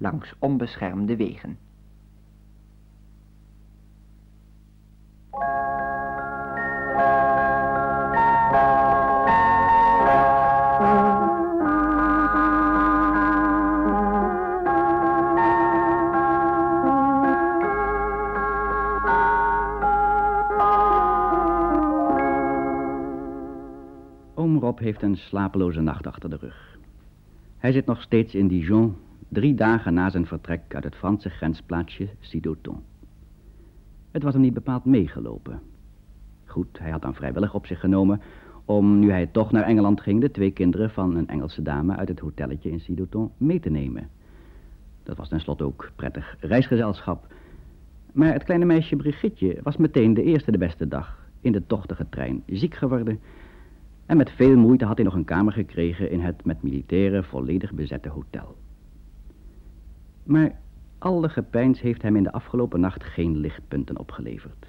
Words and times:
langs 0.00 0.34
onbeschermde 0.38 1.16
wegen. 1.16 1.58
Oom 24.34 24.76
heeft 24.78 25.02
een 25.02 25.16
slapeloze 25.16 25.80
nacht 25.80 26.06
achter 26.06 26.30
de 26.30 26.36
rug. 26.36 26.78
Hij 27.58 27.72
zit 27.72 27.86
nog 27.86 28.02
steeds 28.02 28.34
in 28.34 28.48
Dijon, 28.48 28.96
drie 29.30 29.54
dagen 29.54 29.94
na 29.94 30.10
zijn 30.10 30.26
vertrek 30.26 30.74
uit 30.74 30.84
het 30.84 30.94
Franse 30.94 31.28
grensplaatsje 31.30 32.08
Sidoton. 32.20 32.82
Het 34.10 34.22
was 34.22 34.32
hem 34.32 34.42
niet 34.42 34.54
bepaald 34.54 34.84
meegelopen. 34.84 35.60
Goed, 36.44 36.78
hij 36.78 36.90
had 36.90 37.02
dan 37.02 37.14
vrijwillig 37.14 37.54
op 37.54 37.66
zich 37.66 37.80
genomen 37.80 38.20
om, 38.64 38.98
nu 38.98 39.10
hij 39.10 39.26
toch 39.26 39.52
naar 39.52 39.62
Engeland 39.62 40.00
ging, 40.00 40.20
de 40.20 40.30
twee 40.30 40.50
kinderen 40.50 40.90
van 40.90 41.16
een 41.16 41.28
Engelse 41.28 41.62
dame 41.62 41.96
uit 41.96 42.08
het 42.08 42.18
hotelletje 42.18 42.70
in 42.70 42.80
Sidoton 42.80 43.30
mee 43.36 43.60
te 43.60 43.70
nemen. 43.70 44.08
Dat 45.02 45.16
was 45.16 45.28
tenslotte 45.28 45.64
ook 45.64 45.90
prettig 45.96 46.36
reisgezelschap. 46.40 47.26
Maar 48.12 48.32
het 48.32 48.44
kleine 48.44 48.64
meisje 48.64 48.96
Brigitte 48.96 49.58
was 49.62 49.76
meteen 49.76 50.14
de 50.14 50.22
eerste 50.22 50.50
de 50.50 50.58
beste 50.58 50.88
dag 50.88 51.18
in 51.40 51.52
de 51.52 51.66
tochtige 51.66 52.06
trein 52.08 52.42
ziek 52.46 52.74
geworden 52.74 53.20
en 54.06 54.16
met 54.16 54.30
veel 54.30 54.56
moeite 54.56 54.84
had 54.84 54.96
hij 54.96 55.04
nog 55.04 55.14
een 55.14 55.24
kamer 55.24 55.52
gekregen 55.52 56.10
in 56.10 56.20
het 56.20 56.44
met 56.44 56.62
militairen 56.62 57.24
volledig 57.24 57.72
bezette 57.72 58.08
hotel. 58.08 58.56
Maar 60.22 60.58
alle 60.98 61.28
gepeins 61.28 61.80
heeft 61.80 62.02
hem 62.02 62.16
in 62.16 62.22
de 62.22 62.32
afgelopen 62.32 62.80
nacht 62.80 63.04
geen 63.04 63.36
lichtpunten 63.36 63.98
opgeleverd. 63.98 64.66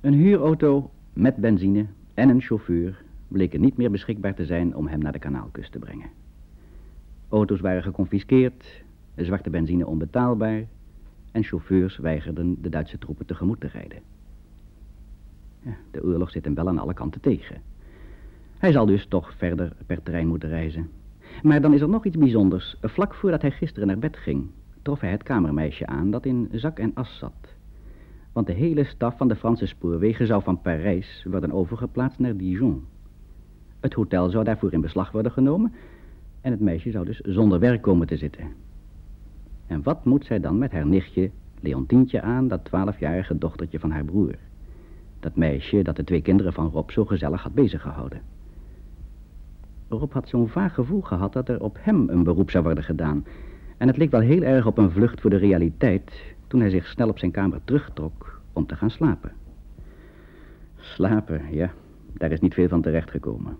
Een 0.00 0.12
huurauto 0.12 0.90
met 1.12 1.36
benzine 1.36 1.86
en 2.14 2.28
een 2.28 2.40
chauffeur 2.40 3.02
bleken 3.28 3.60
niet 3.60 3.76
meer 3.76 3.90
beschikbaar 3.90 4.34
te 4.34 4.46
zijn 4.46 4.76
om 4.76 4.86
hem 4.86 4.98
naar 4.98 5.12
de 5.12 5.18
kanaalkust 5.18 5.72
te 5.72 5.78
brengen. 5.78 6.10
Auto's 7.28 7.60
waren 7.60 7.82
geconfiskeerd, 7.82 8.84
de 9.14 9.24
zwarte 9.24 9.50
benzine 9.50 9.86
onbetaalbaar 9.86 10.64
en 11.32 11.42
chauffeurs 11.42 11.96
weigerden 11.96 12.62
de 12.62 12.68
Duitse 12.68 12.98
troepen 12.98 13.26
tegemoet 13.26 13.60
te 13.60 13.66
rijden. 13.66 13.98
De 15.90 16.04
oorlog 16.04 16.30
zit 16.30 16.44
hem 16.44 16.54
wel 16.54 16.68
aan 16.68 16.78
alle 16.78 16.94
kanten 16.94 17.20
tegen. 17.20 17.62
Hij 18.58 18.72
zal 18.72 18.86
dus 18.86 19.06
toch 19.06 19.34
verder 19.36 19.72
per 19.86 20.02
trein 20.02 20.26
moeten 20.26 20.48
reizen. 20.48 20.90
Maar 21.42 21.60
dan 21.60 21.74
is 21.74 21.80
er 21.80 21.88
nog 21.88 22.04
iets 22.04 22.16
bijzonders. 22.16 22.76
Vlak 22.80 23.14
voordat 23.14 23.42
hij 23.42 23.50
gisteren 23.50 23.88
naar 23.88 23.98
bed 23.98 24.16
ging, 24.16 24.50
trof 24.82 25.00
hij 25.00 25.10
het 25.10 25.22
kamermeisje 25.22 25.86
aan 25.86 26.10
dat 26.10 26.26
in 26.26 26.48
zak 26.52 26.78
en 26.78 26.90
as 26.94 27.18
zat. 27.18 27.54
Want 28.32 28.46
de 28.46 28.52
hele 28.52 28.84
staf 28.84 29.16
van 29.16 29.28
de 29.28 29.36
Franse 29.36 29.66
spoorwegen 29.66 30.26
zou 30.26 30.42
van 30.42 30.60
Parijs 30.60 31.26
worden 31.30 31.52
overgeplaatst 31.52 32.18
naar 32.18 32.36
Dijon. 32.36 32.84
Het 33.80 33.94
hotel 33.94 34.30
zou 34.30 34.44
daarvoor 34.44 34.72
in 34.72 34.80
beslag 34.80 35.10
worden 35.10 35.32
genomen 35.32 35.72
en 36.40 36.50
het 36.50 36.60
meisje 36.60 36.90
zou 36.90 37.04
dus 37.04 37.20
zonder 37.20 37.58
werk 37.58 37.82
komen 37.82 38.06
te 38.06 38.16
zitten. 38.16 38.52
En 39.66 39.82
wat 39.82 40.04
moet 40.04 40.24
zij 40.24 40.40
dan 40.40 40.58
met 40.58 40.72
haar 40.72 40.86
nichtje 40.86 41.30
Leontientje 41.60 42.20
aan, 42.22 42.48
dat 42.48 42.64
twaalfjarige 42.64 43.38
dochtertje 43.38 43.78
van 43.78 43.90
haar 43.90 44.04
broer? 44.04 44.34
Dat 45.20 45.36
meisje 45.36 45.82
dat 45.82 45.96
de 45.96 46.04
twee 46.04 46.22
kinderen 46.22 46.52
van 46.52 46.70
Rob 46.70 46.90
zo 46.90 47.04
gezellig 47.04 47.42
had 47.42 47.54
beziggehouden. 47.54 48.20
Rob 49.98 50.12
had 50.12 50.28
zo'n 50.28 50.48
vaag 50.48 50.74
gevoel 50.74 51.00
gehad 51.00 51.32
dat 51.32 51.48
er 51.48 51.62
op 51.62 51.76
hem 51.80 52.08
een 52.08 52.22
beroep 52.22 52.50
zou 52.50 52.64
worden 52.64 52.84
gedaan. 52.84 53.24
En 53.76 53.86
het 53.86 53.96
leek 53.96 54.10
wel 54.10 54.20
heel 54.20 54.42
erg 54.42 54.66
op 54.66 54.78
een 54.78 54.90
vlucht 54.90 55.20
voor 55.20 55.30
de 55.30 55.36
realiteit 55.36 56.34
toen 56.46 56.60
hij 56.60 56.70
zich 56.70 56.86
snel 56.86 57.08
op 57.08 57.18
zijn 57.18 57.30
kamer 57.30 57.60
terugtrok 57.64 58.40
om 58.52 58.66
te 58.66 58.76
gaan 58.76 58.90
slapen. 58.90 59.32
Slapen, 60.76 61.42
ja, 61.50 61.72
daar 62.12 62.32
is 62.32 62.40
niet 62.40 62.54
veel 62.54 62.68
van 62.68 62.82
terechtgekomen. 62.82 63.56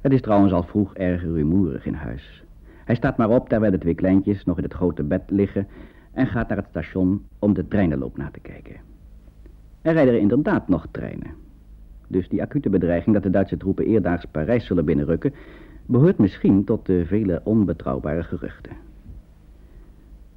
Het 0.00 0.12
is 0.12 0.20
trouwens 0.20 0.52
al 0.52 0.62
vroeg 0.62 0.94
erg 0.94 1.22
rumoerig 1.22 1.86
in 1.86 1.94
huis. 1.94 2.44
Hij 2.84 2.94
staat 2.94 3.16
maar 3.16 3.30
op 3.30 3.48
terwijl 3.48 3.72
de 3.72 3.78
twee 3.78 3.94
kleintjes 3.94 4.44
nog 4.44 4.56
in 4.56 4.62
het 4.62 4.74
grote 4.74 5.02
bed 5.02 5.22
liggen 5.26 5.66
en 6.12 6.26
gaat 6.26 6.48
naar 6.48 6.56
het 6.56 6.66
station 6.68 7.24
om 7.38 7.54
de 7.54 7.68
treinenloop 7.68 8.16
na 8.16 8.30
te 8.30 8.40
kijken. 8.40 8.76
Er 9.82 9.92
rijden 9.92 10.14
er 10.14 10.20
inderdaad 10.20 10.68
nog 10.68 10.86
treinen. 10.90 11.41
Dus 12.12 12.28
die 12.28 12.42
acute 12.42 12.70
bedreiging 12.70 13.14
dat 13.14 13.22
de 13.22 13.30
Duitse 13.30 13.56
troepen 13.56 13.86
eerdaags 13.86 14.24
Parijs 14.24 14.66
zullen 14.66 14.84
binnenrukken, 14.84 15.34
behoort 15.86 16.18
misschien 16.18 16.64
tot 16.64 16.86
de 16.86 17.06
vele 17.06 17.40
onbetrouwbare 17.44 18.22
geruchten. 18.22 18.72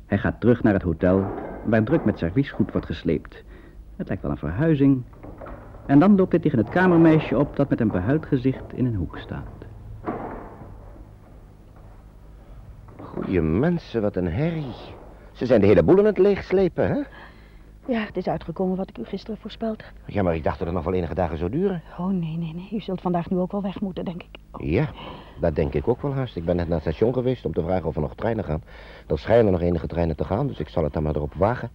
Hij 0.05 0.17
gaat 0.17 0.39
terug 0.39 0.63
naar 0.63 0.73
het 0.73 0.81
hotel, 0.81 1.25
waar 1.65 1.83
druk 1.83 2.05
met 2.05 2.17
serviesgoed 2.17 2.71
wordt 2.71 2.87
gesleept. 2.87 3.43
Het 3.95 4.07
lijkt 4.07 4.23
wel 4.23 4.31
een 4.31 4.37
verhuizing. 4.37 5.03
En 5.85 5.99
dan 5.99 6.15
loopt 6.15 6.31
hij 6.31 6.41
tegen 6.41 6.57
het 6.57 6.69
kamermeisje 6.69 7.37
op 7.37 7.55
dat 7.55 7.69
met 7.69 7.79
een 7.79 7.91
behuild 7.91 8.25
gezicht 8.25 8.73
in 8.73 8.85
een 8.85 8.95
hoek 8.95 9.17
staat. 9.17 9.65
Goeie 13.01 13.41
mensen, 13.41 14.01
wat 14.01 14.15
een 14.15 14.27
herrie. 14.31 14.73
Ze 15.31 15.45
zijn 15.45 15.61
de 15.61 15.67
hele 15.67 15.83
boel 15.83 15.99
aan 15.99 16.05
het 16.05 16.17
leegslepen, 16.17 16.87
hè? 16.87 17.01
Ja, 17.87 17.99
het 17.99 18.17
is 18.17 18.27
uitgekomen 18.27 18.77
wat 18.77 18.89
ik 18.89 18.97
u 18.97 19.03
gisteren 19.05 19.37
voorspeld 19.37 19.83
heb. 19.83 19.93
Ja, 20.05 20.23
maar 20.23 20.35
ik 20.35 20.43
dacht 20.43 20.57
dat 20.57 20.67
het 20.67 20.75
nog 20.75 20.85
wel 20.85 20.93
enige 20.93 21.13
dagen 21.15 21.37
zou 21.37 21.49
duren. 21.49 21.81
Oh, 21.97 22.07
nee, 22.07 22.37
nee, 22.37 22.53
nee. 22.53 22.67
U 22.71 22.79
zult 22.79 23.01
vandaag 23.01 23.29
nu 23.29 23.37
ook 23.37 23.51
wel 23.51 23.61
weg 23.61 23.81
moeten, 23.81 24.05
denk 24.05 24.23
ik. 24.23 24.29
Oh. 24.51 24.67
Ja, 24.67 24.89
dat 25.39 25.55
denk 25.55 25.73
ik 25.73 25.87
ook 25.87 26.01
wel 26.01 26.13
haast. 26.13 26.35
Ik 26.35 26.45
ben 26.45 26.55
net 26.55 26.67
naar 26.67 26.79
het 26.81 26.87
station 26.93 27.13
geweest 27.13 27.45
om 27.45 27.53
te 27.53 27.61
vragen 27.63 27.85
of 27.87 27.95
er 27.95 28.01
nog 28.01 28.15
treinen 28.15 28.43
gaan. 28.43 28.63
Er 29.07 29.19
schijnen 29.19 29.51
nog 29.51 29.61
enige 29.61 29.87
treinen 29.87 30.15
te 30.15 30.23
gaan, 30.23 30.47
dus 30.47 30.59
ik 30.59 30.69
zal 30.69 30.83
het 30.83 30.93
dan 30.93 31.03
maar 31.03 31.15
erop 31.15 31.33
wagen. 31.33 31.69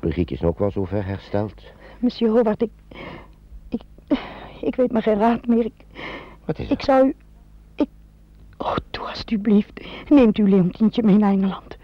Brigitte 0.00 0.34
is 0.34 0.42
ook 0.42 0.58
wel 0.58 0.70
zover 0.70 1.04
hersteld. 1.06 1.62
Monsieur 1.98 2.32
Howard, 2.32 2.62
ik... 2.62 2.70
Ik... 3.68 3.82
Ik 4.60 4.76
weet 4.76 4.92
maar 4.92 5.02
geen 5.02 5.18
raad 5.18 5.46
meer. 5.46 5.64
Ik, 5.64 5.84
Wat 6.44 6.58
is 6.58 6.64
ik 6.64 6.70
het? 6.70 6.84
zou 6.84 7.06
u... 7.06 7.14
Ik... 7.74 7.88
Oh, 8.58 8.76
doe 8.90 9.04
alstublieft. 9.08 9.80
Neemt 10.08 10.38
u 10.38 10.48
Leontientje 10.48 11.02
mee 11.02 11.16
naar 11.16 11.32
Engeland. 11.32 11.76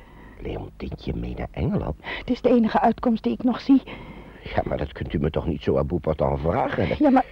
Leontientje 0.47 1.15
mee 1.15 1.35
naar 1.37 1.49
Engeland? 1.51 1.95
Het 2.01 2.31
is 2.31 2.41
de 2.41 2.49
enige 2.49 2.81
uitkomst 2.81 3.23
die 3.23 3.33
ik 3.33 3.43
nog 3.43 3.61
zie. 3.61 3.83
Ja, 4.55 4.63
maar 4.65 4.79
dat 4.79 4.93
kunt 4.93 5.13
u 5.13 5.19
me 5.19 5.31
toch 5.31 5.47
niet 5.47 5.63
zo 5.63 5.77
à 5.77 5.85
bout 5.85 6.15
vragen? 6.17 6.89
Ja, 6.99 7.11
maar... 7.11 7.25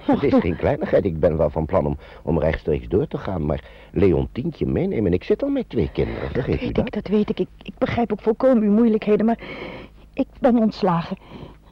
Het 0.00 0.22
is 0.22 0.34
geen 0.34 0.56
kleinigheid. 0.56 1.04
Ik 1.04 1.20
ben 1.20 1.36
wel 1.36 1.50
van 1.50 1.66
plan 1.66 1.86
om, 1.86 1.98
om 2.22 2.40
rechtstreeks 2.40 2.88
door 2.88 3.06
te 3.06 3.18
gaan. 3.18 3.46
Maar 3.46 3.64
Leontientje 3.92 4.66
meenemen. 4.66 5.12
Ik 5.12 5.24
zit 5.24 5.42
al 5.42 5.48
met 5.48 5.68
twee 5.68 5.90
kinderen. 5.92 6.30
Vergeet 6.30 6.60
u 6.60 6.64
weet 6.64 6.74
dat? 6.74 6.86
ik, 6.86 6.92
dat 6.92 7.08
weet 7.08 7.28
ik. 7.28 7.40
ik. 7.40 7.48
Ik 7.62 7.78
begrijp 7.78 8.12
ook 8.12 8.20
volkomen 8.20 8.62
uw 8.62 8.72
moeilijkheden, 8.72 9.26
maar... 9.26 9.38
Ik 10.12 10.26
ben 10.40 10.58
ontslagen. 10.58 11.16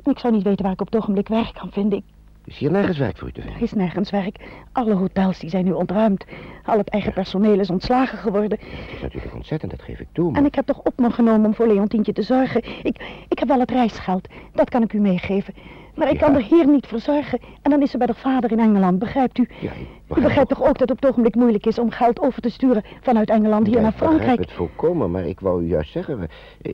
En 0.03 0.12
ik 0.12 0.19
zou 0.19 0.34
niet 0.34 0.42
weten 0.42 0.62
waar 0.62 0.72
ik 0.72 0.81
op 0.81 0.87
het 0.87 0.97
ogenblik 0.97 1.28
werk 1.28 1.54
kan 1.54 1.72
vinden. 1.72 1.98
Ik, 1.98 2.04
Is 2.48 2.59
hier 2.59 2.70
nergens 2.70 2.98
werk 2.98 3.16
voor 3.16 3.28
u 3.28 3.32
te 3.32 3.41
er 3.41 3.47
vinden? 3.47 3.62
is 3.62 3.72
nergens 3.72 4.10
werk. 4.10 4.36
Alle 4.72 4.94
hotels 4.94 5.38
die 5.38 5.50
zijn 5.50 5.64
nu 5.64 5.72
ontruimd. 5.72 6.25
Al 6.64 6.78
het 6.78 6.88
eigen 6.88 7.12
personeel 7.12 7.59
is 7.60 7.70
ontslagen 7.70 8.19
geworden. 8.19 8.59
Het 8.60 8.92
is 8.94 9.00
natuurlijk 9.00 9.34
ontzettend, 9.34 9.70
dat 9.70 9.82
geef 9.82 10.00
ik 10.00 10.06
toe. 10.12 10.31
Maar... 10.31 10.41
En 10.41 10.47
ik 10.47 10.54
heb 10.54 10.66
toch 10.66 10.81
op 10.82 10.92
me 10.98 11.10
genomen 11.10 11.47
om 11.47 11.54
voor 11.54 11.66
Leontientje 11.66 12.12
te 12.12 12.22
zorgen. 12.22 12.62
Ik, 12.82 13.04
ik 13.28 13.38
heb 13.38 13.48
wel 13.48 13.60
het 13.60 13.70
reisgeld. 13.70 14.28
Dat 14.54 14.70
kan 14.70 14.82
ik 14.82 14.92
u 14.92 15.00
meegeven. 15.00 15.54
Maar 15.94 16.10
ik 16.10 16.19
kan 16.19 16.34
er 16.34 16.42
hier 16.42 16.66
niet 16.69 16.87
voor 16.87 16.98
zorgen. 17.00 17.38
En 17.62 17.70
dan 17.70 17.82
is 17.82 17.91
ze 17.91 17.98
bij 17.98 18.06
de 18.06 18.14
vader 18.14 18.53
in 18.53 18.58
Engeland, 18.58 18.98
begrijpt 18.98 19.38
u? 19.38 19.48
Ja, 19.60 19.70
ik 19.72 20.16
U 20.16 20.20
begrijpt 20.22 20.48
toch 20.48 20.60
ook 20.62 20.78
dat 20.78 20.81
het 20.81 20.91
op 20.91 20.97
het 21.00 21.06
ogenblik 21.10 21.34
moeilijk 21.34 21.66
is 21.66 21.78
om 21.78 21.91
geld 21.91 22.20
over 22.20 22.42
te 22.42 22.48
sturen 22.50 22.82
vanuit 23.00 23.31
Engeland 23.31 23.66
hier 23.66 23.76
Ja, 23.76 23.81
naar 23.82 23.91
Ik 23.92 23.97
begrijp 23.98 24.14
Frankrijk? 24.19 24.41
het 24.48 24.53
volkomen, 24.56 25.10
maar 25.10 25.26
ik 25.26 25.41
wou 25.41 25.62
u 25.64 25.66
juist 25.69 25.92
zeggen... 25.92 26.20
eh, 26.62 26.72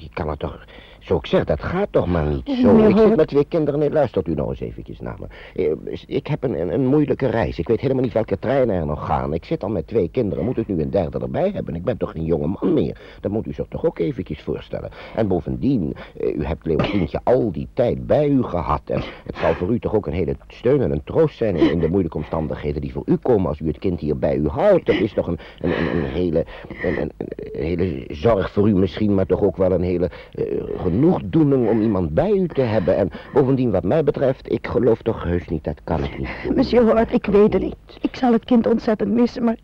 Je 0.00 0.08
kan 0.12 0.28
het 0.28 0.38
toch... 0.38 0.64
Zo 1.04 1.16
ik 1.16 1.26
zeg, 1.26 1.44
dat 1.44 1.62
gaat 1.62 1.88
toch 1.90 2.06
maar 2.06 2.26
niet. 2.26 2.58
Zo, 2.62 2.72
meneer 2.72 2.88
ik 2.88 2.96
zit 2.96 3.16
met 3.16 3.28
twee 3.28 3.44
kinderen. 3.48 3.80
Nee, 3.80 3.90
luistert 3.90 4.28
u 4.28 4.34
nou 4.34 4.48
eens 4.48 4.60
eventjes 4.60 5.00
naar 5.00 5.16
me. 5.18 5.26
Eh, 5.62 5.98
Ik 6.06 6.26
heb 6.26 6.42
een, 6.42 6.72
een, 6.72 6.86
moeilijke 6.86 7.26
reis. 7.26 7.58
Ik 7.58 7.68
weet 7.68 7.80
helemaal 7.80 8.02
niet 8.02 8.12
welke 8.12 8.38
treinen 8.38 8.76
er 8.76 8.86
nog 8.86 9.06
gaan. 9.06 9.34
Ik 9.34 9.44
zit 9.44 9.62
al 9.62 9.68
met 9.68 9.86
twee 9.86 10.08
kinderen. 10.08 10.44
Moet 10.44 10.58
ik 10.58 10.68
nu 10.68 10.80
een 10.80 10.90
derde 10.90 11.18
erbij 11.18 11.50
hebben? 11.50 11.74
Ik 11.74 11.84
ben 11.84 11.96
toch 11.96 12.10
geen 12.10 12.24
jonge 12.24 12.46
man 12.46 12.72
meer? 12.72 12.98
Dat 13.20 13.30
moet 13.30 13.46
u 13.46 13.52
zich 13.52 13.66
toch 13.68 13.84
ook 13.84 13.98
eventjes 13.98 14.42
voorstellen. 14.42 14.90
En 15.14 15.28
bovendien, 15.28 15.94
eh, 16.20 16.36
u 16.36 16.44
hebt 16.44 16.66
Leontientje 16.66 17.20
al 17.24 17.52
die 17.52 17.68
tijd 17.74 18.06
bij 18.06 18.28
u 18.28 18.42
gehad. 18.42 18.82
En 18.84 19.02
het 19.26 19.36
zal 19.36 19.54
voor 19.54 19.72
u 19.72 19.78
toch 19.78 19.94
ook 19.94 20.06
een 20.06 20.12
hele 20.12 20.36
steun 20.48 20.80
en 20.80 20.90
een 20.90 21.04
troost 21.04 21.36
zijn... 21.36 21.56
in, 21.56 21.78
de 21.78 21.88
moeilijke 21.88 22.16
omstandigheden 22.16 22.80
die 22.80 22.92
voor 22.92 23.04
u 23.06 23.16
komen... 23.16 23.48
als 23.48 23.60
u 23.60 23.66
het 23.66 23.78
kind 23.78 24.00
hier 24.00 24.18
bij 24.18 24.36
u 24.36 24.48
houdt. 24.48 24.86
Dat 24.86 24.96
is 24.96 25.12
toch 25.12 25.26
een, 25.26 25.38
een, 25.58 25.78
een, 25.78 25.96
een 25.96 26.04
hele, 26.04 26.44
een, 26.82 27.00
een, 27.00 27.12
een 27.18 27.62
hele 27.62 28.04
zorg 28.08 28.50
voor 28.50 28.68
u 28.68 28.74
misschien... 28.74 29.14
maar 29.14 29.26
toch 29.26 29.42
ook 29.42 29.56
wel 29.56 29.72
een 29.72 29.82
hele 29.82 30.10
eh, 30.32 30.44
genoegdoening 30.94 31.68
om 31.68 31.82
iemand 31.82 32.14
bij 32.14 32.30
u 32.30 32.48
te 32.48 32.60
hebben. 32.60 32.96
En 32.96 33.10
bovendien, 33.32 33.70
wat 33.70 33.84
mij 33.84 34.04
betreft, 34.04 34.52
ik 34.52 34.66
geloof 34.66 35.02
toch 35.02 35.24
heus 35.24 35.48
niet... 35.48 35.64
dat 35.64 35.80
kan 35.84 36.04
ik 36.04 36.18
niet. 36.18 36.56
Monsieur 36.56 36.84
Howard, 36.84 37.12
ik 37.12 37.26
weet 37.26 37.52
het 37.52 37.62
niet. 37.62 37.76
Ik 38.00 38.16
zal 38.16 38.32
het 38.32 38.44
kind 38.44 38.66
ontzettend 38.66 39.12
missen, 39.12 39.44
maar 39.44 39.56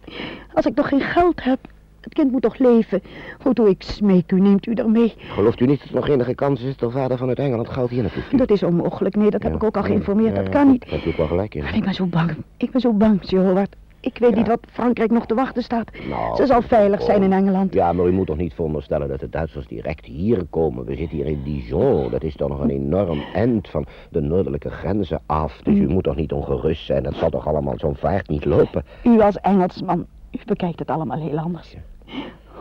als 0.55 0.67
ik 0.67 0.75
toch 0.75 0.89
geen 0.89 1.01
geld 1.01 1.45
heb... 1.45 1.59
Het 2.01 2.15
kind 2.15 2.31
moet 2.33 2.43
toch 2.43 2.59
leven? 2.59 3.03
Hoe 3.43 3.55
doe 3.55 3.69
ik 3.69 3.83
smeek 3.83 4.33
u, 4.33 4.41
neemt 4.41 4.67
u 4.67 4.75
daarmee? 4.75 5.15
Gelooft 5.19 5.61
u 5.61 5.67
niet 5.67 5.79
dat 5.81 5.89
er 5.89 5.95
nog 5.95 6.09
enige 6.09 6.35
kans 6.35 6.61
is... 6.61 6.77
dat 6.77 6.93
de 6.93 6.99
vader 6.99 7.19
vanuit 7.19 7.39
Engeland 7.39 7.69
geld 7.69 7.91
hier 7.91 8.03
naartoe? 8.03 8.23
Dat 8.37 8.51
is 8.51 8.63
onmogelijk. 8.63 9.17
Nee, 9.17 9.31
dat 9.31 9.43
heb 9.43 9.55
ik 9.55 9.65
ook 9.65 9.77
al 9.77 9.83
geïnformeerd. 9.83 10.37
ja, 10.37 10.43
dat 10.43 10.53
kan 10.53 10.71
niet. 10.71 10.81
Daar 10.81 10.99
heb 10.99 11.07
ook 11.07 11.17
wel 11.17 11.27
gelijk 11.27 11.55
in. 11.55 11.63
Maar 11.63 11.75
ik 11.75 11.85
ben 11.85 11.95
zo 11.95 12.07
bang. 12.07 12.37
Ik 12.57 12.71
ben 12.71 12.81
zo 12.81 12.93
bang, 12.93 13.17
monsieur 13.17 13.45
Howard. 13.45 13.77
Ik 14.01 14.19
weet 14.19 14.35
niet 14.35 14.47
wat 14.47 14.61
Frankrijk 14.71 15.11
nog 15.11 15.27
te 15.27 15.35
wachten 15.35 15.63
staat. 15.63 15.91
Nou, 16.09 16.37
Ze 16.37 16.47
zal 16.47 16.63
veilig 16.63 17.03
zijn 17.03 17.23
in 17.23 17.33
Engeland. 17.33 17.75
Ja, 17.75 17.93
maar 17.93 18.07
u 18.07 18.13
moet 18.13 18.27
toch 18.27 18.37
niet 18.37 18.55
veronderstellen 18.55 19.09
dat 19.09 19.21
de 19.21 19.29
Duitsers 19.29 19.67
direct 19.67 20.05
hier 20.05 20.45
komen. 20.51 20.85
We 20.85 20.95
zitten 20.97 21.17
hier 21.17 21.27
in 21.27 21.43
Dijon. 21.45 22.11
Dat 22.11 22.23
is 22.23 22.37
toch 22.37 22.49
nog 22.49 22.61
een 22.61 22.71
enorm 22.71 23.21
eind 23.35 23.69
van 23.69 23.87
de 24.11 24.21
noordelijke 24.21 24.71
grenzen 24.71 25.21
af. 25.27 25.61
Dus 25.63 25.79
u 25.79 25.83
Mm. 25.87 25.93
moet 25.93 26.05
toch 26.05 26.17
niet 26.17 26.33
ongerust 26.33 26.85
zijn. 26.87 27.03
Dat 27.03 27.15
zal 27.15 27.31
toch 27.31 27.47
allemaal 27.47 27.75
zo'n 27.79 27.97
vaart 27.97 28.29
niet 28.29 28.45
lopen. 28.45 28.85
U 29.05 29.21
als 29.21 29.37
Engelsman, 29.41 30.07
u 30.31 30.39
bekijkt 30.47 30.79
het 30.79 30.91
allemaal 30.91 31.19
heel 31.21 31.39
anders. 31.39 31.77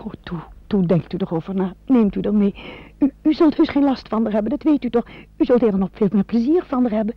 Oh, 0.04 0.12
toe, 0.24 0.40
toe, 0.68 0.86
denkt 0.86 1.14
u 1.14 1.18
erover 1.20 1.56
na. 1.56 1.74
Neemt 1.86 2.16
u 2.16 2.20
er 2.22 2.34
mee. 2.34 2.56
U, 2.98 3.12
u 3.22 3.34
zult 3.34 3.58
heus 3.58 3.70
geen 3.70 3.84
last 3.84 4.08
van 4.08 4.24
haar 4.24 4.34
hebben, 4.34 4.50
dat 4.52 4.64
weet 4.64 4.84
u 4.84 4.90
toch. 4.90 5.06
U 5.38 5.46
zult 5.46 5.62
eerder 5.62 5.80
nog 5.80 5.90
veel 5.92 6.08
meer 6.12 6.24
plezier 6.24 6.64
van 6.66 6.82
haar 6.82 6.92
hebben. 6.92 7.16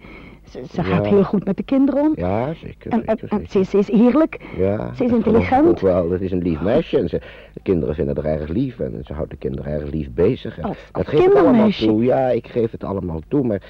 Ze, 0.53 0.63
ze 0.73 0.83
gaat 0.83 1.07
heel 1.07 1.25
goed 1.25 1.45
met 1.45 1.57
de 1.57 1.63
kinderen 1.63 2.03
om. 2.03 2.13
Ja, 2.17 2.55
zeker, 2.55 2.91
En, 2.93 3.05
en, 3.07 3.19
zeker, 3.19 3.39
en 3.39 3.47
ze, 3.49 3.59
is- 3.59 3.71
ze 3.71 3.79
is 3.79 3.89
eerlijk. 3.89 4.41
Ja, 4.57 4.95
Ze 4.95 5.05
is 5.05 5.11
intelligent. 5.13 5.67
ook 5.69 5.79
wel. 5.81 6.09
Dat 6.09 6.21
is 6.21 6.31
een 6.33 6.43
lief 6.43 6.61
meisje. 6.61 6.99
En 6.99 7.09
ze, 7.09 7.21
de 7.55 7.61
kinderen 7.63 7.95
vinden 7.95 8.17
haar 8.25 8.25
erg 8.41 8.49
lief. 8.49 8.81
En 8.81 9.01
ze 9.05 9.13
houdt 9.13 9.31
de 9.31 9.37
kinderen 9.37 9.73
erg 9.73 9.91
lief 9.91 10.11
bezig. 10.13 10.59
En 10.59 10.65
Als- 10.65 10.77
dat 10.93 11.07
als 11.07 11.15
geef 11.15 11.27
ik 11.27 11.35
allemaal 11.35 11.71
toe. 11.71 12.05
Ja, 12.05 12.29
ik 12.29 12.47
geef 12.47 12.71
het 12.71 12.85
allemaal 12.85 13.21
toe. 13.29 13.47
Maar 13.47 13.63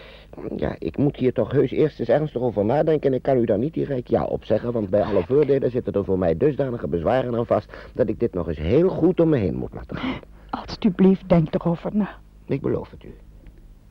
ja, 0.56 0.75
ik 0.79 0.96
moet 0.96 1.17
hier 1.17 1.32
toch 1.32 1.52
heus 1.52 1.70
eerst 1.70 2.00
eens 2.00 2.08
ernstig 2.08 2.43
over 2.43 2.64
nadenken. 2.64 3.11
En 3.11 3.17
ik 3.17 3.23
kan 3.23 3.37
u 3.38 3.44
daar 3.44 3.58
niet 3.58 3.75
direct 3.75 4.08
ja 4.08 4.25
op 4.25 4.44
zeggen. 4.44 4.73
Want 4.73 4.88
bij 4.90 5.02
alle 5.02 5.23
voordelen 5.26 5.70
zitten 5.70 5.93
er 5.93 6.05
voor 6.05 6.19
mij 6.19 6.37
dusdanige 6.37 6.88
bezwaren 6.88 7.34
aan 7.37 7.46
vast... 7.46 7.73
dat 7.94 8.08
ik 8.08 8.20
dit 8.20 8.34
nog 8.34 8.49
eens 8.49 8.58
heel 8.58 8.88
goed 8.88 9.20
om 9.20 9.29
me 9.29 9.37
heen 9.37 9.55
moet 9.56 9.75
laten 9.75 9.96
gaan. 9.96 10.14
Alsjeblieft, 10.50 11.29
denk 11.29 11.55
erover 11.55 11.90
na. 11.94 12.08
Ik 12.46 12.61
beloof 12.61 12.90
het 12.90 13.05
u. 13.05 13.14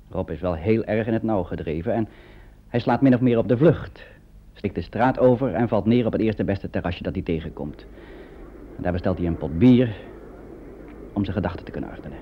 Rob 0.09 0.29
is 0.29 0.39
wel 0.41 0.53
heel 0.53 0.83
erg 0.83 1.07
in 1.07 1.13
het 1.13 1.23
nauw 1.23 1.43
gedreven 1.43 1.93
en 1.93 2.07
hij 2.71 2.79
slaat 2.79 3.01
min 3.01 3.13
of 3.13 3.21
meer 3.21 3.37
op 3.37 3.47
de 3.47 3.57
vlucht. 3.57 4.05
Stikt 4.53 4.75
de 4.75 4.81
straat 4.81 5.19
over 5.19 5.53
en 5.53 5.67
valt 5.67 5.85
neer 5.85 6.05
op 6.05 6.11
het 6.11 6.21
eerste 6.21 6.43
beste 6.43 6.69
terrasje 6.69 7.03
dat 7.03 7.13
hij 7.13 7.23
tegenkomt. 7.23 7.85
En 8.77 8.83
daar 8.83 8.91
bestelt 8.91 9.17
hij 9.17 9.27
een 9.27 9.37
pot 9.37 9.57
bier 9.57 9.95
om 11.13 11.23
zijn 11.23 11.35
gedachten 11.35 11.65
te 11.65 11.71
kunnen 11.71 11.89
ordenen. 11.89 12.17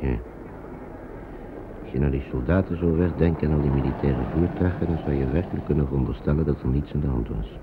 Ja. 0.00 0.18
Als 1.82 1.92
je 1.92 1.98
naar 1.98 2.10
die 2.10 2.24
soldaten 2.30 2.78
zo 2.78 2.96
wegdenkt 2.96 3.42
en 3.42 3.52
al 3.52 3.60
die 3.60 3.70
militaire 3.70 4.22
voertuigen... 4.32 4.86
dan 4.86 4.98
zou 4.98 5.14
je 5.14 5.30
werkelijk 5.30 5.64
kunnen 5.64 5.86
veronderstellen 5.86 6.44
dat 6.44 6.62
er 6.62 6.68
niets 6.68 6.94
aan 6.94 7.00
de 7.00 7.06
hand 7.06 7.28
was. 7.28 7.58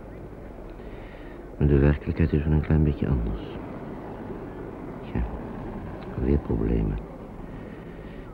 Maar 1.57 1.67
de 1.67 1.77
werkelijkheid 1.77 2.33
is 2.33 2.43
wel 2.43 2.53
een 2.53 2.61
klein 2.61 2.83
beetje 2.83 3.07
anders. 3.07 3.41
Ja, 5.13 5.23
weer 6.23 6.37
problemen. 6.37 6.97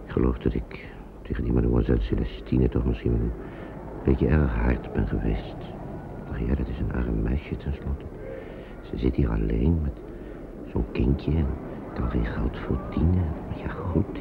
Ik 0.06 0.12
geloof 0.12 0.38
dat 0.38 0.54
ik 0.54 0.89
tegen 1.30 1.44
die 1.44 1.54
mademoiselle 1.54 2.02
Celestine 2.02 2.70
toch 2.70 2.86
misschien 2.86 3.14
een 3.14 3.32
beetje 4.04 4.28
erg 4.28 4.56
hard 4.56 4.94
ben 4.94 5.08
geweest. 5.08 5.56
Ach 6.32 6.40
ja, 6.40 6.56
dat 6.56 6.68
is 6.68 6.80
een 6.80 6.94
arm 6.94 7.22
meisje 7.22 7.58
tenslotte. 7.58 8.06
Ze 8.82 8.98
zit 8.98 9.16
hier 9.16 9.30
alleen 9.30 9.80
met 9.82 9.94
zo'n 10.72 10.92
kindje 10.92 11.32
en 11.32 11.46
kan 11.94 12.10
geen 12.10 12.26
geld 12.26 12.58
verdienen. 12.58 13.26
Ja, 13.56 13.68
goed, 13.68 14.18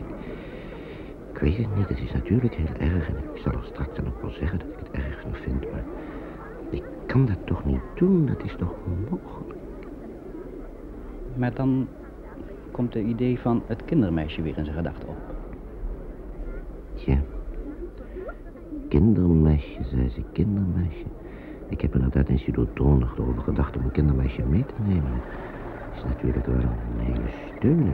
ik, 1.32 1.38
weet 1.38 1.56
het 1.56 1.76
niet. 1.76 1.88
Het 1.88 1.98
is 1.98 2.12
natuurlijk 2.12 2.54
heel 2.54 2.76
erg 2.78 3.08
en 3.08 3.14
ik 3.34 3.40
zal 3.42 3.52
er 3.52 3.64
straks 3.64 3.96
dan 3.96 4.06
ook 4.06 4.20
wel 4.20 4.30
zeggen 4.30 4.58
dat 4.58 4.68
ik 4.68 4.78
het 4.78 4.90
erg 4.90 5.20
van 5.20 5.34
vind. 5.34 5.70
Maar 5.72 5.84
ik 6.70 6.84
kan 7.06 7.26
dat 7.26 7.46
toch 7.46 7.64
niet 7.64 7.82
doen, 7.94 8.26
dat 8.26 8.44
is 8.44 8.54
toch 8.58 8.74
onmogelijk. 8.86 9.60
Maar 11.36 11.54
dan 11.54 11.88
komt 12.70 12.94
het 12.94 13.04
idee 13.04 13.38
van 13.38 13.62
het 13.66 13.84
kindermeisje 13.84 14.42
weer 14.42 14.58
in 14.58 14.64
zijn 14.64 14.76
gedachten 14.76 15.08
op. 15.08 15.16
Kindermeisje, 18.88 19.84
zei 19.84 20.08
ze, 20.08 20.22
kindermeisje. 20.32 21.04
Ik 21.68 21.80
heb 21.80 21.94
inderdaad 21.94 22.28
in 22.28 22.38
Sudoton 22.38 23.02
erover 23.02 23.42
gedacht 23.42 23.76
om 23.76 23.84
een 23.84 23.92
kindermeisje 23.92 24.42
mee 24.42 24.64
te 24.66 24.74
nemen. 24.82 25.20
Dat 25.88 25.96
is 25.96 26.04
natuurlijk 26.04 26.46
wel 26.46 26.56
een 26.56 27.00
hele 27.00 27.30
steun. 27.56 27.84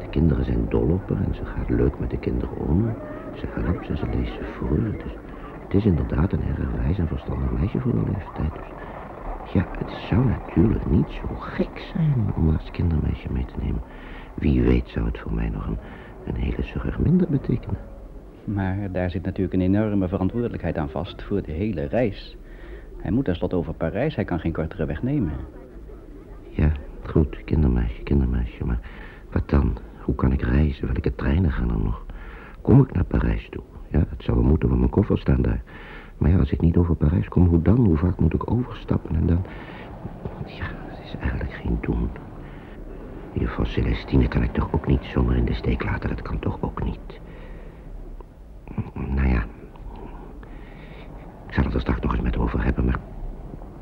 De 0.00 0.08
kinderen 0.10 0.44
zijn 0.44 0.68
dol 0.68 0.88
op 0.88 1.08
haar 1.08 1.26
en 1.26 1.34
ze 1.34 1.44
gaat 1.44 1.68
leuk 1.70 1.98
met 1.98 2.10
de 2.10 2.18
kinderen 2.18 2.56
om. 2.56 2.94
Ze 3.34 3.46
helpt 3.54 3.86
ze, 3.86 3.96
ze 3.96 4.06
leest 4.08 4.34
ze 4.34 4.44
voor. 4.44 4.78
Het 5.64 5.74
is 5.74 5.84
inderdaad 5.84 6.32
een 6.32 6.44
erg 6.44 6.70
wijs 6.70 6.98
en 6.98 7.08
verstandig 7.08 7.50
meisje 7.50 7.80
voor 7.80 7.92
de 7.92 8.10
leeftijd. 8.12 8.52
Dus 9.42 9.52
ja, 9.52 9.66
het 9.78 9.90
zou 9.90 10.24
natuurlijk 10.26 10.90
niet 10.90 11.10
zo 11.10 11.34
gek 11.34 11.90
zijn 11.92 12.32
om 12.36 12.50
als 12.50 12.70
kindermeisje 12.70 13.32
mee 13.32 13.44
te 13.44 13.54
nemen. 13.62 13.82
Wie 14.34 14.62
weet 14.62 14.88
zou 14.88 15.06
het 15.06 15.18
voor 15.18 15.34
mij 15.34 15.48
nog 15.48 15.66
een, 15.66 15.78
een 16.24 16.36
hele 16.36 16.62
zorg 16.62 16.98
minder 16.98 17.26
betekenen. 17.30 17.78
Maar 18.44 18.92
daar 18.92 19.10
zit 19.10 19.24
natuurlijk 19.24 19.54
een 19.54 19.60
enorme 19.60 20.08
verantwoordelijkheid 20.08 20.78
aan 20.78 20.90
vast 20.90 21.22
voor 21.22 21.42
de 21.42 21.52
hele 21.52 21.84
reis. 21.84 22.36
Hij 22.96 23.10
moet 23.10 23.24
tenslotte 23.24 23.56
over 23.56 23.74
Parijs, 23.74 24.14
hij 24.14 24.24
kan 24.24 24.40
geen 24.40 24.52
kortere 24.52 24.86
weg 24.86 25.02
nemen. 25.02 25.32
Ja, 26.50 26.72
goed, 27.02 27.44
kindermeisje, 27.44 28.02
kindermeisje. 28.02 28.64
Maar 28.64 28.80
wat 29.30 29.48
dan? 29.50 29.76
Hoe 29.98 30.14
kan 30.14 30.32
ik 30.32 30.42
reizen? 30.42 30.86
Welke 30.86 31.14
treinen 31.14 31.52
gaan 31.52 31.70
er 31.70 31.82
nog? 31.84 32.04
Kom 32.60 32.82
ik 32.82 32.92
naar 32.92 33.04
Parijs 33.04 33.48
toe? 33.50 33.62
Ja, 33.88 33.98
het 33.98 34.22
zou 34.22 34.36
wel 34.38 34.46
moeten, 34.46 34.68
want 34.68 34.80
mijn 34.80 34.92
koffers 34.92 35.20
staan 35.20 35.42
daar. 35.42 35.62
Maar 36.18 36.30
ja, 36.30 36.38
als 36.38 36.50
ik 36.50 36.60
niet 36.60 36.76
over 36.76 36.94
Parijs 36.96 37.28
kom, 37.28 37.46
hoe 37.46 37.62
dan? 37.62 37.86
Hoe 37.86 37.96
vaak 37.96 38.18
moet 38.18 38.34
ik 38.34 38.50
overstappen 38.50 39.16
en 39.16 39.26
dan... 39.26 39.44
Ja, 40.46 40.64
het 40.88 41.04
is 41.04 41.16
eigenlijk 41.20 41.52
geen 41.52 41.78
doen. 41.80 42.08
Juffrouw 43.32 43.64
Celestine 43.64 44.28
kan 44.28 44.42
ik 44.42 44.52
toch 44.52 44.72
ook 44.72 44.86
niet 44.86 45.04
zomaar 45.04 45.36
in 45.36 45.44
de 45.44 45.54
steek 45.54 45.84
laten. 45.84 46.08
Dat 46.08 46.22
kan 46.22 46.38
toch 46.38 46.58
ook 46.60 46.84
niet. 46.84 47.20
Nou 48.94 49.28
ja. 49.28 49.44
Ik 51.46 51.54
zal 51.54 51.64
het 51.64 51.74
er 51.74 51.80
straks 51.80 52.00
nog 52.00 52.12
eens 52.12 52.22
met 52.22 52.38
over 52.38 52.64
hebben, 52.64 52.84
maar... 52.84 52.98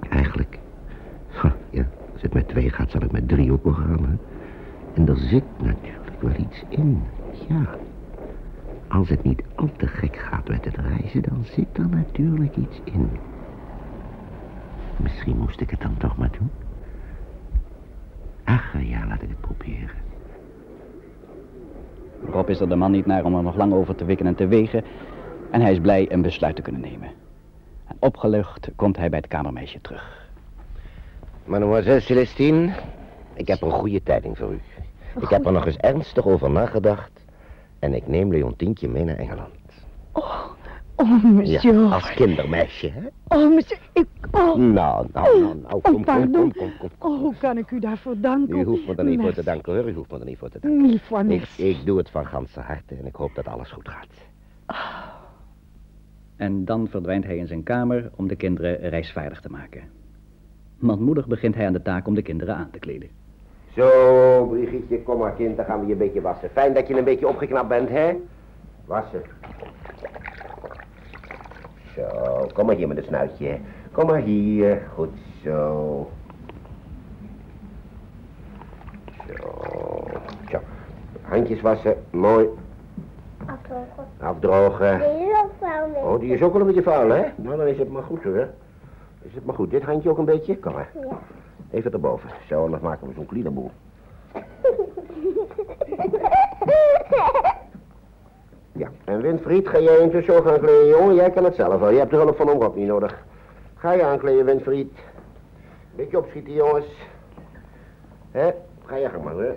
Eigenlijk... 0.09 0.59
Ja, 1.71 1.87
als 2.13 2.23
het 2.23 2.33
met 2.33 2.49
twee 2.49 2.71
gaat, 2.71 2.91
zal 2.91 3.01
het 3.01 3.13
met 3.13 3.29
drie 3.29 3.53
ook 3.53 3.65
wel 3.65 3.73
gaan? 3.73 4.19
En 4.95 5.09
er 5.09 5.17
zit 5.17 5.45
natuurlijk 5.63 6.21
wel 6.23 6.35
iets 6.39 6.65
in. 6.69 7.03
Ja. 7.49 7.69
Als 8.89 9.09
het 9.09 9.23
niet 9.23 9.43
al 9.55 9.71
te 9.77 9.87
gek 9.87 10.17
gaat 10.17 10.49
met 10.49 10.65
het 10.65 10.77
reizen, 10.77 11.23
dan 11.23 11.45
zit 11.45 11.79
er 11.79 11.89
natuurlijk 11.89 12.57
iets 12.57 12.81
in. 12.85 13.11
Misschien 14.97 15.37
moest 15.37 15.61
ik 15.61 15.71
het 15.71 15.81
dan 15.81 15.97
toch 15.97 16.17
maar 16.17 16.31
doen. 16.39 16.51
Ach, 18.51 18.83
ja, 18.83 19.07
laat 19.07 19.23
ik 19.23 19.29
het 19.29 19.41
proberen. 19.41 19.91
Rob 22.31 22.49
is 22.49 22.61
er 22.61 22.69
de 22.69 22.77
man 22.77 22.91
niet 22.91 23.07
naar 23.07 23.25
om 23.25 23.37
er 23.37 23.43
nog 23.43 23.57
lang 23.57 23.73
over 23.73 23.95
te 23.95 24.05
wikken 24.05 24.27
en 24.27 24.35
te 24.35 24.47
wegen. 24.47 24.85
En 25.51 25.61
hij 25.61 25.73
is 25.73 25.81
blij 25.81 26.13
een 26.13 26.23
besluit 26.23 26.57
te 26.57 26.63
kunnen 26.63 26.81
nemen. 26.81 27.09
En 27.87 27.97
opgelucht 27.99 28.69
komt 28.77 28.97
hij 28.97 29.09
bij 29.09 29.19
het 29.19 29.29
kamermeisje 29.29 29.81
terug. 29.81 30.29
Mademoiselle 31.45 32.01
Celestine, 32.01 32.73
ik 33.35 33.49
heb 33.49 33.63
een 33.63 33.71
goede 33.71 34.03
tijding 34.03 34.39
voor 34.39 34.53
u. 34.53 34.61
Ik 35.21 35.29
heb 35.29 35.47
er 35.47 35.53
nog 35.53 35.67
eens 35.67 35.77
ernstig 35.77 36.27
over 36.27 36.51
nagedacht. 36.51 37.25
En 37.79 37.95
ik 37.95 38.07
neem 38.07 38.31
Leontientje 38.31 38.89
mee 38.89 39.05
naar 39.05 39.17
Engeland. 39.17 39.60
Oh, 41.01 41.11
oh, 41.11 41.25
monsieur. 41.25 41.75
Ja, 41.75 41.89
als 41.95 42.15
kindermeisje, 42.15 42.91
hè? 42.91 43.07
Oh, 43.37 43.55
monsieur, 43.55 43.81
ik... 43.93 44.07
Oh, 44.31 44.55
Nou, 44.57 44.57
nou, 44.57 45.07
nou, 45.13 45.41
nou, 45.41 45.57
oh, 45.65 45.71
kom, 45.71 45.81
kom, 45.83 46.05
pardon. 46.05 46.53
kom, 46.53 46.73
kom, 46.79 46.91
kom. 46.99 47.13
Oh, 47.13 47.19
hoe 47.19 47.35
kan 47.39 47.59
ik 47.59 47.71
u 47.71 47.79
daarvoor 47.81 48.15
danken? 48.21 48.59
U 48.59 48.65
hoeft 48.65 48.87
me 48.87 48.95
er 48.95 49.05
niet 49.05 49.21
voor 49.21 49.33
te 49.33 49.45
danken, 49.45 49.75
hoor. 49.75 49.89
U 49.89 49.95
hoeft 49.95 50.11
me 50.11 50.19
er 50.19 50.25
niet 50.25 50.39
voor 50.39 50.49
te 50.49 50.59
danken. 50.61 50.81
Mille 50.83 50.99
fois 50.99 51.23
Ik, 51.23 51.29
merci. 51.29 51.69
ik 51.69 51.87
doe 51.87 51.99
het 51.99 52.11
van 52.11 52.27
ganse 52.27 52.61
harte 52.61 52.95
en 52.95 53.07
ik 53.07 53.15
hoop 53.15 53.35
dat 53.35 53.49
alles 53.49 53.71
goed 53.71 53.89
gaat. 53.89 54.07
En 56.37 56.65
dan 56.65 56.89
verdwijnt 56.89 57.25
hij 57.25 57.37
in 57.37 57.47
zijn 57.47 57.63
kamer 57.63 58.11
om 58.17 58.29
de 58.29 58.37
kinderen 58.37 58.89
reisvaardig 58.89 59.41
te 59.41 59.51
maken. 59.51 59.83
Manmoedig 60.79 61.27
begint 61.27 61.55
hij 61.55 61.67
aan 61.67 61.73
de 61.73 61.83
taak 61.83 62.07
om 62.07 62.15
de 62.15 62.23
kinderen 62.23 62.55
aan 62.57 62.71
te 62.71 62.79
kleden. 62.79 63.09
Zo, 63.77 64.47
Brigitte, 64.51 65.01
kom 65.03 65.19
maar 65.19 65.35
kind, 65.35 65.57
dan 65.57 65.65
gaan 65.65 65.81
we 65.81 65.87
je 65.87 65.93
een 65.93 65.99
beetje 65.99 66.21
wassen. 66.21 66.51
Fijn 66.51 66.75
dat 66.75 66.89
je 66.89 66.99
een 66.99 67.05
beetje 67.05 67.29
opgeknapt 67.29 67.69
bent, 67.69 67.89
hè? 67.89 68.13
Wassen. 68.85 69.23
Zo, 72.01 72.47
kom 72.53 72.67
maar 72.67 72.75
hier 72.75 72.89
met 72.89 72.97
het 72.97 73.07
snuitje. 73.07 73.59
Kom 73.93 74.07
maar 74.07 74.21
hier, 74.21 74.83
goed 74.95 75.11
zo. 75.43 76.11
Zo, 79.27 79.65
zo. 80.51 80.59
Handjes 81.23 81.61
wassen, 81.61 81.97
mooi. 82.11 82.49
Afdrogen. 83.47 84.07
Afdrogen. 84.19 84.99
Deze 84.99 85.25
is 85.25 85.43
ook 85.43 85.51
vuil. 85.61 85.95
Oh, 85.95 86.21
die 86.21 86.33
is 86.33 86.43
ook 86.43 86.53
wel 86.53 86.61
een 86.61 86.67
beetje 86.67 86.83
vuil, 86.83 87.11
hè? 87.11 87.25
Nou, 87.37 87.57
dan 87.57 87.67
is 87.67 87.79
het 87.79 87.91
maar 87.91 88.03
goed, 88.03 88.23
hoor. 88.23 88.49
Is 89.23 89.35
het 89.35 89.45
maar 89.45 89.55
goed. 89.55 89.71
Dit 89.71 89.83
handje 89.83 90.11
ook 90.11 90.19
een 90.19 90.25
beetje? 90.25 90.59
Kom 90.59 90.73
maar. 90.73 90.91
Ja. 91.01 91.19
Even 91.71 91.93
erboven. 91.93 92.31
Zo, 92.49 92.69
dan 92.69 92.79
maken 92.83 93.07
we 93.07 93.13
zo'n 93.15 93.27
kliederboel. 93.27 93.71
Ja, 98.81 98.89
en 99.05 99.21
Winfried, 99.21 99.69
ga 99.69 99.79
jij 99.79 99.99
intussen 99.99 100.35
zo 100.35 100.43
gaan 100.43 100.59
kleden, 100.59 100.89
jongen? 100.89 101.15
Jij 101.15 101.31
kan 101.31 101.45
het 101.45 101.55
zelf 101.55 101.81
wel. 101.81 101.91
Je 101.91 101.99
hebt 101.99 102.11
de 102.11 102.17
hulp 102.17 102.37
van 102.37 102.49
Rob 102.49 102.77
niet 102.77 102.87
nodig. 102.87 103.25
Ga 103.75 103.93
je 103.93 104.05
aankleden, 104.05 104.45
Winfried. 104.45 104.93
Beetje 105.97 106.19
opschieten, 106.19 106.53
jongens. 106.53 106.87
Hè? 108.31 108.51
Ga 108.85 108.97
je 108.97 109.09
gang 109.09 109.25
maar, 109.25 109.35
hè? 109.35 109.53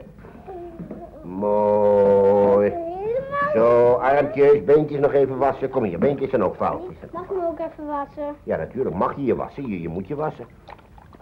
Mooi. 1.22 2.70
Helemaal 2.70 3.52
Zo, 3.54 3.94
armpjes, 3.94 4.64
beentjes 4.64 5.00
nog 5.00 5.14
even 5.14 5.38
wassen. 5.38 5.70
Kom 5.70 5.84
hier, 5.84 6.00
beentjes 6.00 6.30
zijn 6.30 6.44
ook 6.44 6.56
foutjes. 6.56 6.96
Mag 7.12 7.24
ik 7.24 7.32
me 7.32 7.48
ook 7.48 7.60
even 7.60 7.88
wassen? 7.88 8.36
Ja, 8.44 8.58
natuurlijk 8.58 8.96
mag 8.96 9.16
je 9.16 9.24
je 9.24 9.36
wassen. 9.36 9.68
Je, 9.68 9.82
je 9.82 9.90
moet 9.90 10.08
je 10.08 10.16
wassen. 10.16 10.46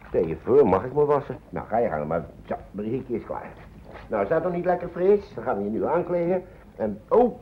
Stel 0.07 0.25
je 0.25 0.37
voor, 0.43 0.67
mag 0.67 0.85
ik 0.85 0.93
me 0.93 1.05
wassen? 1.05 1.37
Nou, 1.49 1.67
ga 1.67 1.77
je 1.77 1.89
gang, 1.89 2.07
maar 2.07 2.25
zo, 2.47 2.55
Brigitte 2.71 3.13
is 3.13 3.23
klaar. 3.23 3.51
Nou, 4.07 4.25
staat 4.25 4.43
nog 4.43 4.53
niet 4.53 4.65
lekker 4.65 4.87
fris? 4.87 5.33
Dan 5.35 5.43
gaan 5.43 5.57
we 5.57 5.63
je 5.63 5.69
nu 5.69 5.85
aankleden. 5.85 6.43
En, 6.75 6.99
oh, 7.09 7.41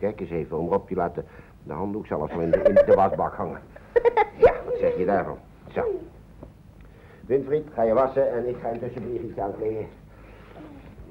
kijk 0.00 0.20
eens 0.20 0.30
even, 0.30 0.58
om 0.58 0.82
je 0.88 0.94
laat 0.94 1.14
de, 1.14 1.22
de 1.62 1.72
handdoek 1.72 2.06
zelfs 2.06 2.32
wel 2.32 2.40
in 2.42 2.50
de, 2.50 2.62
in 2.62 2.74
de 2.74 2.92
wasbak 2.94 3.34
hangen. 3.34 3.60
Ja, 4.38 4.52
wat 4.64 4.74
zeg 4.78 4.96
je 4.96 5.04
daarvan? 5.04 5.38
Zo. 5.72 5.82
Winfried, 7.26 7.66
ga 7.74 7.82
je 7.82 7.92
wassen 7.94 8.32
en 8.32 8.48
ik 8.48 8.56
ga 8.62 8.68
intussen 8.68 9.02
Brigitte 9.02 9.42
aankleden. 9.42 9.86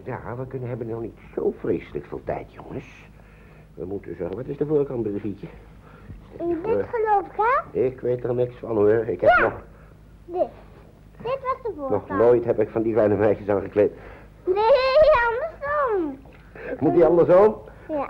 Ja, 0.04 0.36
we 0.38 0.48
kunnen 0.48 0.70
hebben 0.70 0.88
nog 0.88 1.02
niet 1.02 1.18
zo 1.36 1.54
vreselijk 1.60 2.06
veel 2.06 2.22
tijd, 2.24 2.54
jongens. 2.54 3.08
We 3.74 3.86
moeten 3.86 4.16
zorgen, 4.16 4.36
wat 4.36 4.46
is 4.48 4.58
de 4.58 4.66
voorkant, 4.66 5.02
Brigitte? 5.04 5.46
In 6.40 6.48
dit 6.64 6.86
geloof 6.92 7.26
ik, 7.26 7.32
hè? 7.72 7.80
Ik 7.80 8.00
weet 8.02 8.24
er 8.24 8.34
niks 8.36 8.56
van 8.56 8.76
hoor. 8.76 8.90
Ik 9.08 9.22
heb 9.22 9.30
Ja. 9.30 9.42
nog, 9.42 9.54
Dit. 10.26 10.48
Dit 11.18 11.40
was 11.42 11.62
de 11.64 11.72
voorkant. 11.76 12.08
nog 12.08 12.18
nooit 12.18 12.46
heb 12.46 12.60
ik 12.60 12.70
van 12.70 12.82
die 12.82 12.94
kleine 12.94 13.16
meisjes 13.16 13.50
aangekleed. 13.50 13.92
Nee, 14.46 14.56
andersom. 15.30 16.20
Moet 16.80 16.94
die 16.94 17.06
andersom? 17.06 17.56
Ja. 17.90 18.10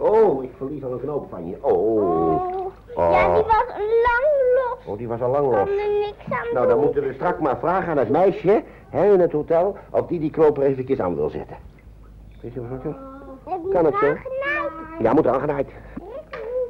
Oh, 0.00 0.42
ik 0.44 0.50
verlies 0.56 0.84
al 0.84 0.92
een 0.92 1.00
knoop 1.00 1.26
van 1.30 1.48
je. 1.48 1.56
Oh. 1.60 1.72
Oh. 2.94 3.10
Ja, 3.10 3.34
die 3.34 3.42
was 3.42 3.64
lang 3.76 4.26
los. 4.54 4.86
Oh, 4.86 4.98
die 4.98 5.08
was 5.08 5.20
al 5.20 5.30
lang 5.30 5.44
los. 5.46 5.54
kan 5.54 5.68
er 5.68 5.98
niks 6.00 6.24
aan 6.38 6.54
Nou, 6.54 6.66
dan 6.66 6.76
doen. 6.76 6.84
moeten 6.84 7.02
we 7.02 7.12
straks 7.12 7.40
maar 7.40 7.58
vragen 7.58 7.90
aan 7.90 7.98
het 7.98 8.08
meisje 8.10 8.62
hè, 8.88 9.12
in 9.12 9.20
het 9.20 9.32
hotel 9.32 9.76
of 9.90 10.06
die 10.06 10.20
die 10.20 10.30
knoop 10.30 10.56
er 10.56 10.62
eventjes 10.62 11.00
aan 11.00 11.14
wil 11.14 11.30
zetten. 11.30 11.56
Weet 12.42 12.52
je 12.52 12.60
wat 12.68 12.84
ik 12.84 12.94
Kan 13.72 13.84
het 13.84 13.94
zo? 14.00 14.14
Ja, 14.98 15.12
moet 15.12 15.26
aangenaaid. 15.26 15.68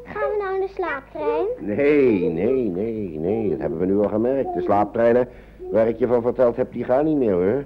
Gaan 0.05 0.31
we 0.31 0.37
nou 0.43 0.55
in 0.55 0.61
de 0.61 0.69
slaaptrein? 0.75 1.47
Nee, 1.59 2.29
nee, 2.29 2.69
nee, 2.69 3.19
nee. 3.19 3.51
Dat 3.51 3.59
hebben 3.59 3.79
we 3.79 3.87
nu 3.87 3.99
al 3.99 4.09
gemerkt. 4.09 4.55
De 4.55 4.61
slaaptreinen 4.61 5.29
waar 5.71 5.89
ik 5.89 5.99
je 5.99 6.07
van 6.07 6.23
verteld 6.23 6.57
heb, 6.57 6.73
die 6.73 6.85
gaan 6.85 7.05
niet 7.05 7.17
meer 7.17 7.33
hoor. 7.33 7.65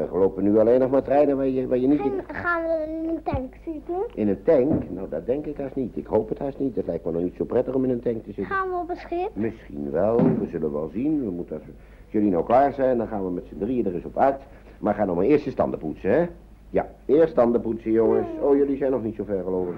Er 0.00 0.18
lopen 0.18 0.42
nu 0.42 0.58
alleen 0.58 0.80
nog 0.80 0.90
maar 0.90 1.02
treinen 1.02 1.36
waar 1.36 1.46
je, 1.46 1.66
waar 1.66 1.78
je 1.78 1.86
niet... 1.88 2.00
En 2.00 2.34
gaan 2.34 2.62
we 2.62 2.86
in 3.02 3.08
een 3.08 3.22
tank 3.22 3.54
zitten? 3.64 3.94
In 4.14 4.28
een 4.28 4.42
tank? 4.42 4.90
Nou, 4.90 5.08
dat 5.08 5.26
denk 5.26 5.46
ik 5.46 5.56
haast 5.56 5.74
niet. 5.74 5.96
Ik 5.96 6.06
hoop 6.06 6.28
het 6.28 6.38
haast 6.38 6.58
niet. 6.58 6.76
Het 6.76 6.86
lijkt 6.86 7.04
me 7.04 7.12
nog 7.12 7.22
niet 7.22 7.34
zo 7.36 7.44
prettig 7.44 7.74
om 7.74 7.84
in 7.84 7.90
een 7.90 8.00
tank 8.00 8.16
te 8.24 8.32
zitten. 8.32 8.44
Gaan 8.56 8.68
we 8.68 8.76
op 8.76 8.90
een 8.90 8.96
schip? 8.96 9.30
Misschien 9.32 9.90
wel. 9.90 10.16
We 10.16 10.46
zullen 10.50 10.72
wel 10.72 10.90
zien. 10.92 11.24
We 11.24 11.30
moeten, 11.30 11.56
als, 11.56 11.64
we- 11.66 11.72
als 12.04 12.12
jullie 12.12 12.30
nou 12.30 12.44
klaar 12.44 12.72
zijn, 12.72 12.98
dan 12.98 13.06
gaan 13.06 13.24
we 13.24 13.30
met 13.30 13.44
z'n 13.48 13.58
drieën 13.58 13.86
er 13.86 13.94
eens 13.94 14.04
op 14.04 14.18
uit. 14.18 14.40
Maar 14.78 14.94
ga 14.94 15.04
nog 15.04 15.16
maar 15.16 15.24
eerst 15.24 15.44
je 15.44 15.50
standen 15.50 15.78
poetsen, 15.78 16.10
hè? 16.10 16.26
Ja, 16.70 16.88
eerst 17.06 17.32
standen 17.32 17.60
poetsen, 17.60 17.90
jongens. 17.92 18.26
Oh, 18.40 18.56
jullie 18.56 18.76
zijn 18.76 18.90
nog 18.90 19.02
niet 19.02 19.14
zo 19.16 19.24
ver, 19.24 19.42
geloof 19.42 19.68
ik. 19.68 19.74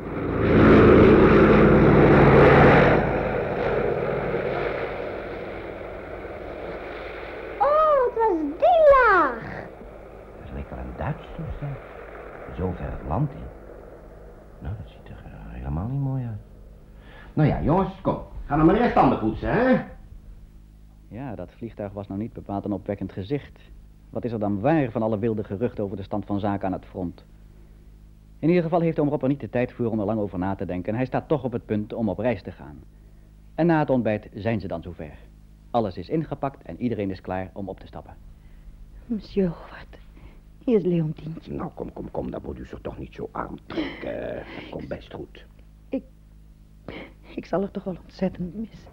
Oh, 7.58 8.04
het 8.04 8.14
was 8.14 8.38
die 8.58 8.80
laag. 8.94 9.42
Dat 10.44 10.52
lijkt 10.52 10.70
wel 10.70 10.78
een 10.78 10.96
Duits 10.96 11.26
toestel. 11.36 11.68
Zo 12.56 12.72
ver 12.76 12.90
het 12.90 13.08
land 13.08 13.30
in. 13.30 13.46
Nou, 14.58 14.74
dat 14.82 14.88
ziet 14.92 15.08
er 15.08 15.22
eh, 15.24 15.32
helemaal 15.52 15.86
niet 15.88 16.00
mooi 16.00 16.22
uit. 16.24 16.40
Nou 17.92 18.16
kom. 18.16 18.24
Ga 18.46 18.56
nog 18.56 18.66
maar 18.66 18.80
eerst 18.80 19.20
poetsen, 19.20 19.52
hè? 19.52 19.84
Ja, 21.08 21.34
dat 21.34 21.52
vliegtuig 21.52 21.92
was 21.92 22.08
nou 22.08 22.20
niet 22.20 22.32
bepaald 22.32 22.64
een 22.64 22.72
opwekkend 22.72 23.12
gezicht. 23.12 23.60
Wat 24.10 24.24
is 24.24 24.32
er 24.32 24.38
dan 24.38 24.60
waar 24.60 24.90
van 24.90 25.02
alle 25.02 25.18
wilde 25.18 25.44
geruchten 25.44 25.84
over 25.84 25.96
de 25.96 26.02
stand 26.02 26.26
van 26.26 26.40
zaken 26.40 26.66
aan 26.66 26.72
het 26.72 26.84
front? 26.84 27.24
In 28.38 28.48
ieder 28.48 28.62
geval 28.62 28.80
heeft 28.80 28.98
oom 28.98 29.08
Rob 29.08 29.22
er 29.22 29.28
niet 29.28 29.40
de 29.40 29.50
tijd 29.50 29.72
voor 29.72 29.86
om 29.86 30.00
er 30.00 30.06
lang 30.06 30.20
over 30.20 30.38
na 30.38 30.54
te 30.54 30.64
denken. 30.64 30.92
En 30.92 30.96
hij 30.96 31.06
staat 31.06 31.28
toch 31.28 31.44
op 31.44 31.52
het 31.52 31.66
punt 31.66 31.92
om 31.92 32.08
op 32.08 32.18
reis 32.18 32.42
te 32.42 32.52
gaan. 32.52 32.78
En 33.54 33.66
na 33.66 33.78
het 33.78 33.90
ontbijt 33.90 34.28
zijn 34.34 34.60
ze 34.60 34.68
dan 34.68 34.82
zover. 34.82 35.18
Alles 35.70 35.96
is 35.96 36.08
ingepakt 36.08 36.62
en 36.62 36.80
iedereen 36.80 37.10
is 37.10 37.20
klaar 37.20 37.50
om 37.52 37.68
op 37.68 37.80
te 37.80 37.86
stappen. 37.86 38.14
Monsieur 39.06 39.48
Howard, 39.48 39.98
hier 40.64 40.76
is 40.76 40.84
Leontientje. 40.84 41.52
Nou, 41.52 41.70
kom, 41.74 41.92
kom, 41.92 42.10
kom. 42.10 42.30
Dat 42.30 42.42
moet 42.42 42.58
u 42.58 42.66
zich 42.66 42.78
toch 42.80 42.98
niet 42.98 43.14
zo 43.14 43.28
aantrekken. 43.32 44.34
Dat 44.34 44.68
komt 44.70 44.88
best 44.88 45.12
goed. 45.12 45.46
Ik 47.34 47.46
zal 47.46 47.62
er 47.62 47.70
toch 47.70 47.84
wel 47.84 47.96
ontzettend 48.04 48.54
missen. 48.54 48.90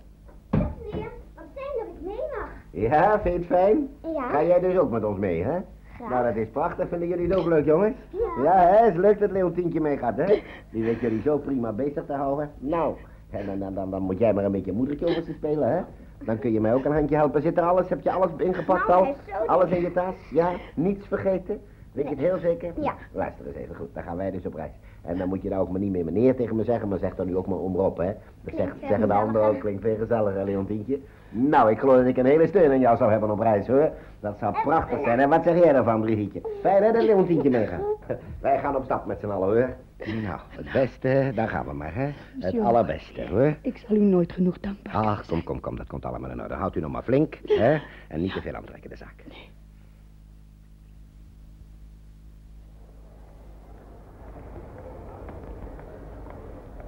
Meneer, 0.51 1.09
wat 1.35 1.43
fijn 1.55 1.77
dat 1.77 1.87
ik 1.87 2.01
mee 2.05 2.15
mag. 2.15 2.49
Ja, 2.71 3.19
vind 3.21 3.33
je 3.33 3.39
het 3.39 3.47
fijn? 3.49 3.89
Ga 4.31 4.39
Ja? 4.39 4.47
jij 4.47 4.59
dus 4.59 4.77
ook 4.77 4.91
met 4.91 5.03
ons 5.03 5.17
mee, 5.19 5.43
hè? 5.43 5.59
Graag. 5.95 6.09
Nou, 6.09 6.23
dat 6.25 6.35
is 6.35 6.47
prachtig. 6.49 6.87
Vinden 6.87 7.07
jullie 7.07 7.27
het 7.29 7.35
ook 7.37 7.45
leuk, 7.45 7.65
jongens? 7.65 7.95
Ja. 8.09 8.43
Ja, 8.43 8.57
hè? 8.67 8.83
Het 8.85 8.93
is 8.93 8.99
leuk 8.99 9.19
dat 9.19 9.31
Leontientje 9.31 9.79
meegaat, 9.81 10.17
hè? 10.17 10.41
Die 10.71 10.83
weet 10.83 10.99
jullie 10.99 11.21
zo 11.21 11.37
prima 11.37 11.71
bezig 11.71 12.05
te 12.05 12.13
houden. 12.13 12.51
Nou, 12.57 12.95
en 13.29 13.45
dan, 13.45 13.59
dan, 13.59 13.73
dan, 13.73 13.91
dan 13.91 14.01
moet 14.01 14.17
jij 14.19 14.33
maar 14.33 14.43
een 14.45 14.51
beetje 14.51 14.71
moedertje 14.73 15.05
over 15.07 15.23
ze 15.23 15.33
spelen, 15.33 15.71
hè? 15.71 15.81
Dan 16.25 16.39
kun 16.39 16.51
je 16.51 16.61
mij 16.61 16.73
ook 16.73 16.85
een 16.85 16.91
handje 16.93 17.15
helpen. 17.15 17.41
Zit 17.41 17.57
er 17.57 17.63
alles? 17.63 17.89
Heb 17.89 18.01
je 18.01 18.11
alles 18.11 18.31
ingepakt 18.37 18.87
Nou, 18.87 18.99
al? 18.99 19.03
hij 19.03 19.11
is 19.25 19.33
zo 19.33 19.45
Alles 19.45 19.69
in 19.69 19.81
je 19.81 19.91
tas? 19.91 20.15
Ja? 20.31 20.51
Niets 20.75 21.07
vergeten? 21.07 21.61
Weet 21.91 22.03
je 22.03 22.09
het 22.09 22.19
heel 22.19 22.37
zeker? 22.37 22.73
Ja. 22.81 22.93
Luister 23.11 23.47
eens 23.47 23.55
even 23.55 23.75
goed, 23.75 23.93
dan 23.93 24.03
gaan 24.03 24.17
wij 24.17 24.31
dus 24.31 24.45
op 24.45 24.53
reis. 24.53 24.71
En 25.09 25.17
dan 25.17 25.27
moet 25.27 25.41
je 25.41 25.49
nou 25.49 25.61
ook 25.61 25.69
maar 25.69 25.79
niet 25.79 25.91
meer 25.91 26.05
meneer 26.05 26.35
tegen 26.35 26.55
me 26.55 26.63
zeggen, 26.63 26.87
maar 26.87 26.97
zeg 26.99 27.15
dan 27.15 27.25
nu 27.25 27.37
ook 27.37 27.47
maar 27.47 27.57
omroep, 27.57 27.97
hè? 27.97 28.11
Dat 28.41 28.67
zeggen 28.87 29.07
de 29.07 29.13
anderen 29.13 29.47
ook, 29.47 29.59
klinkt 29.59 29.81
veel 29.81 29.97
gezelliger, 29.97 30.45
Leontientje. 30.45 30.99
Nou, 31.29 31.71
ik 31.71 31.79
geloof 31.79 31.97
dat 31.97 32.05
ik 32.05 32.17
een 32.17 32.25
hele 32.25 32.47
steun 32.47 32.71
aan 32.71 32.79
jou 32.79 32.97
zou 32.97 33.11
hebben 33.11 33.31
op 33.31 33.39
reis, 33.39 33.67
hoor. 33.67 33.91
Dat 34.19 34.37
zou 34.39 34.53
prachtig 34.63 34.99
zijn. 35.03 35.19
En 35.19 35.29
wat 35.29 35.43
zeg 35.43 35.63
jij 35.63 35.73
ervan, 35.75 36.01
Brigitte? 36.01 36.41
Fijn, 36.61 36.83
hè, 36.83 36.91
dat 36.91 37.03
Leontientje 37.03 37.49
meegaat. 37.49 37.81
Wij 38.41 38.59
gaan 38.59 38.75
op 38.75 38.83
stap 38.83 39.05
met 39.05 39.19
z'n 39.19 39.27
allen, 39.29 39.47
hoor. 39.47 39.75
Nou, 40.23 40.39
het 40.49 40.71
beste, 40.73 41.31
daar 41.35 41.49
gaan 41.49 41.65
we 41.65 41.73
maar, 41.73 41.95
hè? 41.95 42.09
Het 42.39 42.53
Zo. 42.53 42.61
allerbeste, 42.61 43.27
hoor. 43.29 43.55
Ik 43.61 43.77
zal 43.77 43.95
u 43.95 43.99
nooit 43.99 44.31
genoeg 44.31 44.59
dankbaar 44.59 44.93
Ach, 44.93 45.25
kom, 45.25 45.43
kom, 45.43 45.59
kom, 45.59 45.75
dat 45.77 45.87
komt 45.87 46.05
allemaal 46.05 46.31
in 46.31 46.41
orde. 46.41 46.53
Houdt 46.53 46.75
u 46.75 46.79
nog 46.79 46.91
maar 46.91 47.03
flink, 47.03 47.39
hè? 47.45 47.77
En 48.07 48.21
niet 48.21 48.33
te 48.33 48.41
veel 48.41 48.55
aantrekken, 48.55 48.89
de 48.89 48.95
zaak. 48.95 49.23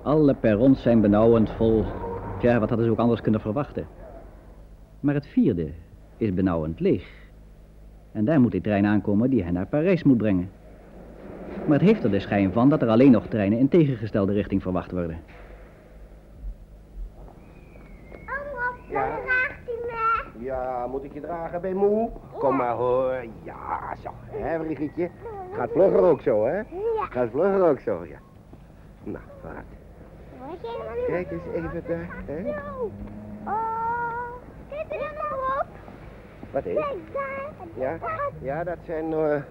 Alle 0.03 0.33
perrons 0.33 0.81
zijn 0.81 1.01
benauwend 1.01 1.49
vol. 1.49 1.85
Tja, 2.39 2.59
wat 2.59 2.69
hadden 2.69 2.87
ze 2.87 2.91
ook 2.91 2.99
anders 2.99 3.21
kunnen 3.21 3.41
verwachten? 3.41 3.87
Maar 4.99 5.13
het 5.13 5.27
vierde 5.27 5.71
is 6.17 6.33
benauwend 6.33 6.79
leeg. 6.79 7.19
En 8.11 8.25
daar 8.25 8.41
moet 8.41 8.51
die 8.51 8.61
trein 8.61 8.85
aankomen 8.85 9.29
die 9.29 9.43
hen 9.43 9.53
naar 9.53 9.65
Parijs 9.65 10.03
moet 10.03 10.17
brengen. 10.17 10.49
Maar 11.67 11.79
het 11.79 11.87
heeft 11.87 12.03
er 12.03 12.11
de 12.11 12.19
schijn 12.19 12.51
van 12.51 12.69
dat 12.69 12.81
er 12.81 12.87
alleen 12.89 13.11
nog 13.11 13.27
treinen 13.27 13.59
in 13.59 13.67
tegengestelde 13.67 14.33
richting 14.33 14.61
verwacht 14.61 14.91
worden. 14.91 15.19
Ja. 18.89 19.07
dan 19.07 19.23
draagt 19.25 19.67
u 19.67 19.85
me. 19.85 20.43
Ja, 20.43 20.87
moet 20.87 21.03
ik 21.03 21.13
je 21.13 21.21
dragen, 21.21 21.61
ben 21.61 21.69
je 21.69 21.75
moe? 21.75 22.09
Kom 22.37 22.55
maar 22.55 22.73
hoor. 22.73 23.25
Ja, 23.43 23.95
zo. 24.03 24.09
Hè, 24.29 24.59
Brigitte? 24.59 25.09
Gaat 25.53 25.71
vlugger 25.71 26.01
ook 26.01 26.21
zo, 26.21 26.45
hè? 26.45 26.57
Ja. 26.57 27.05
Gaat 27.09 27.29
vlugger 27.29 27.69
ook 27.69 27.79
zo, 27.79 28.05
ja. 28.05 28.19
Nou, 29.03 29.23
vooruit. 29.41 29.65
Word 29.65 29.69
je 29.69 29.69
helemaal 29.69 30.39
niet 30.39 30.40
Kijk 31.07 31.31
eens 31.31 31.41
even 31.53 31.83
daar, 31.87 32.23
hè? 32.25 32.49
Oh, 33.45 34.33
kijk 34.69 34.85
er 34.89 34.97
dan 34.99 35.13
maar 35.15 35.59
op. 35.59 35.67
Wat 36.51 36.65
is? 36.65 36.77
Ja? 37.73 37.97
Ja, 38.41 38.63
dat 38.63 38.77
zijn 38.85 39.13
eh, 39.13 39.41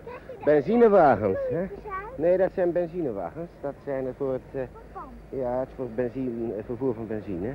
benzinewagens, 0.44 1.38
hè? 1.50 1.66
Nee, 2.16 2.36
dat 2.36 2.50
zijn 2.54 2.72
benzinewagens. 2.72 3.48
Dat 3.60 3.74
zijn 3.84 4.06
het 4.06 4.14
voor 4.16 4.32
het, 4.32 4.40
eh, 4.52 4.60
ja, 5.28 5.58
het 5.58 5.68
voor 5.76 5.88
benzine, 5.94 6.54
het 6.56 6.64
vervoer 6.66 6.94
van 6.94 7.06
benzine. 7.06 7.52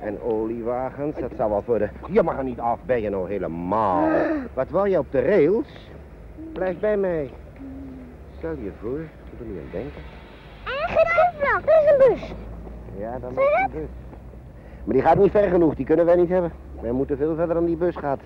En 0.00 0.22
oliewagens, 0.22 1.18
dat 1.18 1.30
zal 1.36 1.50
wel 1.50 1.62
voor 1.62 1.78
de... 1.78 1.88
Je 2.10 2.22
mag 2.22 2.38
er 2.38 2.44
niet 2.44 2.60
af, 2.60 2.78
ben 2.86 3.00
je 3.00 3.10
nou 3.10 3.28
helemaal. 3.28 4.08
Wat 4.54 4.68
wou 4.70 4.88
je 4.88 4.98
op 4.98 5.12
de 5.12 5.20
rails? 5.20 5.90
Blijf 6.52 6.78
bij 6.78 6.96
mij. 6.96 7.30
Stel 8.38 8.50
je 8.50 8.70
voor, 8.80 8.98
ik 9.00 9.08
moet 9.30 9.40
er 9.40 9.46
niet 9.46 9.58
aan 9.58 9.70
denken. 9.72 10.02
En 10.64 10.88
geen 10.88 11.64
dat 11.64 11.82
is 11.82 11.90
een 11.90 12.12
bus. 12.12 12.47
Ja, 12.98 13.18
dan 13.18 13.30
is 13.30 13.36
die 13.36 13.80
bus. 13.80 13.88
Maar 14.84 14.94
die 14.94 15.02
gaat 15.02 15.18
niet 15.18 15.30
ver 15.30 15.48
genoeg, 15.50 15.74
die 15.74 15.86
kunnen 15.86 16.04
wij 16.06 16.16
niet 16.16 16.28
hebben. 16.28 16.52
Wij 16.80 16.90
moeten 16.90 17.16
veel 17.16 17.34
verder 17.34 17.54
dan 17.54 17.64
die 17.64 17.76
bus 17.76 17.96
gaat. 17.96 18.20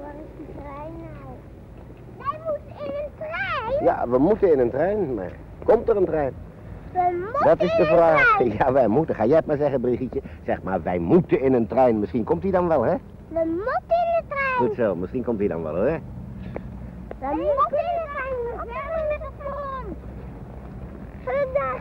Waar 0.00 0.14
is 0.14 0.36
die 0.36 0.54
trein 0.56 0.92
nou? 1.02 1.34
Wij 2.18 2.38
moeten 2.46 2.86
in 2.86 2.92
een 3.04 3.10
trein. 3.16 3.84
Ja, 3.84 4.08
we 4.08 4.18
moeten 4.18 4.52
in 4.52 4.58
een 4.58 4.70
trein, 4.70 5.14
maar 5.14 5.32
komt 5.64 5.88
er 5.88 5.96
een 5.96 6.04
trein? 6.04 6.32
We 6.92 7.18
moeten 7.22 7.44
Dat 7.48 7.62
is 7.62 7.76
de 7.76 7.80
een 7.80 7.86
vraag. 7.86 8.38
Ja, 8.58 8.72
wij 8.72 8.88
moeten. 8.88 9.14
Ga 9.14 9.26
jij 9.26 9.36
het 9.36 9.46
maar 9.46 9.56
zeggen, 9.56 9.80
Brigitte. 9.80 10.20
Zeg 10.44 10.62
maar, 10.62 10.82
wij 10.82 10.98
moeten 10.98 11.40
in 11.40 11.52
een 11.52 11.66
trein. 11.66 11.98
Misschien 11.98 12.24
komt 12.24 12.42
hij 12.42 12.52
dan 12.52 12.68
wel, 12.68 12.82
hè? 12.82 12.94
We 13.28 13.44
moeten 13.44 13.96
in 14.06 14.12
de 14.18 14.22
trein. 14.28 14.56
Goed 14.56 14.74
zo, 14.74 14.94
misschien 14.94 15.24
komt 15.24 15.38
hij 15.38 15.48
dan 15.48 15.62
wel, 15.62 15.74
hoor. 15.74 15.98
We 17.18 17.26
moeten 17.26 17.78
in 17.78 17.94
de 17.96 18.06
trein. 18.12 18.66
We 18.66 18.72
verder 18.72 19.04
met 19.08 19.20
het 19.20 19.32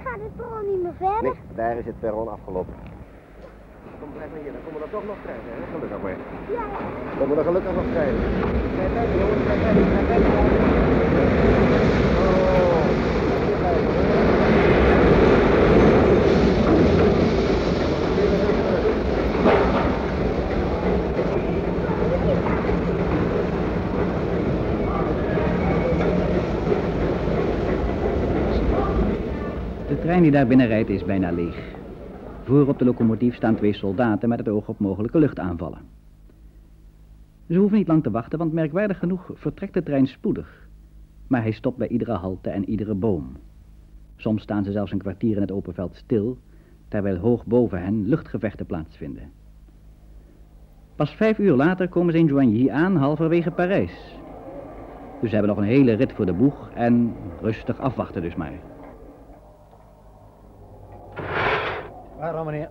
gaat 0.04 0.11
het 0.36 0.46
perron 0.46 0.66
niet 0.72 0.82
meer 0.84 0.94
verder. 0.98 1.22
Nee, 1.24 1.56
daar 1.56 1.78
is 1.78 1.86
het 1.86 2.00
perron 2.00 2.28
afgelopen. 2.28 2.74
Kom, 4.00 4.10
blijf 4.14 4.30
maar 4.32 4.42
hier. 4.44 4.52
Dan 4.52 4.62
komen 4.66 4.82
er 4.82 4.90
toch 4.90 5.06
nog 5.06 5.18
treinen, 5.24 5.52
hè? 5.54 5.60
Gelukkig 5.74 6.02
maar. 6.02 6.18
Ja. 6.58 6.66
Komen 7.20 7.38
er 7.38 7.44
gelukkig 7.44 7.74
nog 7.76 7.88
treinen. 7.94 8.22
Blijf 8.76 8.94
bij 8.94 9.08
me, 9.10 9.16
jongens. 9.22 9.44
Blijf 9.44 9.62
bij 9.64 9.74
me. 9.74 9.84
Blijf 9.92 10.08
bij 10.08 10.20
me. 10.20 10.30
Oh. 12.24 13.01
Trein 30.22 30.34
die 30.34 30.40
daar 30.40 30.58
binnen 30.58 30.68
rijdt 30.68 30.90
is 30.90 31.06
bijna 31.06 31.32
leeg. 31.32 31.76
Voor 32.44 32.68
op 32.68 32.80
de 32.80 32.86
locomotief 32.86 33.36
staan 33.36 33.56
twee 33.56 33.74
soldaten 33.74 34.30
met 34.30 34.40
het 34.40 34.50
oog 34.50 34.68
op 34.68 34.80
mogelijke 34.80 35.20
luchtaanvallen. 35.20 35.80
Ze 37.48 37.58
hoeven 37.58 37.78
niet 37.78 37.88
lang 37.88 38.04
te 38.04 38.12
wachten, 38.12 38.40
want 38.40 38.54
merkwaardig 38.54 39.00
genoeg 39.00 39.32
vertrekt 39.34 39.74
de 39.74 39.84
trein 39.84 40.08
spoedig. 40.08 40.68
Maar 41.28 41.42
hij 41.42 41.52
stopt 41.52 41.78
bij 41.78 41.88
iedere 41.88 42.12
halte 42.12 42.50
en 42.50 42.70
iedere 42.70 42.94
boom. 42.94 43.38
Soms 44.16 44.42
staan 44.42 44.64
ze 44.64 44.72
zelfs 44.72 44.92
een 44.92 44.98
kwartier 44.98 45.36
in 45.36 45.42
het 45.42 45.52
open 45.52 45.74
veld 45.74 45.96
stil, 45.96 46.38
terwijl 46.88 47.18
hoog 47.18 47.46
boven 47.46 47.82
hen 47.82 48.08
luchtgevechten 48.08 48.66
plaatsvinden. 48.66 49.32
Pas 50.96 51.16
vijf 51.16 51.38
uur 51.38 51.56
later 51.56 51.90
komen 51.90 52.14
ze 52.14 52.20
in 52.20 52.26
Joigny 52.26 52.70
aan, 52.70 52.96
halverwege 52.96 53.52
Parijs. 53.52 54.16
Dus 55.22 55.30
ze 55.30 55.36
hebben 55.36 55.56
nog 55.56 55.64
een 55.64 55.72
hele 55.72 55.94
rit 55.94 56.14
voor 56.14 56.26
de 56.26 56.34
boeg 56.34 56.70
en 56.74 57.14
rustig 57.42 57.80
afwachten 57.80 58.22
dus 58.22 58.36
maar. 58.36 58.60
Waarom, 62.22 62.46
meneer? 62.46 62.70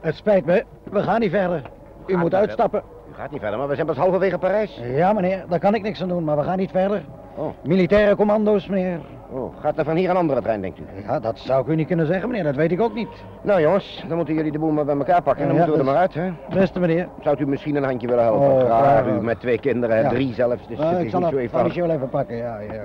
Het 0.00 0.14
spijt 0.14 0.44
me, 0.44 0.64
we 0.90 1.02
gaan 1.02 1.20
niet 1.20 1.30
verder. 1.30 1.62
U 2.06 2.12
Gaat 2.12 2.22
moet 2.22 2.34
uitstappen. 2.34 2.82
U 3.10 3.14
gaat 3.14 3.30
niet 3.30 3.40
verder, 3.40 3.58
maar 3.58 3.68
we 3.68 3.74
zijn 3.74 3.86
pas 3.86 3.96
halverwege 3.96 4.38
Parijs. 4.38 4.80
Ja, 4.82 5.12
meneer, 5.12 5.44
daar 5.48 5.58
kan 5.58 5.74
ik 5.74 5.82
niks 5.82 6.02
aan 6.02 6.08
doen, 6.08 6.24
maar 6.24 6.36
we 6.36 6.42
gaan 6.42 6.58
niet 6.58 6.70
verder. 6.70 7.02
Oh. 7.36 7.48
Militaire 7.62 8.16
commando's, 8.16 8.66
meneer. 8.66 8.98
Oh, 9.30 9.54
gaat 9.60 9.78
er 9.78 9.84
van 9.84 9.96
hier 9.96 10.10
een 10.10 10.16
andere 10.16 10.42
trein, 10.42 10.60
denkt 10.60 10.78
u? 10.78 10.82
Ja, 11.06 11.20
dat 11.20 11.38
zou 11.38 11.60
ik 11.62 11.66
u 11.68 11.74
niet 11.74 11.86
kunnen 11.86 12.06
zeggen, 12.06 12.28
meneer, 12.28 12.44
dat 12.44 12.54
weet 12.54 12.72
ik 12.72 12.80
ook 12.80 12.94
niet. 12.94 13.08
Nou 13.42 13.60
jongens, 13.60 14.04
dan 14.08 14.16
moeten 14.16 14.34
jullie 14.34 14.52
de 14.52 14.58
boel 14.58 14.70
maar 14.70 14.84
bij 14.84 14.96
elkaar 14.96 15.22
pakken 15.22 15.42
en 15.42 15.48
dan 15.48 15.56
Ja, 15.58 15.66
moeten 15.66 15.84
we 15.84 15.90
er 15.90 15.96
dat 15.96 16.12
maar 16.14 16.24
uit, 16.24 16.36
hè? 16.48 16.54
Beste 16.60 16.80
meneer. 16.80 17.08
Zou 17.22 17.36
u 17.38 17.46
misschien 17.46 17.76
een 17.76 17.84
handje 17.84 18.06
willen 18.08 18.24
helpen? 18.24 18.48
Oh, 18.50 18.60
Graag, 18.60 19.02
graag. 19.02 19.06
u 19.06 19.20
met 19.22 19.40
twee 19.40 19.58
kinderen, 19.58 20.02
Ja. 20.02 20.08
drie 20.08 20.34
zelfs, 20.34 20.66
dus 20.68 20.78
Ah, 20.78 20.90
het 20.90 21.00
ik 21.00 21.10
zal 21.10 21.20
niet 21.20 21.72
zo 21.72 21.80
wel 21.80 21.90
even 21.90 22.08
pakken, 22.08 22.36
ja, 22.36 22.58
ja. 22.60 22.82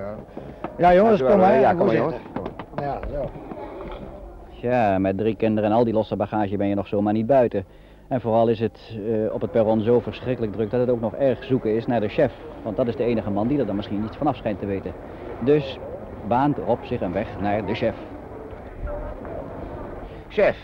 Ja, 0.76 0.94
jongens, 0.94 1.22
kom 1.22 1.38
maar. 1.38 1.60
Ja, 1.60 1.72
kom 1.74 1.86
maar 1.86 1.94
jongens. 1.96 2.16
Ja, 2.80 2.98
zo. 3.12 3.30
Tja, 4.62 4.98
met 4.98 5.18
drie 5.18 5.36
kinderen 5.36 5.70
en 5.70 5.76
al 5.76 5.84
die 5.84 5.92
losse 5.92 6.16
bagage 6.16 6.56
ben 6.56 6.66
je 6.66 6.74
nog 6.74 6.86
zomaar 6.86 7.12
niet 7.12 7.26
buiten. 7.26 7.64
En 8.08 8.20
vooral 8.20 8.48
is 8.48 8.60
het 8.60 8.98
eh, 9.06 9.34
op 9.34 9.40
het 9.40 9.50
perron 9.50 9.80
zo 9.80 10.00
verschrikkelijk 10.00 10.52
druk 10.52 10.70
dat 10.70 10.80
het 10.80 10.90
ook 10.90 11.00
nog 11.00 11.14
erg 11.14 11.44
zoeken 11.44 11.74
is 11.74 11.86
naar 11.86 12.00
de 12.00 12.08
chef. 12.08 12.32
Want 12.62 12.76
dat 12.76 12.88
is 12.88 12.96
de 12.96 13.04
enige 13.04 13.30
man 13.30 13.46
die 13.46 13.58
er 13.58 13.66
dan 13.66 13.76
misschien 13.76 14.04
iets 14.04 14.16
vanaf 14.16 14.36
schijnt 14.36 14.58
te 14.58 14.66
weten. 14.66 14.92
Dus 15.40 15.78
baant 16.28 16.58
Rob 16.58 16.84
zich 16.84 17.00
een 17.00 17.12
weg 17.12 17.40
naar 17.40 17.66
de 17.66 17.74
chef. 17.74 17.94
Chef, 20.28 20.56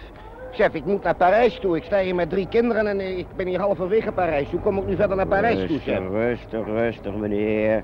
chef, 0.51 0.75
ik 0.75 0.85
moet 0.85 1.03
naar 1.03 1.17
Parijs 1.17 1.59
toe. 1.59 1.77
Ik 1.77 1.85
sta 1.85 2.01
hier 2.01 2.15
met 2.15 2.31
drie 2.31 2.49
kinderen 2.49 2.87
en 2.87 3.19
ik 3.19 3.27
ben 3.37 3.47
hier 3.47 3.61
halverwege 3.61 4.13
Parijs. 4.13 4.51
Hoe 4.51 4.61
kom 4.61 4.79
ik 4.79 4.87
nu 4.87 4.97
verder 4.97 5.17
naar 5.17 5.27
Parijs 5.27 5.67
toe, 5.67 5.79
chef? 5.79 5.99
Rustig, 5.99 6.11
rustig, 6.11 6.67
rustig, 6.67 7.15
meneer. 7.15 7.77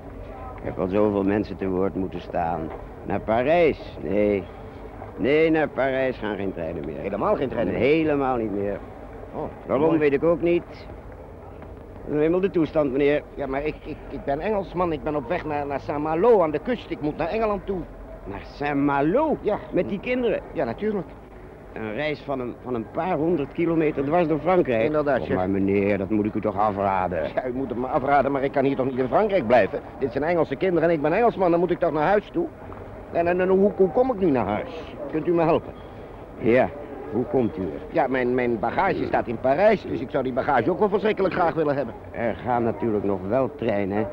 Ik 0.55 0.63
heb 0.63 0.79
al 0.79 0.87
zoveel 0.87 1.23
mensen 1.23 1.55
te 1.55 1.67
woord 1.67 1.95
moeten 1.95 2.21
staan. 2.21 2.69
Naar 3.05 3.19
Parijs? 3.19 3.97
Nee. 4.01 4.43
Nee, 5.17 5.49
naar 5.51 5.67
Parijs 5.67 6.17
gaan 6.17 6.35
geen 6.35 6.53
treinen 6.53 6.85
meer. 6.85 6.99
Helemaal 6.99 7.35
geen 7.35 7.49
treinen 7.49 7.73
meer? 7.73 7.81
Helemaal 7.83 8.35
niet 8.37 8.51
meer. 8.51 8.79
Oh, 9.35 9.43
Waarom 9.65 9.85
mooi. 9.87 9.99
weet 9.99 10.13
ik 10.13 10.23
ook 10.23 10.41
niet. 10.41 10.63
Dat 12.05 12.13
is 12.13 12.19
helemaal 12.19 12.39
de 12.39 12.49
toestand, 12.49 12.91
meneer. 12.91 13.21
Ja, 13.35 13.47
maar 13.47 13.65
ik, 13.65 13.75
ik, 13.85 13.97
ik 14.09 14.23
ben 14.25 14.39
Engelsman. 14.39 14.91
Ik 14.91 15.03
ben 15.03 15.15
op 15.15 15.27
weg 15.27 15.45
naar, 15.45 15.65
naar 15.65 15.79
Saint-Malo 15.79 16.41
aan 16.41 16.51
de 16.51 16.59
kust. 16.59 16.89
Ik 16.89 17.01
moet 17.01 17.17
naar 17.17 17.27
Engeland 17.27 17.65
toe. 17.65 17.79
Naar 18.23 18.41
Saint-Malo? 18.43 19.37
Ja. 19.41 19.57
Met 19.71 19.89
die 19.89 19.99
kinderen? 19.99 20.39
Ja, 20.53 20.63
natuurlijk. 20.65 21.07
Een 21.73 21.93
reis 21.93 22.19
van 22.21 22.39
een, 22.39 22.55
van 22.63 22.73
een 22.73 22.85
paar 22.91 23.15
honderd 23.17 23.51
kilometer 23.53 24.03
dwars 24.03 24.27
door 24.27 24.39
Frankrijk. 24.39 24.83
Inderdaad, 24.83 25.21
Oh, 25.21 25.29
maar 25.29 25.49
meneer, 25.49 25.97
dat 25.97 26.09
moet 26.09 26.25
ik 26.25 26.33
u 26.33 26.41
toch 26.41 26.57
afraden. 26.57 27.23
Ja, 27.35 27.45
u 27.47 27.53
moet 27.53 27.69
het 27.69 27.77
me 27.77 27.87
afraden, 27.87 28.31
maar 28.31 28.43
ik 28.43 28.51
kan 28.51 28.63
hier 28.65 28.75
toch 28.75 28.85
niet 28.85 28.97
in 28.99 29.07
Frankrijk 29.07 29.47
blijven? 29.47 29.79
Dit 29.99 30.11
zijn 30.11 30.23
Engelse 30.23 30.55
kinderen 30.55 30.89
en 30.89 30.95
ik 30.95 31.01
ben 31.01 31.13
Engelsman. 31.13 31.51
Dan 31.51 31.59
moet 31.59 31.71
ik 31.71 31.79
toch 31.79 31.91
naar 31.91 32.07
huis 32.07 32.29
toe? 32.33 32.47
En, 33.11 33.27
en, 33.27 33.41
en 33.41 33.47
hoe, 33.47 33.71
hoe 33.75 33.89
kom 33.89 34.11
ik 34.11 34.19
nu 34.19 34.29
naar 34.29 34.45
huis? 34.45 34.69
Kunt 35.11 35.27
u 35.27 35.31
me 35.31 35.41
helpen? 35.41 35.73
Ja, 36.37 36.69
hoe 37.11 37.25
komt 37.25 37.57
u 37.57 37.61
er? 37.61 37.81
Ja, 37.91 38.07
mijn, 38.07 38.33
mijn 38.33 38.59
bagage 38.59 39.05
staat 39.05 39.27
in 39.27 39.39
Parijs, 39.39 39.81
dus 39.81 39.99
ik 39.99 40.09
zou 40.09 40.23
die 40.23 40.33
bagage 40.33 40.71
ook 40.71 40.79
wel 40.79 40.89
verschrikkelijk 40.89 41.33
graag 41.33 41.53
willen 41.53 41.75
hebben. 41.75 41.95
Er 42.11 42.35
gaan 42.35 42.63
natuurlijk 42.63 43.03
nog 43.03 43.19
wel 43.27 43.55
treinen 43.55 44.07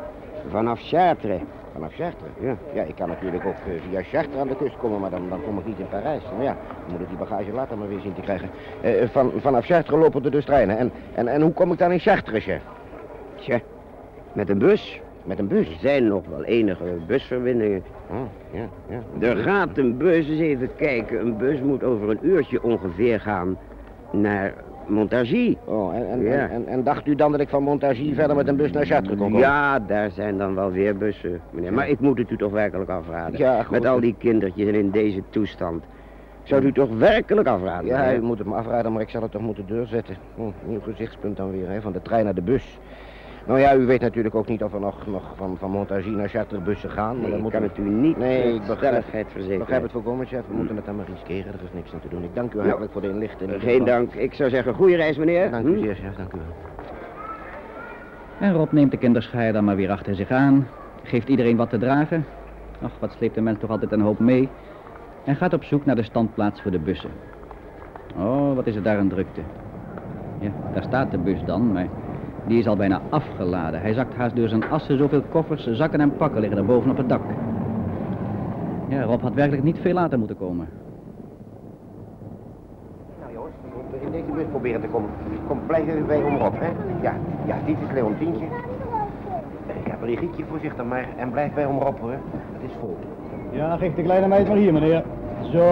vanaf 0.48 0.81
Chartres. 0.81 1.40
Vanaf 1.72 1.94
Chartres? 1.94 2.31
Ja. 2.40 2.57
Ja, 2.72 2.83
ik 2.83 2.94
kan 2.94 3.09
natuurlijk 3.09 3.46
ook 3.46 3.55
eh, 3.66 3.72
via 3.88 4.02
Chartres 4.02 4.40
aan 4.40 4.48
de 4.48 4.57
kust 4.57 4.76
komen, 4.76 5.00
maar 5.00 5.11
dan, 5.11 5.28
dan 5.28 5.42
kom 5.44 5.59
ik 5.59 5.66
niet 5.66 5.78
in 5.78 5.88
Parijs. 5.88 6.22
Nou 6.31 6.42
ja, 6.42 6.57
dan 6.83 6.92
moet 6.92 7.00
ik 7.00 7.09
die 7.09 7.16
bagage 7.16 7.52
later 7.52 7.78
maar 7.78 7.88
weer 7.88 8.00
zien 8.00 8.14
te 8.14 8.20
krijgen. 8.20 8.50
Eh, 8.81 9.09
van, 9.09 9.33
vanaf 9.37 9.64
Chartres 9.64 9.98
lopen 10.00 10.24
er 10.24 10.31
dus 10.31 10.44
treinen. 10.44 10.78
En, 10.78 10.92
en, 11.14 11.28
en 11.28 11.42
hoe 11.42 11.52
kom 11.52 11.72
ik 11.72 11.78
dan 11.78 11.92
in 11.92 11.98
Chartres, 11.98 12.44
chef? 12.44 12.62
Tja, 13.35 13.61
met 14.33 14.48
een 14.48 14.59
bus. 14.59 15.00
Met 15.24 15.38
een 15.38 15.48
bus? 15.48 15.66
Er 15.68 15.78
zijn 15.80 16.06
nog 16.06 16.22
wel 16.30 16.44
enige 16.44 16.85
busverbindingen. 17.06 17.82
Oh, 18.11 18.16
ja, 18.52 18.68
ja. 18.88 19.28
Er 19.28 19.37
gaat 19.37 19.78
een 19.78 19.96
bus, 19.96 20.28
eens 20.28 20.40
even 20.40 20.70
kijken. 20.76 21.20
Een 21.20 21.37
bus 21.37 21.61
moet 21.61 21.82
over 21.85 22.11
een 22.11 22.18
uurtje 22.22 22.62
ongeveer 22.62 23.20
gaan 23.20 23.58
naar 24.12 24.54
Montargis. 24.87 25.54
Oh, 25.64 25.94
en, 25.94 26.06
en, 26.11 26.22
Ja. 26.22 26.48
en, 26.66 26.85
dacht 26.85 27.06
u 27.06 27.14
dan 27.14 27.30
dat 27.32 27.40
ik 27.40 27.48
van 27.48 27.62
Montargis 27.62 28.14
verder 28.14 28.37
met 28.37 28.48
een 28.48 28.56
bus 28.56 28.72
naar 28.72 28.87
Chartres 28.87 29.16
kon 29.16 29.26
komen? 29.26 29.40
Ja, 29.40 29.78
daar 29.78 30.11
zijn 30.11 30.38
dan 30.38 30.54
wel 30.54 30.70
weer 30.70 30.96
bussen, 30.96 31.40
meneer. 31.50 31.72
Maar 31.72 31.88
ik 31.88 32.00
moet 32.00 32.18
het 32.18 32.30
u 32.30 32.37
toch 32.37 32.52
werkelijk 32.52 32.90
afraden. 32.90 33.38
Ja, 33.38 33.62
goed. 33.62 33.70
Met 33.70 33.87
al 33.87 34.00
die 34.00 34.14
kindertjes 34.18 34.68
en 34.68 34.74
in 34.74 34.90
deze 34.90 35.22
toestand. 35.30 35.85
Ik 36.42 36.48
zou 36.48 36.62
u 36.64 36.72
toch 36.72 36.98
werkelijk 36.98 37.48
afraden. 37.48 37.87
Ja, 37.87 38.00
meneer. 38.00 38.16
u 38.18 38.22
moet 38.22 38.38
het 38.38 38.46
me 38.46 38.54
afraden, 38.54 38.92
maar 38.92 39.02
ik 39.02 39.08
zal 39.08 39.22
het 39.22 39.30
toch 39.30 39.42
moeten 39.42 39.66
doorzetten. 39.66 40.16
Hm, 40.35 40.42
nieuw 40.66 40.80
gezichtspunt 40.80 41.37
dan 41.37 41.50
weer, 41.50 41.68
hè, 41.70 41.80
van 41.80 41.92
de 41.92 42.02
trein 42.02 42.24
naar 42.24 42.35
de 42.35 42.42
bus. 42.42 42.78
Nou 43.46 43.61
ja, 43.61 43.74
u 43.76 43.87
weet 43.87 44.00
natuurlijk 44.00 44.35
ook 44.35 44.46
niet 44.48 44.62
of 44.62 44.72
er 44.72 44.81
nog, 44.81 45.07
nog 45.07 45.33
van, 45.37 45.57
van 45.59 45.70
Montargis 45.70 46.14
naar 46.14 46.28
Chartres 46.28 46.62
bussen 46.62 46.90
gaan. 46.90 47.12
Maar 47.20 47.31
Nee, 47.31 47.31
dan 47.31 47.44
ik 47.46 47.52
kan 47.52 47.62
u- 47.62 47.66
het 47.66 47.78
u 47.78 47.83
niet 47.88 48.16
Nee, 48.16 48.55
ik 48.55 48.61
begrijp- 48.61 48.78
stelligheid 48.78 49.24
Ik 49.24 49.31
verzekeren. 49.31 49.59
begrijp 49.59 49.83
het 49.83 49.92
volkomen, 49.92 50.26
chef. 50.26 50.46
We 50.46 50.55
moeten 50.55 50.76
het 50.76 50.85
dan 50.85 50.96
maar 50.96 51.07
riskeren. 51.07 51.52
Er 51.52 51.62
is 51.62 51.72
niks 51.72 51.92
aan 51.94 52.00
te 52.00 52.09
doen. 52.09 52.22
Ik 52.24 52.35
dank 52.35 52.52
u 52.52 52.57
Nou, 52.57 52.66
hartelijk 52.66 52.92
voor 52.92 53.00
de 53.02 53.09
inlichting. 53.09 53.52
Geen 53.62 53.85
dank. 53.85 54.14
Ik 54.14 54.35
zou 54.35 54.50
zeggen, 54.50 54.74
goede 54.74 54.96
reis, 54.96 55.16
meneer. 55.16 55.50
Dank 55.50 55.66
u 55.66 55.72
Hm? 55.76 55.83
zeer, 55.83 55.94
chef. 55.94 56.14
Dank 56.16 56.33
u 56.33 56.38
wel. 56.38 56.46
En 58.48 58.52
Rob 58.55 58.72
neemt 58.72 58.90
de 58.90 58.96
kinderschaar 58.96 59.52
dan 59.52 59.64
maar 59.64 59.76
weer 59.76 59.90
achter 59.90 60.14
zich 60.14 60.31
aan. 60.31 60.68
Geeft 61.02 61.28
iedereen 61.28 61.57
wat 61.57 61.70
te 61.70 61.78
dragen. 61.78 62.24
Ach, 62.83 62.92
wat 62.98 63.12
sleept 63.12 63.35
de 63.35 63.40
mens 63.40 63.59
toch 63.59 63.70
altijd 63.70 63.92
een 63.92 64.00
hoop 64.00 64.18
mee. 64.18 64.48
En 65.24 65.37
gaat 65.37 65.52
op 65.52 65.64
zoek 65.64 65.85
naar 65.85 65.96
de 65.96 66.02
standplaats 66.02 66.61
voor 66.62 66.70
de 66.70 66.78
bussen. 66.78 67.11
Oh, 68.16 68.55
wat 68.55 68.66
is 68.66 68.74
er 68.76 68.83
daar 68.83 68.98
een 68.98 69.09
drukte. 69.09 69.40
Ja, 70.38 70.50
daar 70.72 70.83
staat 70.83 71.11
de 71.11 71.18
bus 71.18 71.44
dan, 71.44 71.72
maar 71.72 71.87
die 72.46 72.59
is 72.59 72.66
al 72.66 72.76
bijna 72.76 73.00
afgeladen. 73.11 73.81
Hij 73.81 73.92
zakt 73.94 74.14
haast 74.14 74.37
door 74.37 74.48
zijn 74.48 74.70
assen, 74.70 74.98
zoveel 74.98 75.22
koffers, 75.31 75.66
zakken 75.72 76.00
en 76.00 76.16
pakken 76.16 76.40
liggen 76.40 76.59
er 76.59 76.64
boven 76.64 76.90
op 76.90 76.96
het 76.96 77.09
dak. 77.09 77.20
Ja, 78.88 79.02
Rob 79.02 79.22
had 79.22 79.35
werkelijk 79.35 79.62
niet 79.62 79.78
veel 79.81 79.92
later 79.94 80.18
moeten 80.18 80.37
komen. 80.37 80.68
Nou 83.20 83.33
jongens, 83.33 83.55
we 83.62 83.68
moeten 83.83 84.07
in 84.07 84.12
deze 84.12 84.33
bus 84.35 84.44
proberen 84.50 84.81
te 84.81 84.87
komen. 84.87 85.11
Kom, 85.46 85.59
blijf 85.66 85.88
even 85.88 86.07
bij 86.07 86.22
omroep, 86.22 86.55
hè? 86.59 86.68
Ja, 87.02 87.12
ja, 87.46 87.57
dit 87.66 87.76
is 87.88 87.94
Leontientje. 87.94 88.44
Ik 89.66 89.87
heb 89.90 90.00
Brigietje 90.00 90.44
voorzichtig 90.50 90.85
maar 90.85 91.07
en 91.16 91.31
blijf 91.31 91.55
bij 91.55 91.66
omroep, 91.66 92.00
hoor. 92.00 92.11
Het 92.11 92.62
is 92.70 92.70
vol. 92.81 92.96
Ja, 93.50 93.76
geef 93.76 93.94
de 93.94 94.02
kleine 94.02 94.26
meid 94.28 94.48
maar 94.48 94.57
hier, 94.57 94.72
meneer. 94.72 95.02
Zo, 95.52 95.64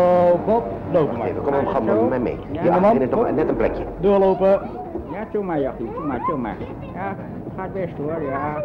Bob, 0.46 0.64
lopen 0.92 1.18
maar. 1.18 1.26
Even, 1.26 1.42
kom 1.42 1.54
op, 1.54 1.66
ga 1.66 1.80
maar 1.80 1.94
met 1.96 2.09
mij 2.09 2.20
mee. 2.20 2.37
Ja, 2.52 2.64
Ja, 2.64 2.78
man. 2.78 2.98
net 3.35 3.48
een 3.48 3.56
plekje. 3.56 3.85
Doorlopen. 4.00 4.61
Maar, 5.38 5.60
Jachie, 5.60 5.86
doe 6.26 6.36
maar. 6.36 6.56
Ja, 6.94 7.16
gaat 7.56 7.72
best 7.72 7.96
hoor, 7.96 8.22
ja. 8.22 8.62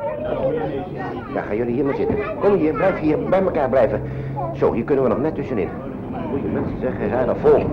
Ja, 1.33 1.41
gaan 1.41 1.55
jullie 1.55 1.73
hier 1.73 1.85
maar 1.85 1.95
zitten. 1.95 2.17
Kom 2.39 2.53
hier, 2.53 2.73
blijf 2.73 2.99
hier 2.99 3.29
bij 3.29 3.41
elkaar 3.41 3.69
blijven. 3.69 4.01
Zo, 4.53 4.73
hier 4.73 4.83
kunnen 4.83 5.03
we 5.03 5.09
nog 5.09 5.21
net 5.21 5.35
tussenin. 5.35 5.69
Goeie 6.29 6.47
mensen 6.47 6.79
zeggen, 6.79 6.99
hij 6.99 7.09
zijn 7.09 7.29
er 7.29 7.35
vol. 7.35 7.65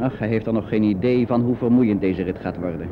Ach, 0.00 0.18
hij 0.18 0.28
heeft 0.28 0.46
er 0.46 0.52
nog 0.52 0.68
geen 0.68 0.82
idee 0.82 1.26
van 1.26 1.40
hoe 1.40 1.56
vermoeiend 1.56 2.00
deze 2.00 2.22
rit 2.22 2.38
gaat 2.38 2.58
worden. 2.58 2.90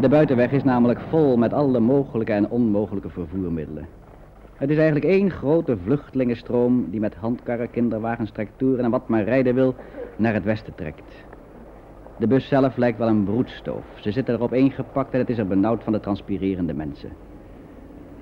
De 0.00 0.08
buitenweg 0.08 0.52
is 0.52 0.64
namelijk 0.64 1.00
vol 1.08 1.36
met 1.36 1.52
alle 1.52 1.80
mogelijke 1.80 2.32
en 2.32 2.50
onmogelijke 2.50 3.08
vervoermiddelen. 3.10 3.86
Het 4.56 4.70
is 4.70 4.76
eigenlijk 4.76 5.06
één 5.06 5.30
grote 5.30 5.76
vluchtelingenstroom 5.84 6.86
die 6.90 7.00
met 7.00 7.14
handkarren, 7.14 7.70
kinderwagens, 7.70 8.30
tractoren 8.30 8.84
en 8.84 8.90
wat 8.90 9.08
maar 9.08 9.22
rijden 9.24 9.54
wil 9.54 9.74
naar 10.16 10.34
het 10.34 10.44
westen 10.44 10.74
trekt. 10.74 11.25
De 12.18 12.26
bus 12.26 12.48
zelf 12.48 12.76
lijkt 12.76 12.98
wel 12.98 13.08
een 13.08 13.24
broedstoof. 13.24 13.84
Ze 13.94 14.10
zitten 14.10 14.34
erop 14.34 14.52
ingepakt 14.52 15.12
en 15.12 15.18
het 15.18 15.30
is 15.30 15.38
er 15.38 15.46
benauwd 15.46 15.84
van 15.84 15.92
de 15.92 16.00
transpirerende 16.00 16.74
mensen. 16.74 17.10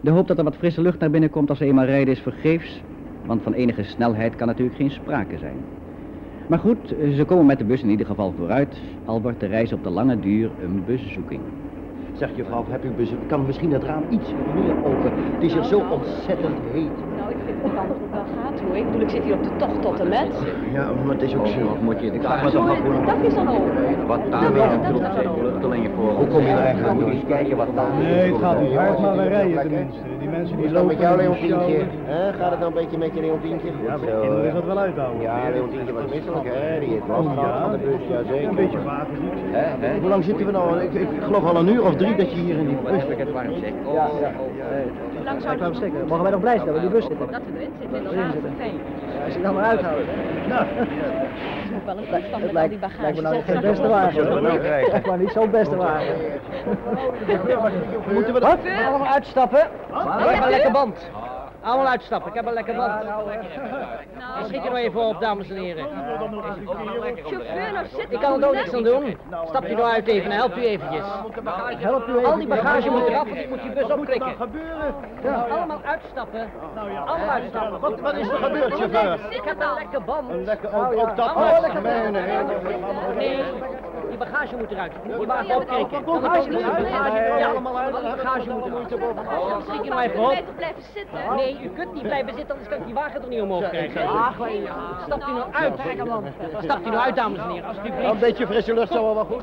De 0.00 0.11
hoop 0.11 0.28
dat 0.28 0.38
er 0.38 0.44
wat 0.44 0.57
frisse 0.57 0.80
lucht 0.80 0.98
naar 0.98 1.11
binnen 1.11 1.30
komt 1.30 1.48
als 1.48 1.59
ze 1.59 1.64
eenmaal 1.64 1.85
rijden 1.85 2.14
is 2.14 2.20
vergeefs, 2.20 2.83
want 3.26 3.42
van 3.42 3.52
enige 3.52 3.83
snelheid 3.83 4.37
kan 4.37 4.46
natuurlijk 4.46 4.76
geen 4.76 4.90
sprake 4.90 5.38
zijn. 5.38 5.57
Maar 6.46 6.59
goed, 6.59 6.94
ze 7.16 7.24
komen 7.26 7.46
met 7.46 7.59
de 7.59 7.64
bus 7.64 7.83
in 7.83 7.90
ieder 7.90 8.07
geval 8.07 8.33
vooruit, 8.37 8.80
al 9.04 9.22
wordt 9.22 9.40
de 9.40 9.46
reis 9.46 9.72
op 9.72 9.83
de 9.83 9.90
lange 9.90 10.20
duur 10.20 10.50
een 10.62 10.83
buszoeking. 10.87 11.40
Zeg 12.12 12.37
juffrouw, 12.37 12.64
heb 12.68 12.85
u 12.85 12.90
bezoek? 12.90 13.28
Kan 13.28 13.46
misschien 13.46 13.72
het 13.72 13.83
raam 13.83 14.02
iets 14.11 14.30
meer 14.54 14.85
open? 14.85 15.12
Het 15.35 15.42
is 15.42 15.52
hier 15.52 15.64
zo 15.64 15.78
ontzettend 15.78 16.59
heet. 16.72 17.16
Nou, 17.16 17.30
ik 17.30 17.37
vind 17.46 17.62
het 17.62 17.72
wel. 17.72 18.04
Hoor. 18.66 18.77
Ik 18.77 18.85
bedoel, 18.87 19.00
ik 19.00 19.11
zit 19.11 19.22
hier 19.22 19.35
op 19.35 19.42
de 19.42 19.57
tocht 19.57 19.83
tot 19.83 20.00
en 20.00 20.09
met. 20.09 20.29
Ja, 20.72 20.90
maar 21.05 21.14
het 21.14 21.22
is 21.22 21.35
ook 21.37 21.46
zo. 21.46 21.64
Wat 21.66 21.81
moet 21.81 22.00
je? 22.00 22.07
Ik 22.12 22.22
vraag 22.22 22.42
me 22.44 22.50
toch 22.50 22.68
af 22.70 22.79
af 22.79 23.07
Dat 23.07 23.27
is 23.27 23.35
dan 23.35 23.48
ook. 23.48 23.68
wat 24.07 24.20
daar 24.31 24.53
weer 24.53 24.62
zijn 24.83 25.29
vluchtelingen 25.38 25.90
voor. 25.96 26.11
Hoe 26.11 26.27
kom 26.27 26.40
je 26.40 26.48
er 26.48 26.59
eigenlijk 26.59 27.00
Moet 27.00 27.12
eens 27.12 27.24
kijken 27.29 27.57
wat 27.57 27.68
daar 27.74 27.87
Nee, 27.98 28.33
het 28.33 28.40
gaat 28.40 28.61
niet 28.61 28.74
hard, 28.74 28.98
maar 28.98 29.16
we 29.16 29.22
rijden 29.22 29.61
tenminste. 29.61 30.13
Mensen 30.37 30.57
Hoe 30.57 30.64
die 30.64 30.75
lopen... 30.75 30.87
met 30.87 30.99
jou, 30.99 31.16
Leontientje? 31.16 31.85
Hè, 32.05 32.33
Gaat 32.33 32.51
het 32.51 32.61
nou 32.61 32.70
een 32.73 32.81
beetje 32.83 32.99
met 32.99 33.11
je, 33.14 33.20
Leontientje? 33.20 33.68
Goed 33.73 33.87
Ja, 33.87 33.99
zo, 33.99 34.20
kinderen 34.20 34.47
is 34.47 34.53
dat 34.53 34.64
wel 34.64 34.79
uithouden. 34.79 35.23
Ja, 35.23 35.49
Leontientje 35.53 35.92
was 35.92 36.05
misselijk, 36.14 36.44
hè? 36.44 36.81
Die 36.81 36.88
heeft 36.88 37.09
last 37.09 37.29
gehad 37.29 37.61
van 37.61 37.73
de 37.73 37.79
bus, 37.79 38.03
ja 38.09 38.20
zeker. 38.31 38.49
Een 38.49 38.55
beetje 38.55 38.79
hè? 39.51 39.99
Hoe 40.01 40.09
lang 40.09 40.25
zitten 40.25 40.47
we 40.47 40.53
nou? 40.53 40.81
Ik, 40.81 40.92
ik 40.94 41.09
geloof 41.23 41.44
al 41.44 41.57
een 41.57 41.68
uur 41.68 41.85
of 41.85 41.94
drie 41.97 42.14
dat 42.16 42.31
je 42.33 42.40
hier 42.40 42.57
in 42.57 42.66
die 42.66 42.77
bus... 42.85 43.03
het 43.18 43.33
warm 43.33 43.53
zeg. 43.61 43.73
Ja, 43.92 44.09
ja. 44.20 44.31
Hoe 45.16 45.25
lang 45.25 45.42
zou 45.42 45.55
Ik 45.55 45.92
het 45.92 46.09
mogen 46.09 46.23
wij 46.23 46.33
nog 46.33 46.40
blij 46.40 46.59
zijn 46.59 46.66
dat 46.66 46.75
we 46.75 46.81
in 46.81 46.87
die 46.90 46.97
bus 46.97 47.07
zitten? 47.07 47.27
Dat 47.31 47.42
we 47.47 47.59
erin 47.59 47.73
zitten, 47.81 47.97
inderdaad. 47.99 48.35
Fijn. 48.59 48.77
Als 49.25 49.35
je 49.35 49.41
dan 49.43 49.55
maar 49.55 49.65
uithoudt. 49.65 50.07
Nou, 50.49 50.65
Het 50.77 51.71
moet 51.73 51.85
wel 51.85 51.97
een 51.97 52.05
toestand 52.09 52.31
met 52.43 52.47
al 52.47 52.53
lijkt, 52.53 52.71
die 52.71 52.79
bagage. 52.79 53.01
lijkt 53.03 53.17
me 53.17 53.23
nou 53.23 53.43
geen 53.43 53.61
beste 53.61 53.89
wagen. 53.89 54.43
We? 54.43 54.87
Zeg 54.91 55.07
maar 55.07 55.19
niet 55.19 55.31
zo'n 55.31 55.51
beste 55.51 55.77
wagen. 55.77 56.15
Moeten 58.13 58.35
we 58.35 58.41
Wat? 58.41 58.59
Allemaal 58.89 59.07
uitstappen. 59.13 59.59
Heb 59.93 60.45
een 60.45 60.51
lekker 60.51 60.73
band. 60.73 61.11
Allemaal 61.64 61.87
uitstappen, 61.87 62.29
ik 62.29 62.37
heb 62.37 62.46
een 62.46 62.53
lekker 62.53 62.74
band. 62.74 63.03
Ik 63.03 64.44
schiet 64.46 64.64
er 64.64 64.70
nog 64.70 64.79
even 64.79 65.00
op, 65.00 65.20
dames 65.20 65.50
en 65.50 65.57
heren. 65.57 65.87
Chauffeur, 67.24 67.72
nou 67.72 67.87
zit 67.96 68.07
Ik 68.09 68.20
kan 68.20 68.42
er 68.42 68.48
ook 68.48 68.55
niks 68.55 68.74
aan 68.74 68.83
doen. 68.83 69.16
Stap 69.48 69.66
je 69.66 69.74
nou 69.74 69.92
uit 69.92 70.07
even, 70.07 70.29
dan 70.29 70.38
help 70.38 70.57
u 70.57 70.64
eventjes. 70.64 71.05
Help 71.79 72.09
u 72.09 72.16
even. 72.18 72.31
Al 72.31 72.37
die 72.37 72.46
bagage 72.46 72.90
moet 72.90 73.07
eraf, 73.09 73.24
want 73.24 73.37
ik 73.37 73.48
moet 73.48 73.62
die 73.62 73.72
bus 73.72 73.90
opklikken. 73.90 74.35
gebeuren? 74.37 74.94
Allemaal 75.50 75.81
uitstappen. 75.85 76.50
Allemaal 77.07 77.29
uitstappen. 77.29 77.81
Wat, 77.81 78.00
wat 78.00 78.14
is 78.14 78.29
er 78.29 78.38
gebeurd, 78.38 78.74
chauffeur? 78.74 79.18
Ik 79.31 79.42
heb 79.44 79.61
een 79.61 79.74
lekker 79.74 80.05
band. 80.05 80.31
Een 80.31 80.44
lekker, 80.44 80.74
ook, 80.74 80.92
ook 80.92 81.16
dat 81.16 81.35
Oh, 81.35 81.61
Nee, 83.16 83.42
die 84.18 84.27
bagage 84.27 84.57
moet 84.57 84.70
eruit. 84.70 84.92
Moet 85.05 85.16
die 85.16 85.22
ik 85.98 86.09
ook 86.09 86.48
niet? 86.48 86.50
Nee, 86.50 87.38
Ja, 87.38 87.48
allemaal 87.48 87.79
uit. 87.79 87.92
bagage 87.92 88.50
moet 88.50 88.66
eruit. 88.66 89.64
Schrik 89.66 89.85
je 89.85 89.90
nou 89.90 90.03
even 90.03 90.20
op. 90.22 90.57
blijven 90.57 90.83
zitten? 90.94 91.18
Nee, 91.37 91.59
u 91.62 91.68
kunt 91.68 91.92
niet 91.94 92.03
blijven 92.03 92.35
zitten, 92.35 92.50
anders 92.55 92.68
kan 92.68 92.79
ik 92.79 92.85
die 92.85 92.94
wagen 92.94 93.20
toch 93.20 93.31
niet 93.31 93.40
omhoog 93.40 93.68
krijgen. 93.68 94.00
Stapt 95.07 95.29
u 95.29 95.33
nou 95.33 95.44
uit. 95.53 95.74
Stapt 96.62 96.87
u 96.87 96.90
nou 96.90 96.96
uit, 97.05 97.16
dames 97.16 97.38
en 97.38 97.48
heren, 97.48 97.68
Een 97.70 97.77
alsjeblieft. 97.77 98.20
beetje 98.20 98.46
frisse 98.46 98.74
lucht 98.74 98.92
zou 98.92 99.14
wel 99.14 99.24
goed. 99.24 99.42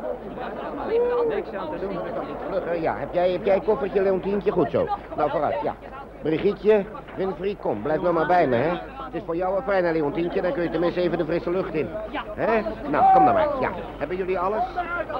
Vlugger, 2.49 2.81
ja. 2.81 2.95
Heb 2.97 3.13
jij, 3.13 3.31
heb 3.31 3.45
jij 3.45 3.55
een 3.55 3.63
koffertje, 3.63 4.01
Leontientje? 4.01 4.51
Goed 4.51 4.71
zo. 4.71 4.87
Nou, 5.15 5.29
vooruit, 5.29 5.61
ja. 5.63 5.75
Brigitte, 6.21 6.83
Winfried, 7.15 7.59
kom. 7.59 7.81
Blijf 7.81 8.01
nou 8.01 8.13
maar 8.13 8.27
bij 8.27 8.47
me, 8.47 8.55
hè. 8.55 8.71
Het 9.11 9.19
is 9.21 9.25
voor 9.25 9.35
jou 9.35 9.55
een 9.57 9.63
fijn, 9.63 9.85
hè, 9.85 9.91
Leontientje. 9.91 10.41
Dan 10.41 10.51
kun 10.53 10.63
je 10.63 10.69
tenminste 10.69 11.01
even 11.01 11.17
de 11.17 11.25
frisse 11.25 11.51
lucht 11.51 11.73
in. 11.73 11.87
Hè? 12.35 12.61
Nou, 12.89 13.13
kom 13.13 13.25
dan 13.25 13.33
maar. 13.33 13.47
Ja. 13.59 13.69
Hebben 13.97 14.17
jullie 14.17 14.39
alles? 14.39 14.63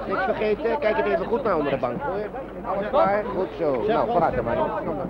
Niks 0.08 0.24
vergeten? 0.24 0.78
Kijk 0.78 0.96
het 0.96 1.06
even 1.06 1.26
goed 1.26 1.42
naar 1.42 1.56
onder 1.56 1.72
de 1.72 1.78
bank, 1.78 2.02
hoor. 2.02 2.20
Alles 2.74 2.88
klaar? 2.90 3.22
Goed 3.36 3.48
zo. 3.58 3.84
Nou, 3.88 4.10
vooruit 4.10 4.34
dan 4.34 4.44
maar. 4.44 4.56
Kom 4.56 4.84
dan 4.84 4.96
maar. 4.96 5.06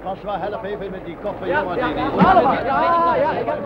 François, 0.00 0.36
help 0.40 0.64
even 0.64 0.90
met 0.90 1.04
die 1.04 1.16
koffer, 1.22 1.46
jongen. 1.48 1.74
die- 1.74 1.84
Allemaal. 2.26 2.54
Ja, 2.54 3.16
ja, 3.16 3.32
ik 3.38 3.46
heb... 3.46 3.58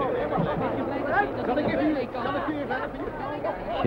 Kan 1.47 1.59
ik 1.59 1.67
even... 1.67 1.79
Kan 2.13 2.35
ik 2.35 2.47
u 2.49 2.55
even... 2.57 2.77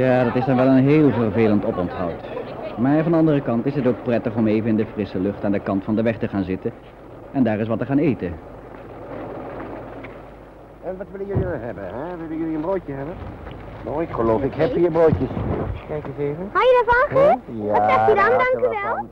Ja, 0.03 0.23
dat 0.23 0.35
is 0.35 0.45
dan 0.45 0.55
wel 0.55 0.67
een 0.67 0.87
heel 0.87 1.11
vervelend 1.11 1.65
oponthoud. 1.65 2.13
Maar 2.77 3.03
van 3.03 3.11
de 3.11 3.17
andere 3.17 3.41
kant 3.41 3.65
is 3.65 3.75
het 3.75 3.87
ook 3.87 4.03
prettig 4.03 4.35
om 4.35 4.47
even 4.47 4.69
in 4.69 4.75
de 4.75 4.85
frisse 4.93 5.19
lucht 5.19 5.43
aan 5.43 5.51
de 5.51 5.59
kant 5.59 5.83
van 5.83 5.95
de 5.95 6.01
weg 6.01 6.17
te 6.17 6.27
gaan 6.27 6.43
zitten. 6.43 6.71
En 7.31 7.43
daar 7.43 7.59
eens 7.59 7.67
wat 7.67 7.79
te 7.79 7.85
gaan 7.85 7.97
eten. 7.97 8.33
En 10.87 10.97
wat 10.97 11.07
willen 11.11 11.27
jullie 11.27 11.43
dan 11.43 11.59
hebben, 11.59 11.83
hè? 11.83 12.17
Willen 12.17 12.37
jullie 12.37 12.55
een 12.55 12.61
broodje 12.61 12.93
hebben? 12.93 13.15
Nou, 13.85 14.01
ik 14.01 14.09
geloof, 14.09 14.41
ik 14.41 14.53
heb 14.53 14.73
hier 14.73 14.91
broodjes. 14.91 15.29
Kijk 15.87 16.05
eens 16.05 16.17
even. 16.17 16.49
Hou 16.53 16.65
je 16.65 16.83
ervan, 16.85 17.17
Guus? 17.17 17.65
Ja, 17.65 17.71
Wat 17.71 17.89
zegt 17.91 18.09
u 18.09 18.15
dan? 18.15 18.29
Dank 18.29 18.53
u 18.57 18.59
wel. 18.59 18.95
van. 18.95 19.09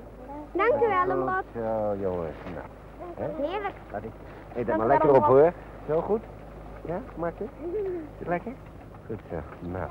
Dank 0.51 0.73
u 0.83 0.87
wel, 0.87 1.17
omdat... 1.17 1.43
Zo, 1.53 1.95
jongens. 2.01 2.37
Nou, 2.53 3.31
Heerlijk. 3.41 3.73
laat 3.91 4.03
ik... 4.03 4.09
Eet 4.55 4.55
dat 4.55 4.65
Dank 4.65 4.77
maar 4.79 4.87
lekker 4.87 5.15
op, 5.15 5.23
hoor. 5.23 5.51
Zo 5.87 6.01
goed? 6.01 6.21
Ja, 6.85 6.99
gemakkelijk? 7.13 7.51
Is 7.61 8.19
het 8.19 8.27
lekker? 8.27 8.51
Goed 9.07 9.19
zo. 9.29 9.35
Nou, 9.59 9.89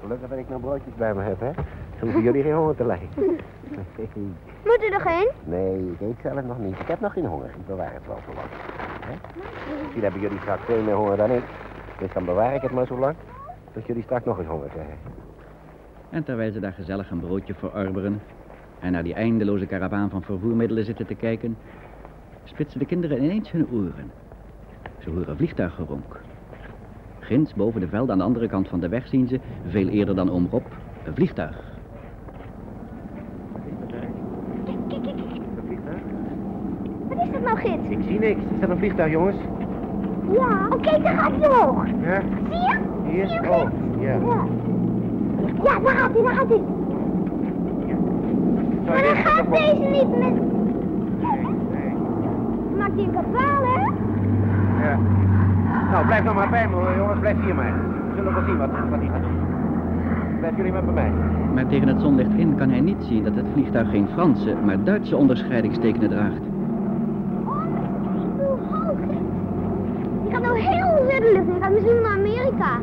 gelukkig 0.00 0.28
dat 0.28 0.38
ik 0.38 0.48
nog 0.48 0.60
broodjes 0.60 0.94
bij 0.94 1.14
me 1.14 1.22
heb, 1.22 1.40
hè. 1.40 1.50
Zo 1.98 2.04
hoeven 2.04 2.22
jullie 2.22 2.42
geen 2.42 2.54
honger 2.54 2.76
te 2.76 2.84
lijden. 2.84 3.08
Moet 4.64 4.82
u 4.82 4.92
er 4.92 5.00
geen? 5.00 5.28
Nee, 5.44 5.90
ik 5.92 6.00
eet 6.00 6.16
zelf 6.22 6.42
nog 6.42 6.58
niet. 6.58 6.80
Ik 6.80 6.86
heb 6.88 7.00
nog 7.00 7.12
geen 7.12 7.26
honger. 7.26 7.46
Ik 7.48 7.66
bewaar 7.66 7.92
het 7.92 8.06
wel 8.06 8.18
zo 8.26 8.32
lang. 8.34 8.48
Hè? 9.08 9.14
Misschien 9.82 10.02
hebben 10.02 10.20
jullie 10.20 10.38
straks 10.38 10.64
veel 10.64 10.82
meer 10.82 10.94
honger 10.94 11.16
dan 11.16 11.30
ik. 11.30 11.42
Dus 11.98 12.12
dan 12.12 12.24
bewaar 12.24 12.54
ik 12.54 12.62
het 12.62 12.72
maar 12.72 12.86
zo 12.86 12.98
lang. 12.98 13.14
Tot 13.72 13.86
jullie 13.86 14.02
straks 14.02 14.24
nog 14.24 14.38
eens 14.38 14.48
honger 14.48 14.68
krijgen. 14.68 14.96
En 16.10 16.24
terwijl 16.24 16.52
ze 16.52 16.60
daar 16.60 16.72
gezellig 16.72 17.10
een 17.10 17.20
broodje 17.20 17.54
verorberen 17.54 18.20
en 18.80 18.92
naar 18.92 19.02
die 19.02 19.14
eindeloze 19.14 19.66
karavaan 19.66 20.10
van 20.10 20.22
vervoermiddelen 20.22 20.84
zitten 20.84 21.06
te 21.06 21.14
kijken, 21.14 21.56
spitsen 22.44 22.78
de 22.78 22.86
kinderen 22.86 23.24
ineens 23.24 23.50
hun 23.50 23.68
oren. 23.72 24.10
Ze 24.98 25.10
horen 25.10 25.36
vliegtuiggeronk. 25.36 26.20
Ginds 27.18 27.54
boven 27.54 27.80
de 27.80 27.88
velden 27.88 28.12
aan 28.12 28.18
de 28.18 28.24
andere 28.24 28.48
kant 28.48 28.68
van 28.68 28.80
de 28.80 28.88
weg 28.88 29.08
zien 29.08 29.28
ze, 29.28 29.40
veel 29.68 29.88
eerder 29.88 30.14
dan 30.14 30.30
oom 30.30 30.48
Rob, 30.50 30.64
een 31.04 31.14
vliegtuig. 31.14 31.64
Kijk, 33.64 34.88
kijk, 34.88 35.02
kijk. 35.02 35.18
Wat 37.08 37.26
is 37.26 37.30
dat 37.32 37.37
nou, 37.54 37.60
gids? 37.60 37.88
Ik 37.88 37.98
zie 38.06 38.18
niks. 38.18 38.40
Is 38.40 38.60
dat 38.60 38.68
een 38.70 38.78
vliegtuig, 38.78 39.12
jongens? 39.12 39.36
Ja. 40.32 40.66
Oh, 40.70 40.80
kijk, 40.80 41.02
daar 41.02 41.16
gaat 41.18 41.30
hij 41.40 41.48
omhoog. 41.50 41.84
Ja? 42.02 42.20
Zie 42.50 42.58
je? 42.60 42.78
Hier? 43.10 43.26
Zie 43.28 43.40
je, 43.42 43.48
Oh, 43.50 43.68
ja. 44.00 44.12
Ja. 44.12 44.44
Ja, 45.62 45.78
daar 45.78 45.96
gaat 45.96 46.12
hij, 46.12 46.22
daar 46.22 46.34
gaat 46.34 46.48
hij. 46.48 46.62
Maar 48.86 49.02
dan 49.02 49.16
gaat 49.16 49.50
deze 49.50 49.88
niet 49.90 50.18
met... 50.18 50.32
Maakt 52.76 52.92
hij 52.94 53.04
een 53.04 53.12
kapaal, 53.12 53.62
hè? 53.62 53.80
Ja. 54.88 54.98
Nou, 55.90 56.06
blijf 56.06 56.24
nog 56.24 56.34
maar 56.34 56.48
bij 56.48 56.68
me, 56.68 56.74
hoor, 56.74 56.96
jongens. 56.96 57.20
Blijf 57.20 57.36
hier 57.44 57.54
maar. 57.54 57.72
We 58.08 58.14
zullen 58.16 58.34
wel 58.34 58.42
zien 58.44 58.56
wat, 58.58 58.70
wat 58.90 58.98
hij 58.98 59.08
gaat 59.08 59.22
doen. 59.22 60.38
Blijf 60.38 60.56
jullie 60.56 60.72
maar 60.72 60.84
bij 60.84 60.94
mij. 60.94 61.10
Maar 61.54 61.66
tegen 61.66 61.88
het 61.88 62.00
zonlicht 62.00 62.34
in 62.36 62.54
kan 62.56 62.70
hij 62.70 62.80
niet 62.80 63.04
zien 63.08 63.24
dat 63.24 63.34
het 63.34 63.44
vliegtuig 63.52 63.90
geen 63.90 64.08
Franse, 64.12 64.54
maar 64.64 64.84
Duitse 64.84 65.16
onderscheidingstekenen 65.16 66.08
draagt. 66.10 66.42
Hoe 67.44 67.54
hoog 68.70 68.98
is 69.10 69.16
Die 70.22 70.32
gaat 70.32 70.42
nou 70.42 70.58
in. 71.34 71.44
Die 71.44 71.60
gaat 71.60 71.72
misschien 71.72 72.00
naar 72.02 72.12
Amerika. 72.12 72.80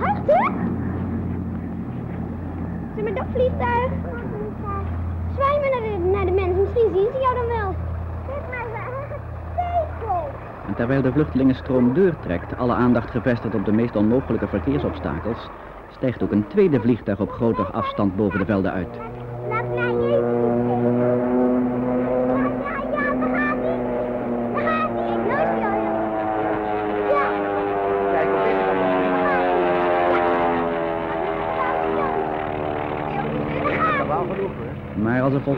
Hè? 0.00 0.22
Zeg 2.94 3.04
maar 3.04 3.14
dat 3.14 3.26
vliegtuig. 3.32 3.90
Zwaai 5.34 5.58
naar 5.58 5.80
de, 5.80 6.10
naar 6.12 6.24
de 6.24 6.32
mensen. 6.32 6.60
Misschien 6.60 6.90
zien 6.94 7.08
ze 7.12 7.18
jou 7.20 7.34
dan 7.34 7.46
wel. 7.46 7.74
Kijk 8.26 8.48
maar. 8.50 8.64
En 10.66 10.74
terwijl 10.74 11.02
de 11.02 11.12
vluchtelingenstroom 11.12 11.94
doortrekt, 11.94 12.56
alle 12.56 12.74
aandacht 12.74 13.10
gevestigd 13.10 13.54
op 13.54 13.64
de 13.64 13.72
meest 13.72 13.96
onmogelijke 13.96 14.46
verkeersobstakels, 14.48 15.48
stijgt 15.96 16.22
ook 16.22 16.32
een 16.32 16.46
tweede 16.48 16.80
vliegtuig 16.80 17.20
op 17.20 17.30
groter 17.30 17.70
afstand 17.70 18.16
boven 18.16 18.38
de 18.38 18.44
velden 18.44 18.72
uit. 18.72 18.98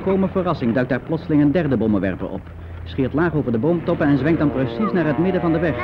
Volkomen 0.07 0.31
verrassing 0.31 0.75
duikt 0.75 0.90
daar 0.90 1.01
plotseling 1.01 1.42
een 1.42 1.53
derde 1.53 1.77
bommenwerper 1.77 2.29
op. 2.31 2.40
Scheert 2.85 3.12
laag 3.12 3.35
over 3.35 3.53
de 3.53 3.59
boomtoppen 3.59 4.07
en 4.07 4.19
zwenkt 4.19 4.38
dan 4.38 4.53
precies 4.53 4.92
naar 4.92 5.07
het 5.07 5.19
midden 5.19 5.40
van 5.40 5.53
de 5.53 5.59
weg. 5.59 5.77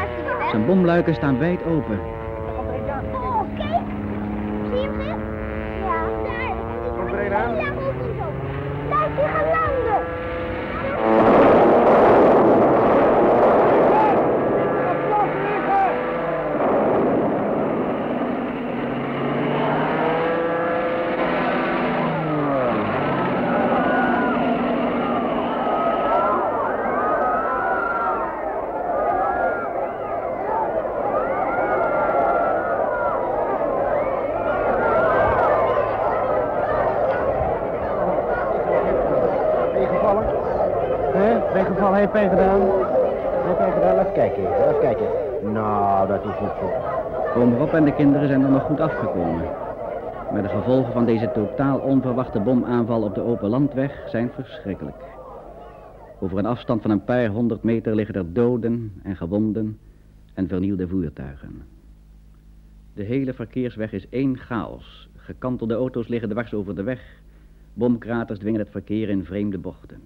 Zijn 0.50 0.66
bomluiken 0.66 1.14
staan 1.14 1.38
wijd 1.38 1.64
open. 1.64 1.98
Oh, 3.12 3.40
kijk. 3.56 3.86
Zie 4.70 4.80
je 4.80 4.86
hem, 4.86 5.00
Gert? 5.00 5.18
Ja, 5.80 6.04
daar. 6.24 6.56
Komt 6.96 7.12
er 7.12 7.26
een 7.26 7.34
aan? 7.34 7.56
Ja, 7.56 7.66
goed 7.66 7.94
zo. 8.18 8.24
Laat 8.90 9.16
die 9.16 9.26
gaan 9.26 9.44
landen. 9.44 9.82
Pijn 42.12 42.30
gedaan? 42.30 42.60
Wat 43.46 43.58
heb 43.58 43.66
je 43.66 43.72
gedaan? 43.72 44.12
Kijken 44.12 44.42
even, 44.42 44.64
laat 44.66 44.78
kijken. 44.80 45.06
Nou, 45.52 46.08
dat 46.08 46.24
is 46.24 46.40
niet. 46.40 46.72
Oom 47.36 47.56
Rob 47.56 47.74
en 47.74 47.84
de 47.84 47.94
kinderen 47.94 48.28
zijn 48.28 48.42
er 48.42 48.50
nog 48.50 48.62
goed 48.62 48.80
afgekomen. 48.80 49.42
Maar 50.32 50.42
de 50.42 50.48
gevolgen 50.48 50.92
van 50.92 51.04
deze 51.04 51.30
totaal 51.34 51.78
onverwachte 51.78 52.40
bomaanval 52.40 53.02
op 53.02 53.14
de 53.14 53.20
open 53.20 53.48
landweg 53.48 54.08
zijn 54.08 54.30
verschrikkelijk. 54.34 55.02
Over 56.20 56.38
een 56.38 56.46
afstand 56.46 56.82
van 56.82 56.90
een 56.90 57.04
paar 57.04 57.26
honderd 57.26 57.62
meter 57.62 57.94
liggen 57.94 58.14
er 58.14 58.32
doden 58.32 58.92
en 59.02 59.16
gewonden 59.16 59.78
en 60.34 60.48
vernielde 60.48 60.88
voertuigen. 60.88 61.62
De 62.94 63.02
hele 63.02 63.32
verkeersweg 63.32 63.92
is 63.92 64.08
één 64.08 64.38
chaos. 64.38 65.08
Gekantelde 65.16 65.74
auto's 65.74 66.08
liggen 66.08 66.28
dwars 66.28 66.54
over 66.54 66.74
de 66.74 66.82
weg. 66.82 67.00
Bomkraters 67.74 68.38
dwingen 68.38 68.60
het 68.60 68.70
verkeer 68.70 69.08
in 69.08 69.24
vreemde 69.24 69.58
bochten. 69.58 70.00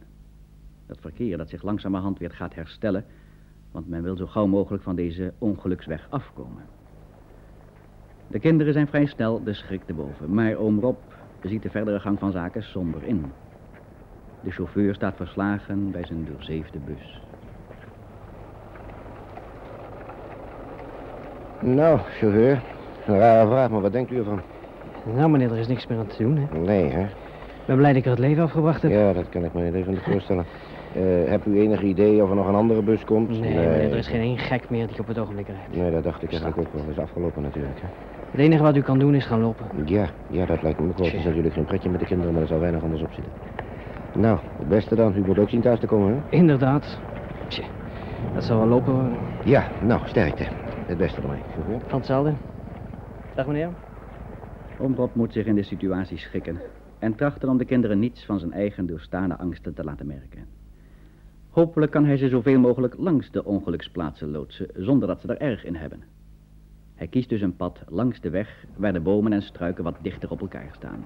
Dat 0.87 0.99
verkeer 1.01 1.37
dat 1.37 1.49
zich 1.49 1.63
langzamerhand 1.63 2.19
weer 2.19 2.31
gaat 2.31 2.55
herstellen, 2.55 3.05
want 3.73 3.89
men 3.89 4.03
wil 4.03 4.17
zo 4.17 4.27
gauw 4.27 4.47
mogelijk 4.47 4.83
van 4.83 4.97
deze 4.97 5.33
ongeluksweg 5.39 6.07
afkomen. 6.11 6.63
De 8.27 8.39
kinderen 8.39 8.73
zijn 8.73 8.87
vrij 8.87 9.07
snel 9.07 9.43
de 9.45 9.53
schrik 9.53 9.85
te 9.85 9.93
boven, 9.93 10.35
maar 10.35 10.55
oom 10.55 10.81
Rob 10.81 10.97
ziet 11.43 11.63
de 11.63 11.71
verdere 11.71 12.01
gang 12.01 12.19
van 12.19 12.33
zaken 12.33 12.63
somber 12.63 13.05
in. 13.05 13.33
De 14.41 14.51
chauffeur 14.51 14.95
staat 14.95 15.17
verslagen 15.17 15.91
bij 15.91 16.05
zijn 16.05 16.25
doorzeefde 16.25 16.79
bus. 16.79 17.21
Nou, 21.61 21.99
chauffeur. 21.99 22.63
Een 23.07 23.19
rare 23.19 23.47
vraag, 23.47 23.71
maar 23.71 23.81
wat 23.81 23.93
denkt 23.93 24.11
u 24.11 24.17
ervan? 24.17 24.41
Nou, 25.15 25.31
meneer, 25.31 25.53
er 25.53 25.59
is 25.59 25.67
niks 25.67 25.87
meer 25.87 25.99
aan 25.99 26.07
te 26.07 26.23
doen, 26.23 26.37
hè. 26.37 26.59
Nee, 26.59 26.91
hè? 26.91 27.03
Ik 27.03 27.73
ben 27.73 27.77
blij 27.77 27.93
dat 27.93 27.99
ik 27.99 28.05
er 28.05 28.11
het 28.11 28.21
leven 28.21 28.43
afgebracht 28.43 28.83
heb. 28.83 28.91
Ja, 28.91 29.13
dat 29.13 29.29
kan 29.29 29.45
ik 29.45 29.53
me 29.53 29.63
niet 29.63 29.75
even 29.75 29.97
voorstellen. 29.97 30.45
Eh 30.97 31.31
hebt 31.31 31.47
u 31.47 31.61
enig 31.61 31.83
idee 31.83 32.23
of 32.23 32.31
er 32.31 32.37
nog 32.37 32.49
een 32.49 32.55
andere 32.55 32.83
bus 32.83 33.05
komt? 33.05 33.29
Nee, 33.29 33.41
meneer, 33.41 33.91
er 33.91 33.97
is 33.97 34.09
geen 34.09 34.21
één 34.21 34.39
gek 34.39 34.71
meer 34.71 34.87
die 34.87 34.99
op 34.99 35.07
het 35.07 35.19
ogenblik 35.19 35.47
rijdt. 35.47 35.77
Nee, 35.77 35.91
dat 35.91 36.03
dacht 36.03 36.23
ik 36.23 36.31
eigenlijk 36.31 36.59
ook 36.59 36.73
wel. 36.73 36.83
Dat 36.83 36.91
is 36.91 36.99
afgelopen 36.99 37.43
natuurlijk, 37.43 37.81
hè? 37.81 37.87
Het 38.31 38.41
enige 38.41 38.63
wat 38.63 38.77
u 38.77 38.83
kan 38.83 38.99
doen 38.99 39.15
is 39.15 39.25
gaan 39.25 39.41
lopen. 39.41 39.67
Ja, 39.85 40.07
ja, 40.31 40.47
dat 40.47 40.63
lijkt 40.63 40.81
me 40.81 40.89
ook 40.89 40.99
wel. 40.99 41.07
Het 41.07 41.15
is 41.15 41.25
natuurlijk 41.25 41.55
geen 41.55 41.65
pretje 41.65 41.91
met 41.91 42.01
de 42.01 42.07
kinderen, 42.07 42.33
maar 42.33 42.43
er 42.43 42.49
zal 42.49 42.59
weinig 42.59 42.83
anders 42.83 43.03
op 43.03 43.13
zitten. 43.13 43.33
Nou, 44.15 44.39
het 44.59 44.69
beste 44.69 44.95
dan. 44.95 45.17
U 45.17 45.21
moet 45.27 45.39
ook 45.39 45.49
zien 45.49 45.61
thuis 45.61 45.81
te 45.81 45.87
komen, 45.87 46.13
hè? 46.13 46.37
Inderdaad. 46.37 47.01
Tje, 47.49 47.63
dat 48.35 48.45
zal 48.45 48.59
wel 48.59 48.67
lopen 48.67 48.93
worden. 48.93 49.17
Ja, 49.45 49.69
nou, 49.83 50.01
sterkte. 50.05 50.45
Het 50.87 50.99
beste 50.99 51.21
ermee. 51.21 51.41
Van 51.87 51.99
hetzelfde. 51.99 52.33
Dag, 53.35 53.47
meneer. 53.47 53.69
Oom 54.79 55.11
moet 55.13 55.33
zich 55.33 55.47
in 55.47 55.55
de 55.55 55.63
situatie 55.63 56.19
schikken 56.19 56.61
en 56.99 57.15
trachten 57.15 57.49
om 57.49 57.59
de 57.59 57.65
kinderen 57.65 57.99
niets 57.99 58.25
van 58.25 58.39
zijn 58.39 58.53
eigen 58.53 58.87
doorstaande 58.87 59.39
angsten 59.39 59.75
te 59.75 59.85
laten 59.85 60.07
merken. 60.07 60.56
Hopelijk 61.57 61.93
kan 61.93 62.05
hij 62.05 62.17
ze 62.17 62.29
zoveel 62.29 62.59
mogelijk 62.59 62.95
langs 62.99 63.31
de 63.31 63.45
ongeluksplaatsen 63.45 64.31
loodsen, 64.31 64.67
zonder 64.75 65.09
dat 65.09 65.21
ze 65.21 65.29
er 65.29 65.41
erg 65.41 65.65
in 65.65 65.75
hebben. 65.75 66.03
Hij 66.95 67.07
kiest 67.07 67.29
dus 67.29 67.41
een 67.41 67.57
pad 67.57 67.79
langs 67.89 68.21
de 68.21 68.31
weg 68.31 68.65
waar 68.77 68.93
de 68.93 69.01
bomen 69.01 69.33
en 69.33 69.43
struiken 69.43 69.85
wat 69.85 69.95
dichter 70.01 70.31
op 70.31 70.41
elkaar 70.41 70.69
staan. 70.73 71.05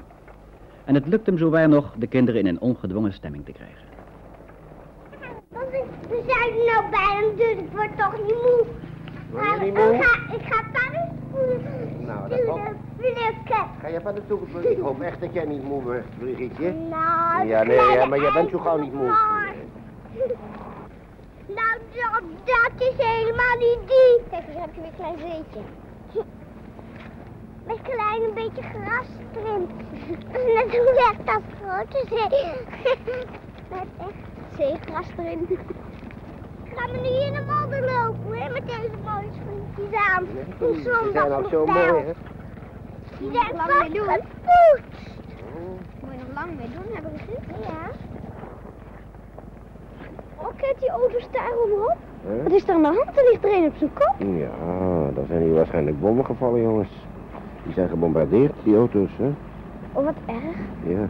En 0.85 0.95
het 0.95 1.07
lukt 1.07 1.27
hem 1.27 1.39
zowaar 1.39 1.69
nog 1.69 1.95
de 1.99 2.07
kinderen 2.07 2.41
in 2.41 2.47
een 2.47 2.61
ongedwongen 2.61 3.13
stemming 3.13 3.45
te 3.45 3.53
krijgen. 3.53 3.85
We 6.09 6.23
zijn 6.27 6.59
er 6.59 6.65
nou 6.73 6.91
bijna, 6.91 7.37
dus 7.37 7.65
ik 7.65 7.73
word 7.73 7.97
toch 7.97 8.13
niet 8.23 8.43
moe. 8.43 8.65
Word 9.31 9.45
je 9.59 9.65
niet 9.65 9.75
Maar 9.75 9.87
moe? 9.87 9.95
Ik 9.95 10.03
ga, 10.03 10.35
ik 10.35 10.43
ga 10.43 10.65
paddenstoelen 10.73 12.07
Nou, 12.07 12.29
dat 12.29 12.45
komt. 12.45 12.77
Ga 13.81 13.89
je 13.89 14.01
van 14.01 14.15
de 14.15 14.23
toekomst? 14.27 14.69
Ik 14.69 14.79
hoop 14.79 15.01
echt 15.01 15.21
dat 15.21 15.33
jij 15.33 15.45
niet 15.45 15.63
moe 15.63 15.83
wordt, 15.83 16.19
Brigitte. 16.19 16.75
Nou, 16.91 17.47
Ja, 17.47 17.63
nee, 17.63 17.77
ja, 17.77 18.07
maar 18.07 18.21
jij 18.21 18.33
bent 18.33 18.51
zo 18.51 18.59
gauw 18.59 18.79
niet 18.79 18.93
moe. 18.93 19.13
Nou, 21.47 21.79
dat, 21.95 22.23
dat 22.45 22.89
is 22.89 22.95
helemaal 23.07 23.57
niet 23.59 23.79
die. 23.87 24.23
Kijk, 24.31 24.45
hier 24.47 24.61
heb 24.61 24.75
je 24.75 24.81
weer 24.81 24.91
een 24.91 24.97
klein 24.97 25.19
zeetje. 25.19 25.61
Met 27.67 27.83
klein 27.83 28.23
een 28.23 28.35
beetje 28.35 28.63
gras 28.63 29.07
erin. 29.37 29.69
Net 30.55 30.77
hoe 30.77 31.13
echt 31.13 31.27
dat 31.27 31.43
grote 31.63 32.05
zee. 32.09 32.53
Met 33.69 33.89
echt 33.99 34.57
zeegras 34.57 35.07
erin. 35.19 35.59
Gaan 36.75 36.91
we 36.91 36.99
nu 36.99 37.09
in 37.09 37.33
de 37.33 37.41
modder 37.41 37.81
lopen, 37.81 38.39
hè, 38.39 38.51
met 38.53 38.67
deze 38.67 38.97
mooie 39.05 39.29
schoentjes 39.33 40.01
aan. 40.09 40.27
Ze 40.59 41.11
zijn 41.13 41.33
al 41.33 41.49
zo 41.51 41.67
mooi, 41.67 41.79
hè? 41.79 42.13
Die 43.19 43.31
zijn 43.33 43.57
vast 43.57 43.83
gepoetst. 43.83 44.27
Moet 46.01 46.13
je 46.13 46.19
nog 46.19 46.35
lang 46.35 46.57
mee 46.57 46.69
doen, 46.71 46.95
hebben 46.95 47.13
we 47.13 47.19
gezien? 47.19 47.63
Ja. 47.63 47.91
Oh, 50.41 50.49
kijk, 50.57 50.77
die 50.81 50.91
auto 50.91 51.19
daar 51.31 51.53
omhoog. 51.65 51.95
Hè? 52.27 52.43
Wat 52.43 52.53
is 52.53 52.69
er 52.69 52.75
aan 52.75 52.83
de 52.83 52.87
hand? 52.87 53.19
Er 53.19 53.29
ligt 53.31 53.45
er 53.45 53.55
een 53.55 53.67
op 53.67 53.75
zijn 53.79 53.91
kop. 53.95 54.15
Ja, 54.19 55.11
daar 55.15 55.25
zijn 55.29 55.43
hier 55.43 55.55
waarschijnlijk 55.55 56.01
bommen 56.01 56.25
gevallen, 56.25 56.63
jongens. 56.63 56.89
Die 57.65 57.73
zijn 57.75 57.89
gebombardeerd, 57.89 58.53
die 58.63 58.77
auto's, 58.77 59.11
hè? 59.17 59.31
Oh, 59.93 60.05
wat 60.05 60.15
erg. 60.27 60.57
Ja. 60.87 61.09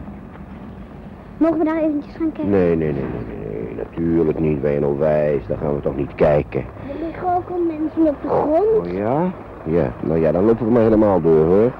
Mogen 1.37 1.57
we 1.57 1.63
daar 1.63 1.81
eventjes 1.81 2.15
gaan 2.15 2.31
kijken? 2.31 2.51
Nee, 2.51 2.75
nee, 2.75 2.91
nee, 2.91 3.03
nee, 3.03 3.63
nee, 3.65 3.75
natuurlijk 3.75 4.39
niet. 4.39 4.61
Ben 4.61 4.71
je 4.71 4.79
nou 4.79 4.97
wijs? 4.97 5.47
Daar 5.47 5.57
gaan 5.57 5.75
we 5.75 5.81
toch 5.81 5.95
niet 5.95 6.15
kijken. 6.15 6.59
Er 6.59 7.05
liggen 7.05 7.35
ook 7.35 7.49
al 7.49 7.59
mensen 7.67 8.07
op 8.07 8.21
de 8.21 8.27
grond. 8.27 8.87
Oh 8.87 8.93
ja? 8.93 9.31
Ja, 9.63 9.91
nou 9.99 10.19
ja, 10.19 10.31
dan 10.31 10.45
lopen 10.45 10.65
we 10.65 10.71
maar 10.71 10.81
helemaal 10.81 11.21
door, 11.21 11.45
hoor. 11.45 11.71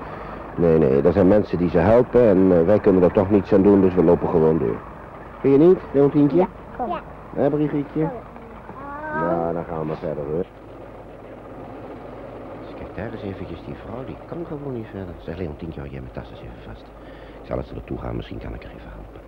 Nee, 0.56 0.78
nee, 0.78 1.02
er 1.02 1.14
zijn 1.14 1.28
mensen 1.28 1.58
die 1.58 1.70
ze 1.70 1.78
helpen 1.78 2.22
en 2.22 2.52
eh, 2.52 2.66
wij 2.66 2.80
kunnen 2.80 3.04
er 3.04 3.12
toch 3.12 3.30
niets 3.30 3.54
aan 3.54 3.62
doen, 3.62 3.82
dus 3.82 3.94
we 3.96 4.04
lopen 4.04 4.30
gewoon 4.30 4.58
door. 4.58 4.76
Vind 5.40 5.62
je 5.62 5.68
niet, 5.68 5.80
Leontientje? 5.92 6.38
Ja, 6.38 6.48
kom. 6.78 6.88
Ja. 6.88 7.02
Hé, 7.36 7.50
Brigitte? 7.50 8.10
Nou, 9.14 9.54
dan 9.54 9.64
gaan 9.64 9.80
we 9.80 9.86
maar 9.86 9.98
verder, 9.98 10.24
hoor. 10.24 10.46
Dus 12.62 12.74
kijk, 12.78 12.96
daar 12.96 13.12
eens 13.14 13.22
eventjes 13.22 13.60
die 13.66 13.76
vrouw, 13.76 14.06
die 14.06 14.16
kan 14.28 14.46
gewoon 14.48 14.74
niet 14.74 14.88
verder. 14.92 15.14
Zeg, 15.24 15.38
Leontientje, 15.38 15.80
hou 15.80 15.92
jij 15.92 16.02
mijn 16.02 16.14
tas 16.14 16.30
eens 16.30 16.40
even 16.40 16.64
vast. 16.68 16.82
Ik 17.42 17.48
zal 17.48 17.64
ze 17.64 17.74
naartoe 17.74 17.98
gaan, 17.98 18.16
misschien 18.16 18.40
kan 18.40 18.54
ik 18.54 18.64
er 18.64 18.70
even 18.70 18.90
helpen. 18.90 19.22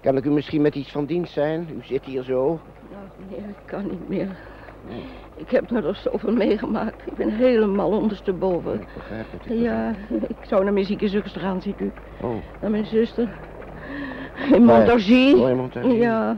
Kan 0.00 0.16
ik 0.16 0.24
u 0.24 0.30
misschien 0.30 0.62
met 0.62 0.74
iets 0.74 0.92
van 0.92 1.04
dienst 1.04 1.32
zijn? 1.32 1.68
U 1.76 1.82
zit 1.82 2.04
hier 2.04 2.22
zo. 2.22 2.60
Nou, 2.90 3.04
meneer, 3.28 3.48
ik 3.48 3.56
kan 3.64 3.86
niet 3.86 4.08
meer. 4.08 4.36
Ik 5.36 5.50
heb 5.50 5.70
er 5.70 5.82
nog 5.82 5.96
zoveel 5.96 6.32
meegemaakt. 6.32 7.06
Ik 7.06 7.14
ben 7.16 7.30
helemaal 7.30 7.90
ondersteboven. 7.90 8.80
Ik 8.80 8.88
begrijp 8.94 9.26
het. 9.30 9.46
ik 9.46 9.58
Ja, 9.58 9.94
ik 10.28 10.36
zou 10.40 10.64
naar 10.64 10.72
mijn 10.72 10.84
zieke 10.84 11.08
zuster 11.08 11.40
gaan, 11.40 11.62
ziet 11.62 11.80
u. 11.80 11.92
Oh, 12.22 12.34
Naar 12.60 12.70
mijn 12.70 12.86
zuster. 12.86 13.28
In 14.52 14.64
Montargis. 14.64 15.34
Oh, 15.34 15.48
in 15.48 15.56
Montargis. 15.56 15.94
Ja. 15.94 16.36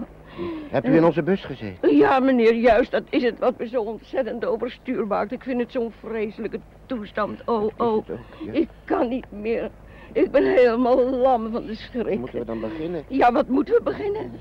Heb 0.70 0.86
u 0.86 0.96
in 0.96 1.04
onze 1.04 1.22
bus 1.22 1.44
gezeten? 1.44 1.96
Ja, 1.96 2.20
meneer, 2.20 2.54
juist. 2.54 2.90
Dat 2.90 3.02
is 3.08 3.22
het 3.22 3.38
wat 3.38 3.58
me 3.58 3.68
zo 3.68 3.82
ontzettend 3.82 4.44
overstuur 4.44 5.06
maakt. 5.06 5.32
Ik 5.32 5.42
vind 5.42 5.60
het 5.60 5.72
zo'n 5.72 5.92
vreselijke 6.00 6.60
toestand. 6.86 7.42
Oh, 7.44 7.62
oh. 7.62 7.68
het 7.68 7.78
ook, 7.78 8.06
ja. 8.44 8.52
Ik 8.52 8.68
kan 8.84 9.08
niet 9.08 9.26
meer. 9.30 9.70
Ik 10.12 10.30
ben 10.30 10.44
helemaal 10.44 11.10
lam 11.10 11.50
van 11.52 11.66
de 11.66 11.74
schrik. 11.74 12.18
Moeten 12.18 12.38
we 12.38 12.44
dan 12.44 12.60
beginnen? 12.60 13.04
Ja, 13.08 13.32
wat 13.32 13.48
moeten 13.48 13.74
we 13.74 13.82
beginnen? 13.82 14.32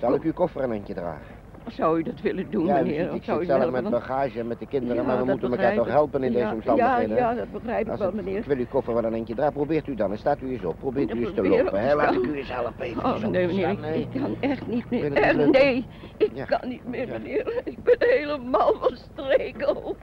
Zal 0.00 0.14
ik 0.14 0.22
uw 0.22 0.32
koffer 0.32 0.62
een 0.62 0.70
eindje 0.70 0.94
dragen? 0.94 1.34
Zou 1.70 1.98
u 1.98 2.02
dat 2.02 2.20
willen 2.20 2.50
doen, 2.50 2.66
ja, 2.66 2.74
meneer? 2.74 3.14
ik 3.14 3.24
zou 3.24 3.38
zit 3.44 3.48
zelf 3.48 3.70
met 3.70 3.90
bagage 3.90 4.38
en 4.38 4.46
met 4.46 4.58
de 4.58 4.66
kinderen, 4.66 4.96
Ja, 4.96 5.02
maar 5.02 5.18
we 5.18 5.24
moeten 5.24 5.50
elkaar 5.50 5.74
toch 5.74 5.86
helpen 5.88 6.22
in 6.22 6.32
Ja, 6.32 6.38
deze 6.38 6.54
omstandigheden. 6.54 7.16
Ja, 7.16 7.30
ja, 7.30 7.36
dat 7.36 7.52
begrijp 7.52 7.88
ik 7.90 7.96
wel, 7.98 8.12
meneer. 8.12 8.36
Ik 8.38 8.44
wil 8.44 8.56
uw 8.56 8.66
koffer 8.66 8.94
wel 8.94 9.04
een 9.04 9.14
eentje 9.14 9.34
dragen. 9.34 9.52
Probeert 9.52 9.86
u 9.86 9.94
dan 9.94 10.10
en 10.12 10.18
staat 10.18 10.40
u 10.40 10.50
eens 10.52 10.64
op. 10.64 10.78
Probeert 10.78 11.14
u 11.14 11.20
eens 11.20 11.34
te 11.34 11.48
lopen. 11.48 11.80
Hè? 11.80 11.94
Laat 11.94 12.14
ik 12.14 12.24
u 12.24 12.36
eens 12.36 12.52
helpen. 12.52 12.84
Even 12.84 13.04
Oh, 13.04 13.16
nee, 13.16 13.46
meneer, 13.46 13.68
ik, 13.68 13.80
nee. 13.80 14.00
ik 14.00 14.20
kan 14.20 14.36
echt 14.40 14.66
niet 14.66 14.90
meer. 14.90 15.12
Echt, 15.12 15.34
lukken? 15.36 15.62
nee, 15.62 15.86
ik 16.16 16.44
kan 16.46 16.68
niet 16.68 16.86
meer, 16.88 17.08
meneer. 17.08 17.60
Ik 17.64 17.82
ben 17.82 17.96
helemaal 17.98 18.72
van 18.80 18.96
streek. 18.96 19.68
Oh. 19.68 19.96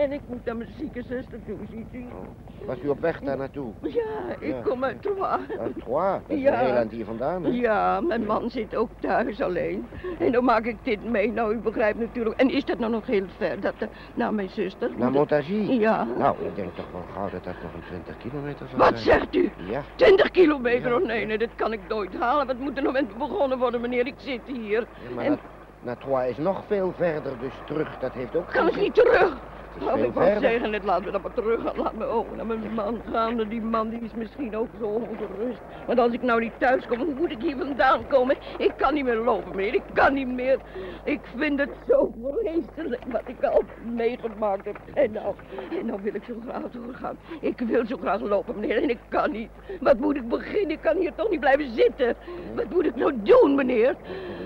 Oh. 0.00 0.06
En 0.06 0.12
ik 0.12 0.20
moet 0.26 0.44
naar 0.44 0.56
mijn 0.56 0.68
zieke 0.78 1.02
zuster 1.02 1.38
toe, 1.46 1.56
ziet 1.70 1.86
u. 1.92 2.04
Was 2.66 2.76
u 2.84 2.88
op 2.88 3.00
weg 3.00 3.20
daar 3.20 3.36
naartoe? 3.36 3.72
Ja, 3.82 4.34
ik 4.38 4.48
Ja. 4.48 4.60
kom 4.64 4.84
uit 4.84 5.02
Troyes. 5.02 5.58
Uit 5.58 5.78
Troyes? 5.78 6.20
Dat 6.26 6.36
is 6.36 6.42
Ja. 6.42 6.54
heel 6.58 6.88
hier 6.90 7.04
vandaan. 7.04 7.44
hè? 7.44 7.50
Ja, 7.50 8.00
mijn 8.00 8.24
man 8.26 8.50
zit 8.50 8.74
ook 8.76 8.90
thuis 9.00 9.40
alleen. 9.40 9.86
En 10.18 10.32
dan 10.32 10.44
maak 10.44 10.64
ik 10.64 10.76
dit 10.82 11.04
mee. 11.04 11.32
Nou, 11.32 11.54
u 11.54 11.58
begrijpt 11.58 11.98
natuurlijk. 11.98 12.40
En 12.40 12.50
is 12.50 12.64
dat 12.64 12.78
nou 12.78 12.92
nog 12.92 13.06
heel 13.06 13.24
ver? 13.36 13.60
Dat, 13.60 13.74
eh, 13.78 13.88
naar 14.14 14.34
mijn 14.34 14.48
zuster? 14.50 14.90
Naar 14.96 15.10
Montargis? 15.10 15.68
Ja. 15.68 16.04
Nou, 16.18 16.36
ik 16.44 16.54
denk 16.56 16.74
toch 16.74 16.90
wel 16.92 17.04
gauw 17.14 17.30
dat 17.30 17.44
dat 17.44 17.54
nog 17.62 17.74
een 17.74 17.82
20 17.88 18.16
kilometer 18.16 18.66
zal 18.68 18.78
Wat 18.78 18.98
zijn. 18.98 19.20
zegt 19.20 19.34
u? 19.34 19.50
Ja. 19.70 19.82
20 19.96 20.30
kilometer? 20.30 20.90
Ja. 20.90 20.96
Oh 20.96 21.06
nee, 21.06 21.26
nee, 21.26 21.38
dat 21.38 21.54
kan 21.56 21.72
ik 21.72 21.80
nooit 21.88 22.14
halen. 22.18 22.46
Wat 22.46 22.58
moet 22.58 22.76
er 22.76 22.82
nou 22.82 22.92
met 22.94 23.18
begonnen 23.18 23.58
worden, 23.58 23.80
meneer? 23.80 24.06
Ik 24.06 24.14
zit 24.16 24.40
hier. 24.44 24.80
Ja, 24.80 25.14
maar 25.14 25.24
en 25.24 25.30
dat, 25.30 25.40
naar 25.82 25.98
Troyes 25.98 26.30
is 26.30 26.36
nog 26.36 26.62
veel 26.66 26.92
verder, 26.96 27.32
dus 27.40 27.52
terug, 27.64 27.98
dat 27.98 28.12
heeft 28.12 28.36
ook 28.36 28.46
kan 28.50 28.68
ik 28.68 28.76
niet 28.76 28.94
terug? 28.94 29.36
Het 29.74 29.82
is 29.82 29.88
veel 29.94 30.04
ik 30.04 30.12
wou 30.12 30.40
zeggen, 30.40 30.84
laat 30.84 31.04
me 31.04 31.10
dan 31.10 31.20
maar 31.20 31.34
terug 31.34 31.62
gaan. 31.62 31.76
Laat 31.76 31.94
me 31.96 32.04
ook 32.04 32.36
naar 32.36 32.46
mijn 32.46 32.74
man 32.74 33.00
gaan. 33.12 33.36
Die 33.48 33.60
man 33.62 33.88
die 33.88 34.00
is 34.00 34.14
misschien 34.14 34.56
ook 34.56 34.68
zo 34.80 34.84
ongerust. 34.86 35.60
Want 35.86 35.98
als 35.98 36.12
ik 36.12 36.22
nou 36.22 36.40
niet 36.40 36.52
thuis 36.58 36.86
kom, 36.86 36.98
hoe 36.98 37.14
moet 37.14 37.30
ik 37.30 37.42
hier 37.42 37.56
vandaan 37.56 38.06
komen? 38.06 38.36
Ik 38.58 38.72
kan 38.76 38.94
niet 38.94 39.04
meer 39.04 39.16
lopen 39.16 39.56
meer. 39.56 39.74
Ik 39.74 39.82
kan 39.92 40.14
niet 40.14 40.28
meer. 40.28 40.58
Ik 41.04 41.20
vind 41.36 41.58
het 41.58 41.70
zo 41.88 42.12
vreselijk 42.22 43.02
wat 43.06 43.22
ik 43.26 43.44
al 43.44 43.62
meegemaakt 43.94 44.64
heb. 44.64 44.76
En 44.94 45.12
nou, 45.12 45.34
en 45.80 45.86
nou 45.86 45.98
wil 46.02 46.14
ik 46.14 46.22
zo 46.24 46.34
graag 46.48 46.70
doorgaan. 46.70 47.16
Ik 47.40 47.58
wil 47.60 47.86
zo 47.86 47.96
graag 47.96 48.20
lopen, 48.20 48.60
meneer. 48.60 48.82
En 48.82 48.90
ik 48.90 48.98
kan 49.08 49.30
niet. 49.30 49.50
Wat 49.80 49.98
moet 49.98 50.16
ik 50.16 50.28
beginnen? 50.28 50.70
Ik 50.70 50.80
kan 50.80 50.96
hier 50.96 51.12
toch 51.14 51.30
niet 51.30 51.40
blijven 51.40 51.70
zitten. 51.74 52.16
Wat 52.54 52.70
moet 52.70 52.86
ik 52.86 52.96
nou 52.96 53.12
doen, 53.22 53.54
meneer? 53.54 53.96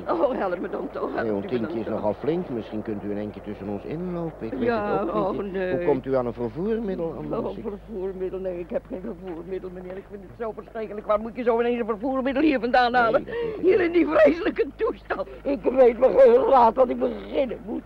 Oh, 0.08 0.38
help 0.38 0.58
me 0.60 0.68
dan 0.70 0.88
toch. 0.92 1.14
help 1.14 1.26
Nee, 1.26 1.32
uw 1.32 1.40
tientje 1.40 1.78
is 1.80 1.86
nogal 1.86 2.14
flink. 2.14 2.48
Misschien 2.48 2.82
kunt 2.82 3.02
u 3.04 3.10
in 3.10 3.18
één 3.18 3.30
keer 3.30 3.42
tussen 3.42 3.68
ons 3.68 3.84
inlopen. 3.84 4.46
Ik 4.46 4.52
weet 4.52 4.62
Ja, 4.62 4.98
het 5.00 5.10
ook. 5.10 5.13
Oh, 5.14 5.38
nee. 5.52 5.76
Hoe 5.76 5.84
komt 5.84 6.06
u 6.06 6.16
aan 6.16 6.26
een 6.26 6.32
vervoermiddel? 6.32 7.04
Oh, 7.06 7.16
Anders? 7.34 7.56
Ik- 7.56 7.64
vervoermiddel. 7.68 8.38
Nee, 8.38 8.58
ik 8.58 8.70
heb 8.70 8.82
geen 8.88 9.00
vervoermiddel, 9.00 9.70
meneer. 9.74 9.96
Ik 9.96 10.04
vind 10.10 10.22
het 10.22 10.30
zo 10.38 10.52
verschrikkelijk. 10.52 11.06
Waar 11.06 11.20
moet 11.20 11.36
je 11.36 11.42
zo 11.42 11.60
ineens 11.60 11.80
een 11.80 11.86
vervoermiddel 11.86 12.42
hier 12.42 12.60
vandaan 12.60 12.94
halen? 12.94 13.26
hier 13.62 13.80
in 13.80 13.92
die 13.92 14.06
vreselijke 14.06 14.66
toestand. 14.76 15.28
Ik 15.42 15.62
weet 15.62 15.98
me 15.98 16.14
geen 16.18 16.50
raad 16.50 16.74
wat 16.74 16.88
ik 16.88 16.98
beginnen 16.98 17.58
moet. 17.66 17.82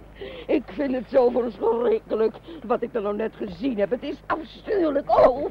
Ik 0.47 0.63
vind 0.67 0.95
het 0.95 1.05
zo 1.11 1.31
verschrikkelijk. 1.31 2.35
Wat 2.67 2.83
ik 2.83 2.95
er 2.95 3.03
nou 3.03 3.17
net 3.17 3.33
gezien 3.37 3.79
heb. 3.79 3.91
Het 3.91 4.03
is 4.03 4.23
afschuwelijk. 4.27 5.11
Oh. 5.11 5.45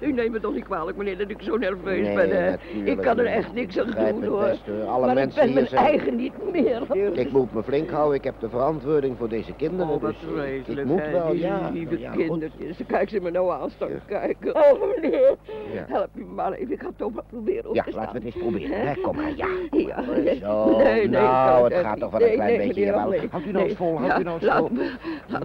U 0.00 0.12
neemt 0.12 0.32
me 0.32 0.40
toch 0.40 0.54
niet 0.54 0.64
kwalijk, 0.64 0.96
meneer, 0.96 1.18
dat 1.18 1.30
ik 1.30 1.42
zo 1.42 1.56
nerveus 1.56 2.06
Nee, 2.06 2.14
ben, 2.14 2.30
hè? 2.44 2.54
Ik 2.84 2.96
kan 2.98 3.18
er 3.18 3.26
echt 3.26 3.52
niks 3.52 3.78
aan 3.78 3.90
doen, 3.90 4.24
hoor. 4.24 4.40
best, 4.42 4.66
hoor. 4.66 4.84
Alle 4.84 5.06
maar 5.06 5.14
mensen 5.14 5.42
ik 5.42 5.46
ben 5.46 5.46
hier 5.46 5.54
mijn 5.54 5.66
zijn- 5.66 5.84
eigen 5.84 6.16
niet 6.16 6.32
meer. 6.52 6.82
Ik 7.18 7.30
moet 7.32 7.52
me 7.54 7.62
flink 7.62 7.90
houden. 7.90 8.16
Ik 8.18 8.24
heb 8.24 8.34
de 8.40 8.48
verantwoording 8.48 9.16
voor 9.18 9.28
deze 9.28 9.52
kinderen. 9.52 9.92
Oh, 9.94 10.00
wat 10.02 10.10
dus 10.10 10.30
vreselijk, 10.34 10.80
Ik 10.80 10.84
moet 10.86 11.00
hè, 11.02 11.10
wel, 11.10 11.30
die 11.30 11.40
ja. 11.40 11.70
lieve 11.72 11.98
ja, 11.98 12.10
kindertjes. 12.10 12.76
Kijk 12.86 13.08
ze 13.08 13.20
me 13.20 13.30
nou 13.30 13.50
aan 13.52 13.70
staan 13.70 13.90
kijken. 14.06 14.54
Oh, 14.56 14.80
meneer. 14.94 15.36
Ja. 15.72 15.84
Help 15.88 16.08
me 16.12 16.24
maar 16.24 16.52
even. 16.52 16.72
Ik 16.72 16.80
ga 16.80 16.86
het 16.86 16.98
toch 16.98 17.12
maar 17.14 17.24
proberen 17.30 17.68
op 17.68 17.74
Ja, 17.74 17.82
te 17.82 17.92
laten 17.94 18.12
we 18.12 18.16
het 18.26 18.26
eens 18.34 18.44
proberen. 18.44 18.86
Hè? 18.86 18.94
Kom 19.00 19.16
maar, 19.16 19.32
ja. 19.36 19.46
Ja. 19.70 20.02
Zo, 20.40 20.76
nee, 20.76 20.84
nee, 20.94 21.08
nou, 21.08 21.64
het 21.74 21.84
gaat 21.86 21.98
toch 22.00 22.10
wel 22.10 22.20
een 22.28 22.34
klein 22.34 22.58
beetje 22.58 22.92
nee. 23.10 23.28
Houdt 23.30 23.46
u 23.46 23.50
nou 23.52 23.64
eens 23.68 23.76
vol, 23.76 23.96
houdt 23.98 24.12
Ja, 24.12 24.20
u 24.20 24.22
nou 24.22 24.38
eens 24.40 24.52
vol. 24.54 24.68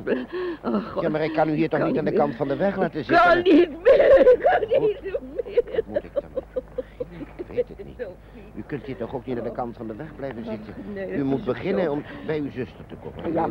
me. 0.04 0.26
Oh, 0.63 0.86
God. 0.91 1.04
Ja, 1.04 1.10
maar 1.10 1.21
ik 1.24 1.34
kan 1.34 1.50
u 1.50 1.54
hier 1.54 1.69
toch 1.69 1.80
Ik 1.80 1.86
niet 1.86 1.97
aan 1.97 2.06
de 2.06 2.12
kant 2.12 2.36
van 2.36 2.47
de 2.47 2.56
weg 2.56 2.76
laten 2.78 3.00
Ik 3.00 3.06
zitten? 3.06 3.26
kan 3.26 3.41
niet 3.43 3.69
meer. 3.84 4.19
Ik 4.19 4.39
kan 4.39 4.82
niet 4.82 5.02
meer. 5.04 5.19
Wat 5.74 5.86
moet 5.88 6.04
ik 6.04 6.12
dan? 6.13 6.24
Ik 7.38 7.45
weet 7.47 7.67
het 7.67 7.86
niet. 7.86 8.00
U 8.56 8.63
kunt 8.67 8.84
hier 8.86 8.97
toch 8.97 9.15
ook 9.15 9.26
niet 9.26 9.38
aan 9.38 9.43
de 9.43 9.52
kant 9.52 9.78
van 9.78 9.88
de 9.88 9.95
weg 9.95 10.15
blijven 10.15 10.45
zitten? 10.45 10.74
Nee, 10.93 11.12
U 11.13 11.24
moet 11.24 11.45
beginnen 11.45 11.91
om 11.91 12.04
bij 12.26 12.39
uw 12.39 12.52
zuster 12.52 12.86
te 12.88 12.95
komen. 13.04 13.34
Ja, 13.34 13.47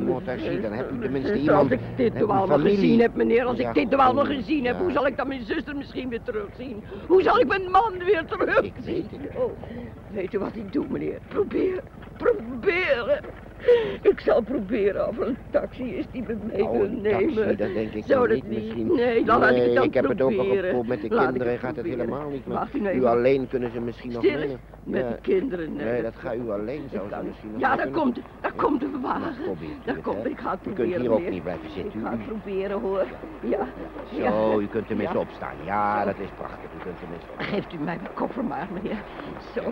dan 0.62 0.96
u 0.96 1.00
tenminste 1.00 1.30
Als 1.32 1.40
iemand... 1.40 1.70
ik 1.70 1.80
dit 1.96 2.12
heb 2.12 2.20
toch 2.22 2.28
u 2.30 2.32
allemaal 2.32 2.58
familie. 2.58 2.76
gezien 2.78 3.00
heb, 3.00 3.14
meneer, 3.14 3.44
als 3.44 3.58
ik 3.58 3.74
dit 3.74 3.94
allemaal 3.94 4.24
goed. 4.26 4.34
gezien 4.34 4.64
heb, 4.66 4.78
hoe 4.78 4.92
zal 4.92 5.06
ik 5.06 5.16
dan 5.16 5.28
mijn 5.28 5.44
zuster 5.44 5.76
misschien 5.76 6.08
weer 6.08 6.22
terugzien? 6.22 6.84
Hoe 7.06 7.22
zal 7.22 7.38
ik 7.40 7.46
mijn 7.46 7.70
man 7.70 7.92
weer 8.04 8.24
terugzien? 8.24 8.64
Ik 8.64 8.72
weet 8.84 9.04
het. 9.10 9.36
Oh, 9.36 9.52
weet 10.10 10.32
u 10.34 10.38
wat 10.38 10.56
ik 10.56 10.72
doe, 10.72 10.86
meneer? 10.88 11.18
Probeer, 11.28 11.80
proberen. 12.16 13.20
Ik 14.02 14.20
zal 14.20 14.42
proberen 14.42 15.08
of 15.08 15.18
er 15.18 15.26
een 15.26 15.36
taxi 15.50 15.94
is 15.94 16.04
die 16.10 16.22
me 16.26 16.36
mee 16.42 16.62
Nou, 16.62 16.78
wil 16.78 16.88
nemen. 16.88 17.34
taxi, 17.34 17.56
dat 17.56 17.72
denk 17.74 17.92
ik 17.92 18.04
Zou 18.06 18.28
dat 18.28 18.36
niet 18.36 18.46
misschien. 18.48 18.94
Nee, 18.94 19.24
dan 19.24 19.40
laat 19.40 19.50
ik 19.50 19.62
het 19.62 19.74
dan 19.74 19.84
ik 19.84 19.94
heb 19.94 20.08
het 20.08 20.20
ook 20.20 20.30
al 20.30 20.36
proberen. 20.36 20.64
geprobeerd 20.64 20.86
met 21.00 21.10
de 21.10 21.14
Laat 21.16 21.24
kinderen. 21.28 21.52
het 21.52 21.60
gaat 21.60 21.76
het 21.76 21.84
proberen. 21.84 22.06
helemaal 22.08 22.30
niet. 22.30 22.46
Maar 22.46 22.56
Wacht 22.58 22.94
u 22.94 23.04
alleen 23.04 23.48
kunnen 23.48 23.70
ze 23.72 23.80
misschien 23.80 24.12
nog 24.12 24.22
mee. 24.22 24.56
met 24.84 25.00
Ja. 25.02 25.08
de 25.08 25.18
kinderen. 25.20 25.72
Nee, 25.76 25.84
Nee, 25.86 26.02
dat 26.02 26.16
ga 26.16 26.34
u 26.34 26.50
alleen 26.50 26.82
zo 26.92 27.06
ze 27.10 27.16
misschien 27.26 27.50
nog 27.52 27.60
Ja, 27.60 27.76
daar 27.76 27.88
komt, 27.88 28.18
daar 28.40 28.52
komt 28.52 28.80
de 28.80 28.90
wagen. 29.02 29.34
Daar 29.84 29.96
komt, 29.96 30.26
ik 30.26 30.38
ga 30.40 30.50
het 30.50 30.60
U 30.60 30.62
kunt 30.62 30.74
proberen, 30.76 31.00
hier 31.00 31.12
ook 31.12 31.28
niet 31.28 31.42
blijven 31.42 31.70
zitten. 31.70 31.92
Ik 31.92 32.00
U- 32.00 32.04
ga 32.04 32.10
het 32.10 32.26
proberen, 32.26 32.80
hoor. 32.80 33.04
Ja. 33.40 33.66
Zo, 34.30 34.60
u 34.60 34.66
kunt 34.66 34.86
tenminste 34.86 35.14
Ja. 35.14 35.20
opstaan. 35.20 35.54
Ja, 35.64 36.04
dat 36.04 36.18
is 36.18 36.28
prachtig. 36.36 36.58
U 36.78 36.82
kunt 36.82 36.96
opstaan. 37.14 37.46
Geeft 37.46 37.72
u 37.72 37.76
mij 37.76 37.84
mijn 38.02 38.14
koffer 38.14 38.44
maar, 38.44 38.68
meneer. 38.72 39.02
Zo, 39.54 39.62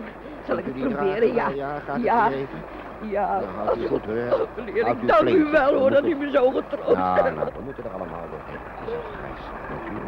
zal 0.47 0.57
ik 0.57 0.65
het 0.65 0.73
proberen? 0.79 1.33
Ja. 1.33 1.49
Ja, 1.55 1.79
gaat 1.79 1.95
het 2.27 2.33
even? 2.33 2.59
Ja. 3.01 3.39
Nou, 3.39 3.45
houdt 3.65 3.77
u 3.77 3.87
goed, 3.87 4.01
ik 5.01 5.07
dank 5.07 5.29
u 5.29 5.45
wel, 5.51 5.73
hoor, 5.79 5.89
dat 5.91 6.03
u 6.05 6.15
me 6.15 6.29
zo 6.31 6.49
getroost 6.49 6.97
Nou, 6.97 7.21
hebt. 7.21 7.35
nou, 7.35 7.49
we 7.55 7.61
moeten 7.63 7.83
er 7.83 7.89
allemaal 7.89 8.21
doorheen. 8.29 8.59
Dat 8.85 8.87
is 9.37 9.43
natuurlijk. 9.69 10.05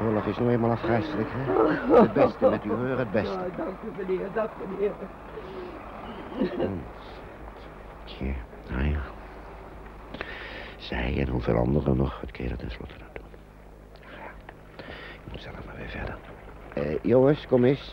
Oorlog 0.00 0.26
is 0.26 0.38
nou 0.38 0.50
eenmaal 0.50 0.70
afgrijzelijk, 0.70 1.28
hè? 1.32 1.52
Het 2.00 2.12
beste 2.12 2.48
met 2.50 2.64
u, 2.64 2.68
hoor, 2.70 2.98
het 2.98 3.10
beste. 3.10 3.32
Ja, 3.34 3.64
dank 3.64 3.76
u, 3.84 4.06
meneer. 4.06 4.26
Dank 4.32 4.50
u, 4.50 4.74
meneer. 4.74 4.92
Tje, 8.04 8.32
nou 8.70 8.84
ja. 8.84 9.00
Zij 10.76 11.14
en 11.20 11.28
hoeveel 11.28 11.56
anderen 11.56 11.96
nog, 11.96 12.20
wat 12.20 12.30
kun 12.30 12.44
je 12.44 12.50
er 12.50 12.56
tenslotte 12.56 12.94
nou 12.98 13.10
doen? 13.12 13.24
Ja, 14.00 14.30
ik 15.24 15.30
moet 15.32 15.42
zelf 15.42 15.64
maar 15.66 15.76
weer 15.76 15.88
verder. 15.88 16.16
Eh, 16.74 16.98
jongens, 17.02 17.46
kom 17.46 17.64
eens. 17.64 17.92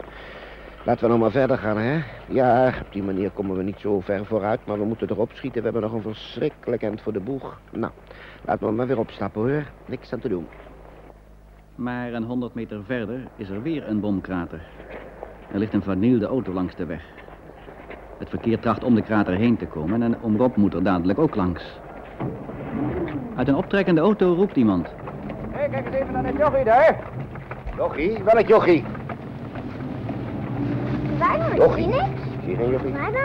Laten 0.84 1.04
we 1.04 1.10
nog 1.10 1.20
maar 1.20 1.32
verder 1.32 1.58
gaan, 1.58 1.78
hè? 1.78 2.00
Ja, 2.28 2.68
op 2.68 2.92
die 2.92 3.04
manier 3.04 3.30
komen 3.30 3.58
we 3.58 3.64
niet 3.64 3.80
zo 3.80 4.00
ver 4.00 4.26
vooruit, 4.26 4.60
maar 4.66 4.78
we 4.80 4.86
moeten 4.86 5.10
erop 5.10 5.32
schieten. 5.34 5.58
We 5.64 5.70
hebben 5.70 5.82
nog 5.82 5.94
een 5.94 6.14
verschrikkelijk 6.14 6.84
eind 6.84 7.02
voor 7.02 7.14
de 7.14 7.20
boeg. 7.20 7.60
Nou, 7.72 7.92
laten 8.46 8.68
we 8.68 8.74
maar 8.74 8.88
weer 8.88 9.00
opstappen, 9.00 9.42
hoor. 9.42 9.64
Niks 9.86 10.14
aan 10.14 10.20
te 10.20 10.30
doen. 10.30 10.48
Maar 11.76 12.14
een 12.14 12.24
honderd 12.24 12.54
meter 12.54 12.84
verder 12.86 13.20
is 13.36 13.50
er 13.50 13.62
weer 13.62 13.88
een 13.90 14.00
bomkrater. 14.00 14.62
Er 15.52 15.60
ligt 15.60 15.74
een 15.74 15.82
vernielde 15.82 16.26
auto 16.26 16.54
langs 16.54 16.76
de 16.76 16.86
weg. 16.86 17.02
Het 18.18 18.30
verkeer 18.30 18.60
tracht 18.60 18.84
om 18.84 18.96
de 18.96 19.02
krater 19.02 19.34
heen 19.34 19.58
te 19.58 19.66
komen 19.66 20.02
en 20.02 20.22
Oom 20.22 20.38
Rob 20.38 20.56
moet 20.56 20.74
er 20.74 20.84
dadelijk 20.84 21.20
ook 21.20 21.36
langs. 21.36 21.80
Uit 23.36 23.48
een 23.48 23.56
optrekkende 23.56 24.02
auto 24.02 24.34
roept 24.34 24.56
iemand. 24.56 24.88
Hé, 25.52 25.70
kijk 25.70 25.86
eens 25.86 25.96
even 25.96 26.14
naar 26.14 26.24
dat 26.24 26.38
jochie 26.38 26.64
daar. 26.64 27.00
Jochie, 27.78 28.24
welk 28.24 28.48
jochie? 28.48 28.84
Waar 31.30 31.38
dan? 31.38 31.52
Ik 31.52 31.58
Jochie. 31.58 31.84
zie 31.84 31.94
niks. 31.94 32.22
Zie 32.46 32.56
geen 32.56 32.70
jochie? 32.70 32.94
Waar 32.94 33.12
dan? 33.12 33.22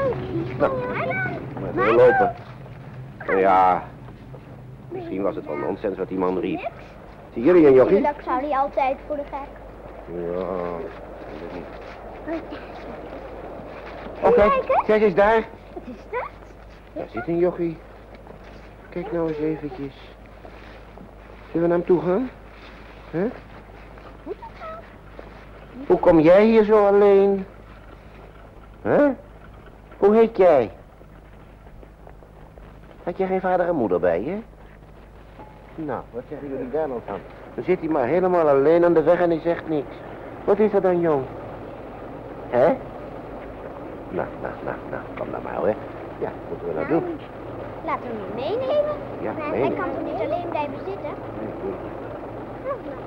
Nou, 0.59 0.73
Waar 0.89 1.05
dan? 1.05 1.15
maar 1.63 1.75
Waar 1.75 1.87
dan? 1.87 1.95
lopen. 1.97 2.35
Nou 3.27 3.39
ja, 3.39 3.83
misschien 4.89 5.23
was 5.23 5.35
het 5.35 5.47
wel 5.47 5.57
nonsens 5.57 5.99
wat 5.99 6.09
die 6.09 6.19
man 6.19 6.39
riep. 6.39 6.71
Zie 7.33 7.43
jullie 7.45 7.67
een 7.67 7.75
jochie? 7.75 8.03
Dat 8.03 8.15
zou 8.25 8.41
hij 8.41 8.59
altijd 8.59 8.97
voor 9.07 9.17
de 9.17 9.23
gek. 9.23 9.49
Ja, 10.07 10.45
niet. 11.53 12.43
Oh, 14.23 14.37
je 14.37 14.83
kijk, 14.87 15.03
eens 15.03 15.15
daar. 15.15 15.45
Wat 15.75 15.83
is 15.87 16.03
dat? 16.11 16.29
Daar 16.93 17.07
zit 17.13 17.27
een 17.29 17.39
jochie. 17.39 17.77
Kijk 18.89 19.13
nou 19.13 19.29
eens 19.29 19.39
eventjes. 19.39 19.95
Zullen 21.53 21.69
we 21.69 21.75
naar 21.75 21.77
hem 21.79 21.85
toe 21.87 22.01
gaan? 22.01 22.31
Hè? 23.11 23.27
Hoe 25.87 25.99
kom 25.99 26.21
jij 26.21 26.45
hier 26.45 26.65
zo 26.65 26.87
alleen? 26.87 27.47
Hè? 28.85 29.09
Hoe 29.99 30.15
heet 30.15 30.37
jij? 30.37 30.71
Had 33.03 33.17
je 33.19 33.27
geen 33.27 33.41
vader 33.41 33.69
en 33.69 33.75
moeder 33.75 34.01
bij 34.01 34.23
je? 34.23 34.37
Nou, 35.75 36.01
wat 36.11 36.23
zeggen 36.29 36.49
jullie 36.49 36.71
daar 36.71 36.89
nou 36.89 37.01
van? 37.07 37.19
Dan 37.55 37.65
zit 37.65 37.79
hij 37.81 37.89
maar 37.89 38.07
helemaal 38.07 38.49
alleen 38.49 38.85
aan 38.85 38.95
de 38.95 39.03
weg 39.03 39.21
en 39.21 39.31
hij 39.31 39.41
zegt 39.41 39.69
niks. 39.69 39.95
Wat 40.45 40.59
is 40.59 40.73
er 40.73 40.81
dan, 40.81 41.01
jong? 41.01 41.23
Hè? 42.51 42.67
Nou, 44.09 44.29
nou, 44.43 44.55
nou, 44.65 44.77
nou, 44.91 45.03
kom 45.19 45.31
dan 45.31 45.43
maar, 45.43 45.55
hè. 45.63 45.75
Ja, 46.19 46.31
wat 46.49 46.49
moeten 46.49 46.69
we 46.69 46.75
nou 46.75 46.87
doen? 46.89 47.05
Laten 47.85 48.03
we 48.03 48.17
hem 48.27 48.35
meenemen. 48.35 48.95
Ja, 49.21 49.33
Maar 49.33 49.43
hij 49.43 49.51
meenemen. 49.51 49.77
kan 49.79 49.91
toch 49.95 50.05
niet 50.13 50.21
alleen 50.31 50.49
blijven 50.49 50.79
zitten? 50.87 51.11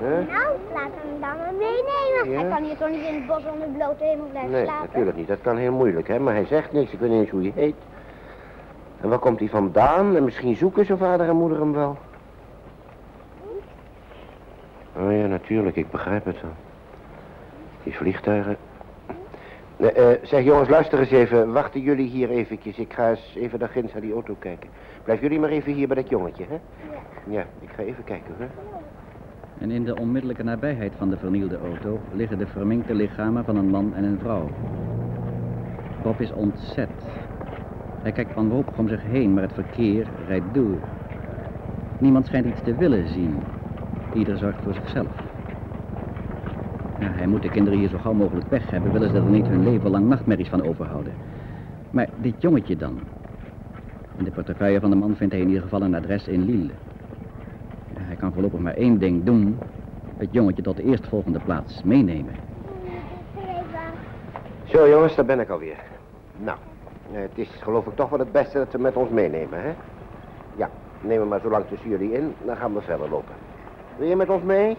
Nou, 0.01 0.57
laten 0.73 0.91
we 1.01 1.07
hem 1.09 1.19
dan 1.19 1.37
maar 1.37 1.53
meenemen. 1.57 2.31
Ja? 2.31 2.39
Hij 2.39 2.49
kan 2.49 2.63
hier 2.63 2.77
toch 2.77 2.89
niet 2.89 3.05
in 3.05 3.13
het 3.15 3.27
bos 3.27 3.43
onder 3.53 3.67
de 3.67 3.73
blote 3.77 4.03
hemel 4.03 4.25
blijven 4.25 4.51
Nee, 4.51 4.63
slapen? 4.65 4.85
natuurlijk 4.87 5.17
niet. 5.17 5.27
Dat 5.27 5.41
kan 5.41 5.57
heel 5.57 5.71
moeilijk, 5.71 6.07
hè. 6.07 6.19
Maar 6.19 6.33
hij 6.33 6.45
zegt 6.45 6.71
niks. 6.71 6.91
Ik 6.91 6.99
weet 6.99 7.09
niet 7.09 7.19
eens 7.19 7.29
hoe 7.29 7.41
hij 7.41 7.51
heet. 7.55 7.75
En 9.01 9.09
waar 9.09 9.19
komt 9.19 9.39
hij 9.39 9.49
vandaan? 9.49 10.15
En 10.15 10.23
misschien 10.23 10.55
zoeken 10.55 10.85
zijn 10.85 10.97
vader 10.97 11.27
en 11.27 11.35
moeder 11.35 11.59
hem 11.59 11.73
wel. 11.73 11.97
Oh 14.95 15.11
ja, 15.11 15.25
natuurlijk. 15.25 15.75
Ik 15.75 15.91
begrijp 15.91 16.25
het 16.25 16.41
wel. 16.41 16.51
Die 17.83 17.95
vliegtuigen. 17.95 18.57
Nee, 19.77 19.91
eh, 19.91 20.17
zeg 20.21 20.43
jongens, 20.43 20.69
luister 20.69 20.99
eens 20.99 21.11
even. 21.11 21.53
Wachten 21.53 21.81
jullie 21.81 22.07
hier 22.09 22.29
eventjes. 22.29 22.77
Ik 22.77 22.93
ga 22.93 23.09
eens 23.09 23.35
even 23.35 23.59
daar 23.59 23.69
ginds 23.69 23.93
naar 23.93 24.01
die 24.01 24.13
auto 24.13 24.35
kijken. 24.39 24.69
Blijf 25.03 25.21
jullie 25.21 25.39
maar 25.39 25.49
even 25.49 25.73
hier 25.73 25.87
bij 25.87 25.95
dat 25.95 26.09
jongetje, 26.09 26.45
hè? 26.49 26.53
Ja. 26.53 26.99
Ja, 27.23 27.45
ik 27.59 27.69
ga 27.75 27.81
even 27.83 28.03
kijken, 28.03 28.35
hè. 28.37 28.45
En 29.59 29.71
in 29.71 29.83
de 29.83 29.95
onmiddellijke 29.95 30.43
nabijheid 30.43 30.93
van 30.97 31.09
de 31.09 31.17
vernielde 31.17 31.57
auto 31.57 31.99
liggen 32.13 32.37
de 32.37 32.47
verminkte 32.47 32.95
lichamen 32.95 33.45
van 33.45 33.57
een 33.57 33.69
man 33.69 33.93
en 33.95 34.03
een 34.03 34.17
vrouw. 34.19 34.49
Bob 36.01 36.21
is 36.21 36.31
ontzet. 36.31 36.89
Hij 38.01 38.11
kijkt 38.11 38.33
wanhopig 38.33 38.77
om 38.77 38.87
zich 38.87 39.01
heen, 39.01 39.33
maar 39.33 39.43
het 39.43 39.53
verkeer 39.53 40.07
rijdt 40.25 40.53
door. 40.53 40.79
Niemand 41.97 42.25
schijnt 42.25 42.45
iets 42.45 42.61
te 42.63 42.75
willen 42.75 43.07
zien. 43.07 43.43
Ieder 44.13 44.37
zorgt 44.37 44.61
voor 44.63 44.73
zichzelf. 44.73 45.25
Ja, 46.99 47.11
hij 47.11 47.27
moet 47.27 47.41
de 47.41 47.49
kinderen 47.49 47.79
hier 47.79 47.89
zo 47.89 47.97
gauw 47.97 48.13
mogelijk 48.13 48.49
weg 48.49 48.69
hebben, 48.69 48.91
willen 48.91 49.09
ze 49.09 49.15
er 49.15 49.31
niet 49.31 49.47
hun 49.47 49.63
leven 49.63 49.89
lang 49.89 50.07
nachtmerries 50.07 50.49
van 50.49 50.61
overhouden. 50.61 51.13
Maar 51.91 52.09
dit 52.15 52.41
jongetje 52.41 52.75
dan? 52.75 52.93
In 54.17 54.23
de 54.23 54.31
portefeuille 54.31 54.79
van 54.79 54.89
de 54.89 54.95
man 54.95 55.15
vindt 55.15 55.33
hij 55.33 55.41
in 55.41 55.47
ieder 55.47 55.63
geval 55.63 55.81
een 55.81 55.95
adres 55.95 56.27
in 56.27 56.45
Lille. 56.45 56.73
Hij 58.17 58.25
kan 58.25 58.33
voorlopig 58.33 58.59
maar 58.59 58.73
één 58.73 58.99
ding 58.99 59.23
doen. 59.23 59.59
Het 60.17 60.27
jongetje 60.31 60.61
tot 60.61 60.75
de 60.75 60.83
eerstvolgende 60.83 61.39
plaats 61.39 61.81
meenemen. 61.83 62.33
Zo 64.63 64.89
jongens, 64.89 65.15
daar 65.15 65.25
ben 65.25 65.39
ik 65.39 65.49
alweer. 65.49 65.77
Nou, 66.37 66.57
eh, 67.13 67.19
het 67.21 67.31
is 67.35 67.49
geloof 67.61 67.85
ik 67.85 67.95
toch 67.95 68.09
wel 68.09 68.19
het 68.19 68.31
beste 68.31 68.57
dat 68.57 68.71
we 68.71 68.77
met 68.77 68.95
ons 68.95 69.09
meenemen, 69.09 69.61
hè? 69.61 69.73
Ja, 70.55 70.69
neem 71.01 71.19
hem 71.19 71.27
maar 71.27 71.39
zo 71.39 71.49
lang 71.49 71.65
tussen 71.67 71.89
jullie 71.89 72.11
in, 72.13 72.33
dan 72.45 72.55
gaan 72.57 72.73
we 72.73 72.81
verder 72.81 73.09
lopen. 73.09 73.35
Wil 73.97 74.07
je 74.07 74.15
met 74.15 74.29
ons 74.29 74.43
mee? 74.43 74.77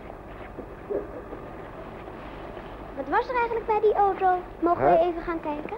Wat 2.97 3.07
was 3.11 3.28
er 3.28 3.34
eigenlijk 3.36 3.66
bij 3.66 3.80
die 3.80 3.95
auto? 3.95 4.26
Mogen 4.61 4.84
we 4.84 4.91
Huh? 4.91 5.07
even 5.07 5.22
gaan 5.22 5.41
kijken? 5.41 5.76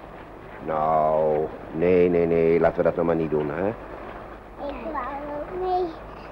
Nou, 0.66 1.46
nee, 1.72 2.08
nee, 2.08 2.26
nee, 2.26 2.61
laten 2.61 2.76
we 2.76 2.82
dat 2.82 2.96
nog 2.96 3.06
maar 3.06 3.16
niet 3.16 3.30
doen, 3.30 3.50
hè? 3.50 3.68
Ik 3.68 4.74
wou 4.92 5.06
ook 5.40 5.61
mee. 5.61 5.84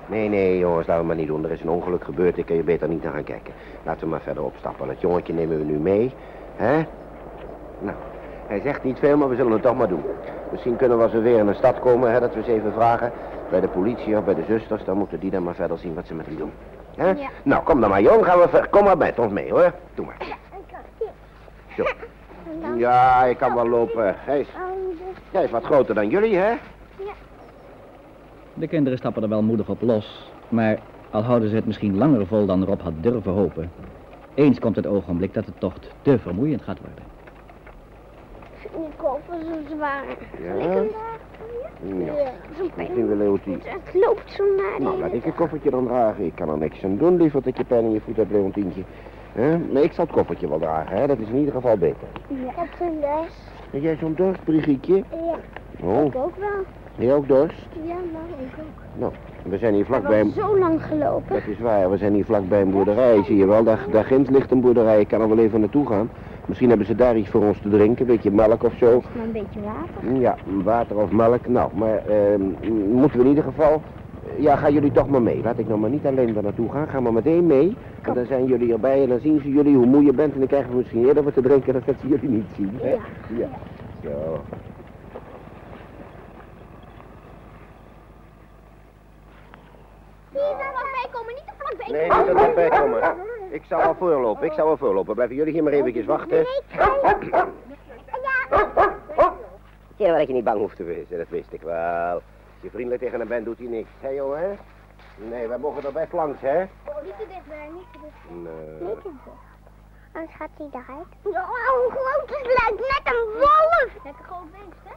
Nee, 0.08 0.28
nee, 0.28 0.58
jongens, 0.58 0.86
laten 0.86 1.02
we 1.02 1.06
maar 1.08 1.16
niet 1.16 1.26
doen. 1.26 1.44
Er 1.44 1.50
is 1.50 1.60
een 1.60 1.68
ongeluk 1.68 2.04
gebeurd, 2.04 2.38
ik 2.38 2.46
kan 2.46 2.56
je 2.56 2.62
beter 2.62 2.88
niet 2.88 3.02
naar 3.02 3.12
gaan 3.12 3.24
kijken. 3.24 3.54
Laten 3.82 4.00
we 4.00 4.06
maar 4.06 4.20
verder 4.20 4.44
opstappen. 4.44 4.86
Dat 4.86 5.00
jongetje 5.00 5.32
nemen 5.32 5.58
we 5.58 5.64
nu 5.64 5.78
mee, 5.78 6.14
hè? 6.56 6.76
Nou, 7.78 7.96
hij 8.46 8.60
zegt 8.60 8.84
niet 8.84 8.98
veel, 8.98 9.16
maar 9.16 9.28
we 9.28 9.36
zullen 9.36 9.52
het 9.52 9.62
toch 9.62 9.76
maar 9.76 9.88
doen. 9.88 10.02
Misschien 10.50 10.76
kunnen 10.76 10.96
we 10.96 11.02
als 11.02 11.12
we 11.12 11.20
weer 11.20 11.38
in 11.38 11.46
een 11.46 11.54
stad 11.54 11.78
komen, 11.78 12.12
hè, 12.12 12.20
dat 12.20 12.32
we 12.32 12.38
eens 12.38 12.46
even 12.46 12.72
vragen. 12.72 13.12
Bij 13.50 13.60
de 13.60 13.68
politie 13.68 14.16
of 14.16 14.24
bij 14.24 14.34
de 14.34 14.44
zusters, 14.48 14.84
dan 14.84 14.96
moeten 14.96 15.20
die 15.20 15.30
dan 15.30 15.42
maar 15.42 15.54
verder 15.54 15.78
zien 15.78 15.94
wat 15.94 16.06
ze 16.06 16.14
met 16.14 16.26
hem 16.26 16.36
doen. 16.36 16.52
Hè? 16.96 17.08
Ja. 17.08 17.28
Nou, 17.42 17.62
kom 17.62 17.80
dan 17.80 17.90
maar, 17.90 18.02
jong, 18.02 18.24
gaan 18.24 18.38
we 18.38 18.48
ver. 18.48 18.68
Kom 18.68 18.84
maar 18.84 18.96
met 18.96 19.18
ons 19.18 19.32
mee, 19.32 19.50
hoor. 19.50 19.72
Doe 19.94 20.06
maar. 20.06 20.16
Zo. 21.76 21.84
Ja, 22.76 23.24
ik 23.24 23.38
kan 23.38 23.54
wel 23.54 23.68
lopen. 23.68 24.14
Hij 24.18 24.40
is, 24.40 24.48
hij 25.30 25.44
is 25.44 25.50
wat 25.50 25.64
groter 25.64 25.94
dan 25.94 26.08
jullie, 26.08 26.36
hè? 26.36 26.52
De 28.58 28.68
kinderen 28.68 28.98
stappen 28.98 29.22
er 29.22 29.28
wel 29.28 29.42
moedig 29.42 29.68
op 29.68 29.82
los. 29.82 30.30
Maar 30.48 30.78
al 31.10 31.22
houden 31.22 31.48
ze 31.48 31.54
het 31.54 31.66
misschien 31.66 31.96
langer 31.96 32.26
vol 32.26 32.46
dan 32.46 32.64
Rob 32.64 32.80
had 32.80 32.92
durven 33.00 33.32
hopen. 33.32 33.70
Eens 34.34 34.58
komt 34.58 34.76
het 34.76 34.86
ogenblik 34.86 35.34
dat 35.34 35.46
de 35.46 35.52
tocht 35.58 35.90
te 36.02 36.18
vermoeiend 36.18 36.62
gaat 36.62 36.78
worden. 36.80 37.04
Die 38.60 38.96
koffer 38.96 39.38
zo 39.40 39.74
zwaar. 39.76 40.04
Ja? 40.42 40.52
Ik 40.54 40.90
Ja. 42.04 42.32
Zo'n 42.56 42.70
Misschien 42.76 43.06
wil 43.06 43.16
Leontien. 43.16 43.60
Het 43.64 43.94
loopt 43.94 44.32
zo 44.32 44.44
naar 44.56 44.80
Nou, 44.80 44.98
laat 44.98 45.12
ik 45.12 45.24
een 45.24 45.34
koffertje 45.34 45.70
dan 45.70 45.86
dragen. 45.86 46.24
Ik 46.24 46.34
kan 46.34 46.48
er 46.48 46.58
niks 46.58 46.84
aan 46.84 46.96
doen, 46.96 47.16
lieverd, 47.16 47.44
dat 47.44 47.56
je 47.56 47.64
pijn 47.64 47.84
in 47.84 47.92
je 47.92 48.00
voet 48.00 48.16
hebt, 48.16 48.30
Leontientje. 48.30 48.82
Hè? 49.32 49.58
Nee, 49.58 49.82
ik 49.82 49.92
zal 49.92 50.04
het 50.04 50.14
koffertje 50.14 50.48
wel 50.48 50.58
dragen, 50.58 50.96
hè? 50.96 51.06
Dat 51.06 51.18
is 51.18 51.28
in 51.28 51.36
ieder 51.36 51.54
geval 51.54 51.76
beter. 51.76 52.08
Ja. 52.28 52.36
Ik 52.36 52.56
heb 52.56 52.68
zo'n 52.78 53.00
dorst. 53.00 53.40
Heb 53.70 53.82
jij 53.82 53.96
zo'n 53.96 54.14
dorst, 54.14 54.44
Brigietje? 54.44 54.96
Ja. 54.96 55.36
Oh, 55.82 56.06
Ik 56.06 56.14
ook 56.14 56.36
wel. 56.36 56.64
Jij 57.06 57.14
ook 57.14 57.28
dorst? 57.28 57.66
Ja, 57.82 57.94
maar 57.94 58.22
ik 58.38 58.52
ook. 58.58 59.00
Nou, 59.00 59.12
we 59.42 59.58
zijn 59.58 59.74
hier 59.74 59.84
We 59.86 59.92
hebben 59.92 60.10
vlakbij... 60.10 60.42
al 60.42 60.48
zo 60.48 60.58
lang 60.58 60.82
gelopen. 60.82 61.34
Dat 61.34 61.46
is 61.46 61.58
waar, 61.58 61.90
we 61.90 61.96
zijn 61.96 62.14
hier 62.14 62.24
vlakbij 62.24 62.60
een 62.60 62.70
boerderij, 62.70 63.22
zie 63.24 63.36
je 63.36 63.46
wel. 63.46 63.64
Daar, 63.64 63.86
daar 63.90 64.04
ginds 64.04 64.30
ligt 64.30 64.50
een 64.50 64.60
boerderij, 64.60 65.00
ik 65.00 65.08
kan 65.08 65.20
er 65.20 65.28
wel 65.28 65.38
even 65.38 65.60
naartoe 65.60 65.86
gaan. 65.86 66.10
Misschien 66.46 66.68
hebben 66.68 66.86
ze 66.86 66.94
daar 66.94 67.16
iets 67.16 67.28
voor 67.28 67.42
ons 67.42 67.60
te 67.60 67.68
drinken, 67.68 68.00
een 68.00 68.14
beetje 68.14 68.30
melk 68.30 68.62
of 68.62 68.74
zo. 68.74 69.02
Maar 69.16 69.24
een 69.24 69.32
beetje 69.32 69.60
water. 69.60 70.20
Ja, 70.20 70.36
water 70.64 70.96
of 70.96 71.10
melk. 71.10 71.48
Nou, 71.48 71.70
maar 71.74 72.02
ehm, 72.06 72.42
moeten 72.90 73.18
we 73.18 73.24
in 73.24 73.28
ieder 73.28 73.44
geval... 73.44 73.82
Ja, 74.36 74.56
gaan 74.56 74.72
jullie 74.72 74.92
toch 74.92 75.08
maar 75.08 75.22
mee. 75.22 75.42
Laat 75.42 75.58
ik 75.58 75.68
nou 75.68 75.80
maar 75.80 75.90
niet 75.90 76.06
alleen 76.06 76.32
daar 76.32 76.42
naartoe 76.42 76.70
gaan. 76.70 76.88
Ga 76.88 77.00
maar 77.00 77.12
meteen 77.12 77.46
mee. 77.46 77.76
Want 78.02 78.16
dan 78.16 78.26
zijn 78.26 78.46
jullie 78.46 78.72
erbij 78.72 79.02
en 79.02 79.08
dan 79.08 79.20
zien 79.20 79.40
ze 79.40 79.50
jullie 79.50 79.76
hoe 79.76 79.86
moe 79.86 80.04
je 80.04 80.12
bent. 80.12 80.32
En 80.32 80.38
dan 80.38 80.48
krijgen 80.48 80.70
we 80.70 80.76
misschien 80.76 81.06
eerder 81.06 81.22
wat 81.22 81.34
te 81.34 81.40
drinken 81.40 81.72
dan 81.72 81.82
dat 81.84 81.94
ze 82.00 82.08
jullie 82.14 82.28
niet 82.28 82.46
zien. 82.56 82.78
Hè? 82.82 82.88
Ja. 82.88 82.98
ja. 83.36 83.48
Zo. 84.02 84.40
Vlakbij 90.38 91.08
komen? 91.12 91.34
Niet 91.34 91.46
te 91.46 91.52
vlakbij 91.58 91.86
Nee, 91.90 92.18
niet 92.18 92.28
er 92.28 92.36
dichtbij 92.36 92.68
komen. 92.68 93.16
Ik 93.50 93.62
zal 93.68 93.78
wel 93.78 93.94
voorlopen. 93.94 94.46
Ik 94.46 94.52
zal 94.52 94.66
wel 94.66 94.76
voorlopen. 94.76 95.14
Blijven 95.14 95.36
jullie 95.36 95.52
hier 95.52 95.62
maar 95.62 95.72
eventjes 95.72 96.06
wachten. 96.06 96.46
Ja, 99.96 100.16
dat 100.16 100.26
je 100.26 100.32
niet 100.32 100.44
bang 100.44 100.58
hoeft 100.58 100.76
te 100.76 100.84
wezen, 100.84 101.18
dat 101.18 101.28
wist 101.28 101.52
ik 101.52 101.62
wel. 101.62 102.12
Als 102.14 102.22
je 102.60 102.70
vriendelijk 102.70 103.02
tegen 103.02 103.18
hem 103.18 103.28
bent, 103.28 103.44
doet 103.44 103.58
hij 103.58 103.66
niks. 103.66 103.88
Hé, 104.00 104.08
jongen? 104.08 104.58
Nee, 105.16 105.48
wij 105.48 105.58
mogen 105.58 105.84
er 105.84 105.92
best 105.92 106.12
langs, 106.12 106.40
hè? 106.40 106.60
Niet 106.60 107.18
te 107.18 107.26
dichtbij, 107.28 107.68
niet 107.72 107.86
te 107.92 107.98
dichtbij. 108.02 108.52
Nee. 108.52 108.88
Niet 108.88 109.02
te 109.02 109.08
dichtbij. 109.08 109.32
Anders 110.12 110.34
gaat 110.36 110.50
hij 110.56 110.68
eruit. 110.70 111.06
Oh, 111.22 111.84
een 111.84 111.90
grote 111.90 112.38
sluit, 112.42 112.78
net 112.78 113.14
een 113.14 113.24
wolf. 113.32 113.90
Lekker 114.04 114.24
groot 114.24 114.50
beest, 114.50 114.82
hè? 114.84 114.94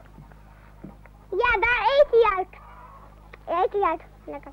Ja, 1.36 1.60
daar 1.60 1.80
eet 1.96 2.06
hij 2.10 2.36
uit. 2.36 2.48
Eet 3.46 3.72
hij 3.72 3.90
uit. 3.90 4.00
Lekker. 4.24 4.52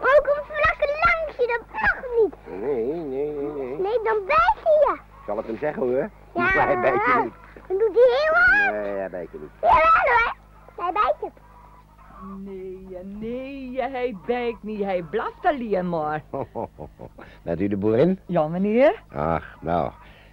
Ook 0.00 0.26
een 0.26 0.42
vlakke 0.44 0.86
langsje, 1.04 1.46
dat 1.46 1.62
mag 1.72 2.02
niet. 2.20 2.60
Nee, 2.60 2.84
nee, 2.84 3.30
nee, 3.32 3.50
nee. 3.52 3.76
Nee, 3.78 4.00
dan 4.02 4.18
bijt 4.26 4.58
hij 4.64 4.72
je. 4.86 4.92
Ik 4.94 5.24
zal 5.26 5.36
het 5.36 5.46
hem 5.46 5.58
zeggen, 5.58 5.82
hoor. 5.82 5.92
Ja. 5.98 6.10
Maar 6.32 6.66
hij 6.72 6.80
bijt 6.80 6.94
je 7.06 7.20
niet. 7.22 7.32
Dan 7.68 7.78
doet 7.78 7.94
hij 7.94 8.18
heel 8.18 8.34
hard. 8.34 8.82
Nee, 8.82 8.94
hij 8.98 9.10
bijt 9.10 9.28
je 9.32 9.38
niet. 9.38 9.50
Jawel 9.60 9.80
hoor. 9.80 10.34
Hij 10.76 10.92
bijt 10.92 11.14
het. 11.20 11.32
Nee, 12.44 12.86
nee, 13.04 13.80
hij 13.80 14.16
bijt 14.26 14.56
niet. 14.62 14.82
Hij 14.82 15.02
blaft 15.02 15.44
alleen 15.46 15.88
maar. 15.88 16.22
Bent 17.42 17.60
u 17.60 17.68
de 17.68 17.76
boerin? 17.76 18.18
Ja, 18.26 18.48
meneer? 18.48 19.02
Ach, 19.14 19.56
nou. 19.60 19.92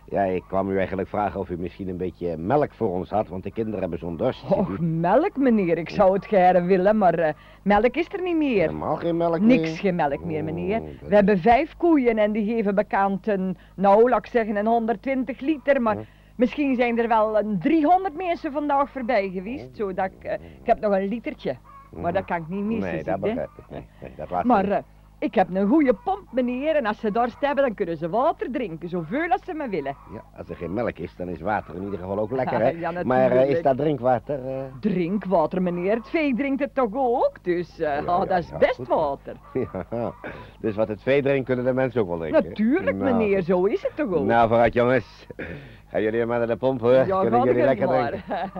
Ja, 0.09 0.23
ik 0.23 0.43
kwam 0.47 0.69
u 0.71 0.77
eigenlijk 0.77 1.07
vragen 1.07 1.39
of 1.39 1.49
u 1.49 1.57
misschien 1.59 1.87
een 1.87 1.97
beetje 1.97 2.37
melk 2.37 2.73
voor 2.73 2.89
ons 2.89 3.09
had, 3.09 3.27
want 3.27 3.43
de 3.43 3.51
kinderen 3.51 3.79
hebben 3.79 3.99
zo'n 3.99 4.17
dorst. 4.17 4.43
Och, 4.51 4.79
melk, 4.79 5.37
meneer. 5.37 5.77
Ik 5.77 5.89
zou 5.89 6.13
het 6.13 6.25
gerne 6.25 6.61
willen, 6.61 6.97
maar 6.97 7.13
eh, 7.19 7.33
melk 7.61 7.95
is 7.95 8.07
er 8.13 8.21
niet 8.21 8.37
meer. 8.37 8.59
Helemaal 8.59 8.95
geen 8.95 9.17
melk 9.17 9.39
meer? 9.39 9.59
Niks 9.59 9.79
geen 9.79 9.95
melk 9.95 10.23
meer, 10.23 10.43
meneer. 10.43 10.79
Oh, 10.81 10.87
We 11.07 11.15
hebben 11.15 11.39
vijf 11.39 11.77
koeien 11.77 12.17
en 12.17 12.31
die 12.31 12.45
geven 12.55 12.75
bekend 12.75 13.27
een, 13.27 13.57
nou, 13.75 14.09
laat 14.09 14.25
ik 14.25 14.31
zeggen, 14.31 14.55
een 14.55 14.65
120 14.67 15.39
liter, 15.39 15.81
maar... 15.81 15.97
Misschien 16.35 16.75
zijn 16.75 16.99
er 16.99 17.07
wel 17.07 17.39
een 17.39 17.59
300 17.59 18.15
mensen 18.15 18.51
vandaag 18.51 18.89
voorbij 18.89 19.29
geweest, 19.33 19.69
zodat 19.73 20.05
ik... 20.05 20.23
eh, 20.23 20.33
ik 20.33 20.65
heb 20.65 20.79
nog 20.79 20.93
een 20.93 21.07
litertje, 21.07 21.55
maar 21.89 22.13
dat 22.13 22.25
kan 22.25 22.37
ik 22.37 22.47
niet 22.47 22.63
missen, 22.63 22.93
Nee, 22.93 23.03
dat 23.03 23.19
begrijp 23.19 23.49
ik. 23.57 23.63
Nee, 23.69 23.85
nee, 24.01 24.11
dat 24.17 24.29
laat 24.29 24.43
Maar 24.43 24.69
eh, 24.69 24.77
ik 25.25 25.35
heb 25.35 25.55
een 25.55 25.67
goede 25.67 25.93
pomp, 25.93 26.27
meneer, 26.31 26.75
en 26.75 26.85
als 26.85 26.99
ze 26.99 27.11
dorst 27.11 27.37
hebben, 27.39 27.63
dan 27.63 27.73
kunnen 27.73 27.97
ze 27.97 28.09
water 28.09 28.51
drinken, 28.51 28.89
zoveel 28.89 29.29
als 29.29 29.43
ze 29.45 29.53
maar 29.53 29.69
willen. 29.69 29.95
Ja, 30.13 30.23
als 30.37 30.49
er 30.49 30.55
geen 30.55 30.73
melk 30.73 30.97
is, 30.97 31.15
dan 31.15 31.27
is 31.29 31.41
water 31.41 31.75
in 31.75 31.83
ieder 31.83 31.99
geval 31.99 32.19
ook 32.19 32.31
lekker, 32.41 32.59
hè? 32.59 32.69
Ja, 32.69 32.91
maar 33.03 33.31
eh, 33.31 33.49
is 33.49 33.61
dat 33.61 33.77
drinkwater? 33.77 34.45
eh? 34.47 34.63
Drinkwater, 34.79 35.61
meneer. 35.61 35.95
Het 35.95 36.09
vee 36.09 36.35
drinkt 36.35 36.59
het 36.61 36.75
toch 36.75 36.89
ook? 36.93 37.31
Dus 37.41 37.79
eh, 37.79 37.79
Ja, 37.79 37.95
ja, 38.01 38.25
dat 38.25 38.37
is 38.39 38.51
best 38.59 38.75
goed. 38.75 38.87
water. 38.87 39.35
Ja, 39.91 40.13
dus 40.59 40.75
wat 40.75 40.87
het 40.87 41.01
vee 41.01 41.21
drinkt, 41.21 41.45
kunnen 41.45 41.65
de 41.65 41.73
mensen 41.73 42.01
ook 42.01 42.07
wel 42.07 42.17
drinken. 42.17 42.43
Natuurlijk, 42.43 42.97
Nou, 42.97 43.13
meneer. 43.15 43.41
Zo 43.41 43.65
is 43.65 43.81
het 43.81 43.95
toch 43.95 44.13
ook? 44.13 44.25
Nou, 44.25 44.47
vooruit 44.47 44.73
jongens. 44.73 45.27
Gaan 45.87 46.01
jullie 46.01 46.25
maar 46.25 46.37
naar 46.37 46.47
de 46.47 46.55
pomp, 46.57 46.79
hoor. 46.81 46.91
ja, 46.93 47.21
kunnen 47.21 47.43
jullie 47.43 47.63
lekker 47.63 47.87
maar. 47.87 48.09
drinken. 48.09 48.51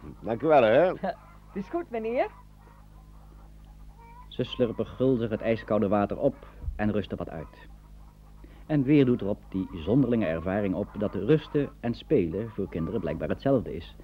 Dank 0.20 0.42
u 0.42 0.46
wel, 0.46 0.62
hè. 0.62 0.86
Het 0.86 1.14
is 1.52 1.68
goed, 1.68 1.90
meneer. 1.90 2.26
Ze 4.40 4.46
slurpen 4.46 4.86
gulzig 4.86 5.30
het 5.30 5.40
ijskoude 5.40 5.88
water 5.88 6.18
op 6.18 6.34
en 6.76 6.92
rusten 6.92 7.16
wat 7.16 7.30
uit. 7.30 7.68
En 8.66 8.82
weer 8.82 9.04
doet 9.04 9.20
erop 9.20 9.38
die 9.48 9.68
zonderlinge 9.74 10.26
ervaring 10.26 10.74
op 10.74 10.88
dat 10.98 11.14
rusten 11.14 11.68
en 11.80 11.94
spelen 11.94 12.50
voor 12.50 12.68
kinderen 12.68 13.00
blijkbaar 13.00 13.28
hetzelfde 13.28 13.76
is. 13.76 13.96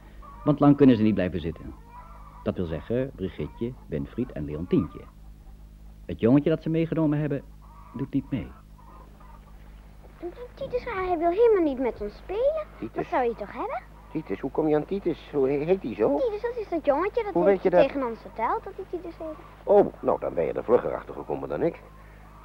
Want 0.44 0.60
lang 0.60 0.76
kunnen 0.76 0.96
ze 0.96 1.02
niet 1.02 1.14
blijven 1.14 1.40
zitten. 1.40 1.74
Dat 2.42 2.56
wil 2.56 2.66
zeggen, 2.66 3.10
Brigitte, 3.14 3.72
Winfried 3.86 4.32
en 4.32 4.44
Leontientje. 4.44 5.00
Het 6.06 6.20
jongetje 6.20 6.50
dat 6.50 6.62
ze 6.62 6.68
meegenomen 6.68 7.18
hebben, 7.18 7.42
doet 7.94 8.12
niet 8.12 8.30
mee. 8.30 8.48
Titus, 10.54 10.84
hij 10.84 11.18
wil 11.18 11.30
helemaal 11.30 11.64
niet 11.64 11.78
met 11.78 12.00
ons 12.00 12.16
spelen. 12.16 12.66
Wat 12.94 13.06
zou 13.06 13.24
je 13.24 13.34
toch 13.34 13.52
hebben? 13.52 13.95
Titus, 14.16 14.40
hoe 14.40 14.50
kom 14.50 14.68
je 14.68 14.74
aan 14.76 14.84
Titus? 14.84 15.30
Hoe 15.32 15.48
he- 15.48 15.64
heet 15.64 15.82
hij 15.82 15.94
zo? 15.94 16.16
Titus, 16.18 16.40
dat 16.42 16.56
is 16.56 16.68
dat 16.68 16.84
jongetje. 16.84 17.22
Dat 17.24 17.32
Hoe 17.32 17.44
weet 17.44 17.62
je 17.62 17.70
dat? 17.70 17.86
tegen 17.86 18.06
ons 18.06 18.18
verteld, 18.20 18.64
dat 18.64 18.72
hij 18.76 18.84
Titus 18.90 19.14
heet. 19.18 19.36
Oh, 19.64 19.92
nou, 20.00 20.20
dan 20.20 20.34
ben 20.34 20.44
je 20.44 20.52
er 20.52 20.64
vlugger 20.64 20.94
achter 20.94 21.14
gekomen 21.14 21.48
dan 21.48 21.62
ik. 21.62 21.80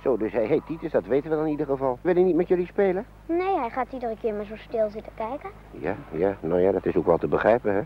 Zo, 0.03 0.17
dus 0.17 0.31
hij 0.31 0.45
heet 0.45 0.65
Titus, 0.65 0.91
dat 0.91 1.05
weten 1.05 1.29
we 1.29 1.35
dan 1.35 1.45
in 1.45 1.51
ieder 1.51 1.65
geval. 1.65 1.99
Wil 2.01 2.13
hij 2.13 2.23
niet 2.23 2.35
met 2.35 2.47
jullie 2.47 2.65
spelen? 2.65 3.05
Nee, 3.25 3.57
hij 3.59 3.69
gaat 3.69 3.91
iedere 3.91 4.15
keer 4.21 4.33
maar 4.33 4.45
zo 4.45 4.55
stil 4.55 4.89
zitten 4.89 5.11
kijken. 5.15 5.49
Ja, 5.71 5.95
ja, 6.11 6.37
nou 6.39 6.61
ja, 6.61 6.71
dat 6.71 6.85
is 6.85 6.95
ook 6.95 7.05
wel 7.05 7.17
te 7.17 7.27
begrijpen, 7.27 7.73
hè. 7.73 7.81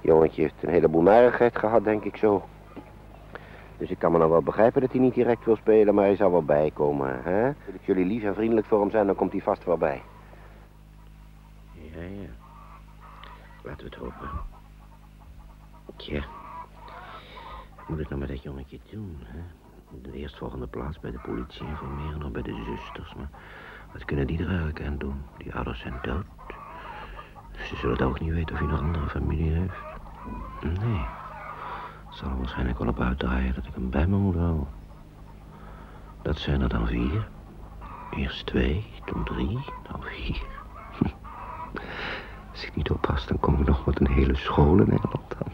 Jongetje 0.00 0.42
heeft 0.42 0.62
een 0.62 0.68
heleboel 0.70 1.02
narigheid 1.02 1.58
gehad, 1.58 1.84
denk 1.84 2.04
ik 2.04 2.16
zo. 2.16 2.42
Dus 3.76 3.90
ik 3.90 3.98
kan 3.98 4.12
me 4.12 4.18
nou 4.18 4.30
wel 4.30 4.42
begrijpen 4.42 4.80
dat 4.80 4.90
hij 4.92 5.00
niet 5.00 5.14
direct 5.14 5.44
wil 5.44 5.56
spelen, 5.56 5.94
maar 5.94 6.04
hij 6.04 6.16
zal 6.16 6.30
wel 6.30 6.44
bijkomen, 6.44 7.22
hè. 7.22 7.46
Als 7.46 7.86
jullie 7.86 8.04
lief 8.06 8.22
en 8.24 8.34
vriendelijk 8.34 8.66
voor 8.66 8.80
hem 8.80 8.90
zijn, 8.90 9.06
dan 9.06 9.16
komt 9.16 9.32
hij 9.32 9.40
vast 9.40 9.64
wel 9.64 9.76
bij. 9.78 10.02
Ja, 11.72 12.00
ja. 12.02 12.28
Laten 13.62 13.78
we 13.78 13.84
het 13.84 13.94
hopen. 13.94 14.30
Tja. 15.96 16.24
Moet 17.88 17.98
ik 17.98 18.08
nou 18.08 18.20
met 18.20 18.28
dat 18.28 18.42
jongetje 18.42 18.80
doen, 18.90 19.18
hè? 19.20 19.40
De 20.02 20.12
eerstvolgende 20.12 20.66
plaats 20.66 21.00
bij 21.00 21.10
de 21.10 21.18
politie 21.18 21.66
informeren 21.66 22.22
of 22.22 22.30
bij 22.30 22.42
de 22.42 22.64
zusters, 22.64 23.14
maar... 23.14 23.28
Wat 23.92 24.04
kunnen 24.04 24.26
die 24.26 24.38
er 24.38 24.48
eigenlijk 24.48 24.82
aan 24.82 24.98
doen? 24.98 25.22
Die 25.38 25.54
ouders 25.54 25.80
zijn 25.80 25.98
dood. 26.02 26.24
Ze 27.52 27.76
zullen 27.76 27.96
het 27.96 28.02
ook 28.02 28.20
niet 28.20 28.32
weten 28.32 28.54
of 28.54 28.60
hij 28.60 28.68
nog 28.68 28.80
andere 28.80 29.08
familie 29.08 29.50
heeft. 29.50 29.74
Nee. 30.80 31.04
Het 32.06 32.14
zal 32.16 32.36
waarschijnlijk 32.36 32.78
wel 32.78 32.88
op 32.88 33.00
uitdraaien 33.00 33.54
dat 33.54 33.66
ik 33.66 33.74
hem 33.74 33.90
bij 33.90 34.06
me 34.06 34.16
moet 34.16 34.34
houden. 34.34 34.66
Dat 36.22 36.38
zijn 36.38 36.60
er 36.60 36.68
dan 36.68 36.86
vier. 36.86 37.28
Eerst 38.10 38.46
twee, 38.46 38.92
toen 39.04 39.24
drie, 39.24 39.58
dan 39.90 40.02
vier. 40.02 40.42
Als 42.52 42.64
ik 42.64 42.76
niet 42.76 42.90
oppas, 42.90 43.26
dan 43.26 43.40
kom 43.40 43.60
ik 43.60 43.66
nog 43.66 43.86
met 43.86 44.00
een 44.00 44.10
hele 44.10 44.36
school 44.36 44.78
in 44.78 44.88
Nederland 44.88 45.34
aan. 45.44 45.52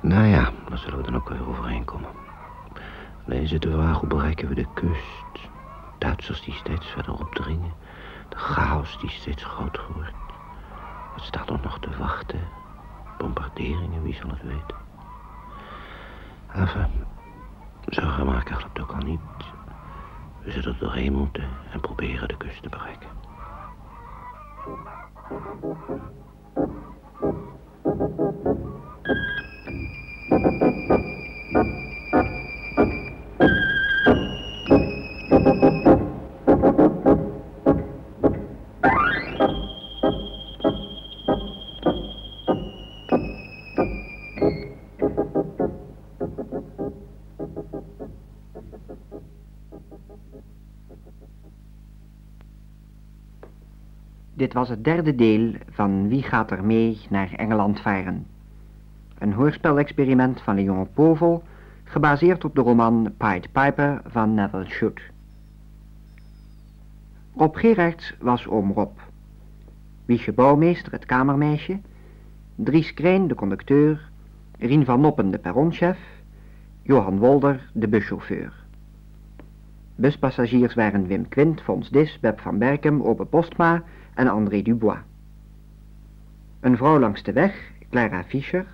Nou 0.00 0.26
ja, 0.26 0.52
daar 0.68 0.78
zullen 0.78 0.98
we 0.98 1.04
dan 1.04 1.16
ook 1.16 1.28
weer 1.28 1.48
overheen 1.48 1.84
komen. 1.84 2.10
Alleen 3.26 3.48
zit 3.48 3.62
de 3.62 3.70
vraag, 3.70 3.98
hoe 3.98 4.08
bereiken 4.08 4.48
we 4.48 4.54
de 4.54 4.66
kust? 4.74 5.48
Duitsers 5.98 6.42
die 6.42 6.54
steeds 6.54 6.86
verder 6.86 7.12
opdringen. 7.12 7.72
De 8.28 8.36
chaos 8.36 8.98
die 9.00 9.10
steeds 9.10 9.44
groter 9.44 9.82
wordt. 9.94 10.12
Wat 11.16 11.24
staat 11.24 11.50
er 11.50 11.60
nog 11.62 11.78
te 11.78 11.96
wachten? 11.98 12.40
Bombarderingen, 13.18 14.02
wie 14.02 14.14
zal 14.14 14.30
het 14.30 14.42
weten? 14.42 14.76
Enfin, 16.52 17.04
zorgen 17.86 18.26
maken 18.26 18.56
helpt 18.58 18.80
ook 18.80 18.92
al 18.92 19.02
niet. 19.02 19.20
We 20.42 20.50
zullen 20.50 20.72
er 20.72 20.78
doorheen 20.78 21.12
moeten 21.12 21.48
en 21.70 21.80
proberen 21.80 22.28
de 22.28 22.36
kust 22.36 22.62
te 22.62 22.68
bereiken. 22.68 23.08
Thank 25.28 25.42
you. 28.46 28.67
Was 54.58 54.68
het 54.68 54.84
derde 54.84 55.14
deel 55.14 55.52
van 55.70 56.08
Wie 56.08 56.22
gaat 56.22 56.50
er 56.50 56.64
mee 56.64 56.98
naar 57.10 57.32
Engeland 57.36 57.80
varen. 57.80 58.26
Een 59.18 59.32
hoorspelexperiment 59.32 60.40
van 60.40 60.54
Leon 60.54 60.88
Povel, 60.94 61.42
gebaseerd 61.84 62.44
op 62.44 62.54
de 62.54 62.60
roman 62.60 63.12
Pied 63.16 63.52
Piper 63.52 64.00
van 64.06 64.34
Neville 64.34 64.68
Shute. 64.68 65.02
Rob 67.36 67.56
Gerards 67.56 68.14
was 68.20 68.46
oom 68.46 68.72
Rob. 68.72 68.98
Wiesje 70.04 70.32
Bouwmeester 70.32 70.92
het 70.92 71.06
kamermeisje, 71.06 71.80
Dries 72.54 72.94
Kreen 72.94 73.28
de 73.28 73.34
conducteur, 73.34 74.10
Rien 74.58 74.84
van 74.84 75.00
Noppen 75.00 75.30
de 75.30 75.38
perronchef, 75.38 75.98
Johan 76.82 77.18
Wolder 77.18 77.70
de 77.72 77.88
buschauffeur. 77.88 78.52
Buspassagiers 79.94 80.74
waren 80.74 81.06
Wim 81.06 81.28
Quint, 81.28 81.60
Fons 81.60 81.90
Dis, 81.90 82.18
Beb 82.20 82.40
van 82.40 82.58
Berkem, 82.58 83.02
Ope 83.02 83.24
Postma 83.24 83.82
en 84.18 84.28
André 84.28 84.62
Dubois. 84.62 84.98
Een 86.60 86.76
vrouw 86.76 86.98
langs 86.98 87.22
de 87.22 87.32
weg, 87.32 87.72
Clara 87.90 88.24
Fischer. 88.24 88.66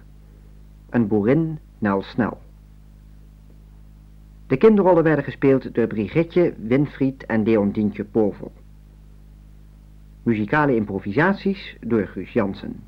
Een 0.91 1.07
boerin, 1.07 1.59
Nel 1.79 2.03
Snel. 2.03 2.41
De 4.47 4.57
kinderrollen 4.57 5.03
werden 5.03 5.25
gespeeld 5.25 5.75
door 5.75 5.87
Brigitte, 5.87 6.55
Winfried 6.59 7.27
en 7.27 7.45
Deondientje 7.45 8.05
Povel. 8.05 8.53
Muzikale 10.23 10.75
improvisaties 10.75 11.77
door 11.81 12.07
Guus 12.07 12.33
Jansen. 12.33 12.83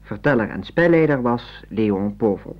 Verteller 0.00 0.48
en 0.48 0.64
spelleider 0.64 1.22
was 1.22 1.64
Leon 1.68 2.16
Povel. 2.16 2.56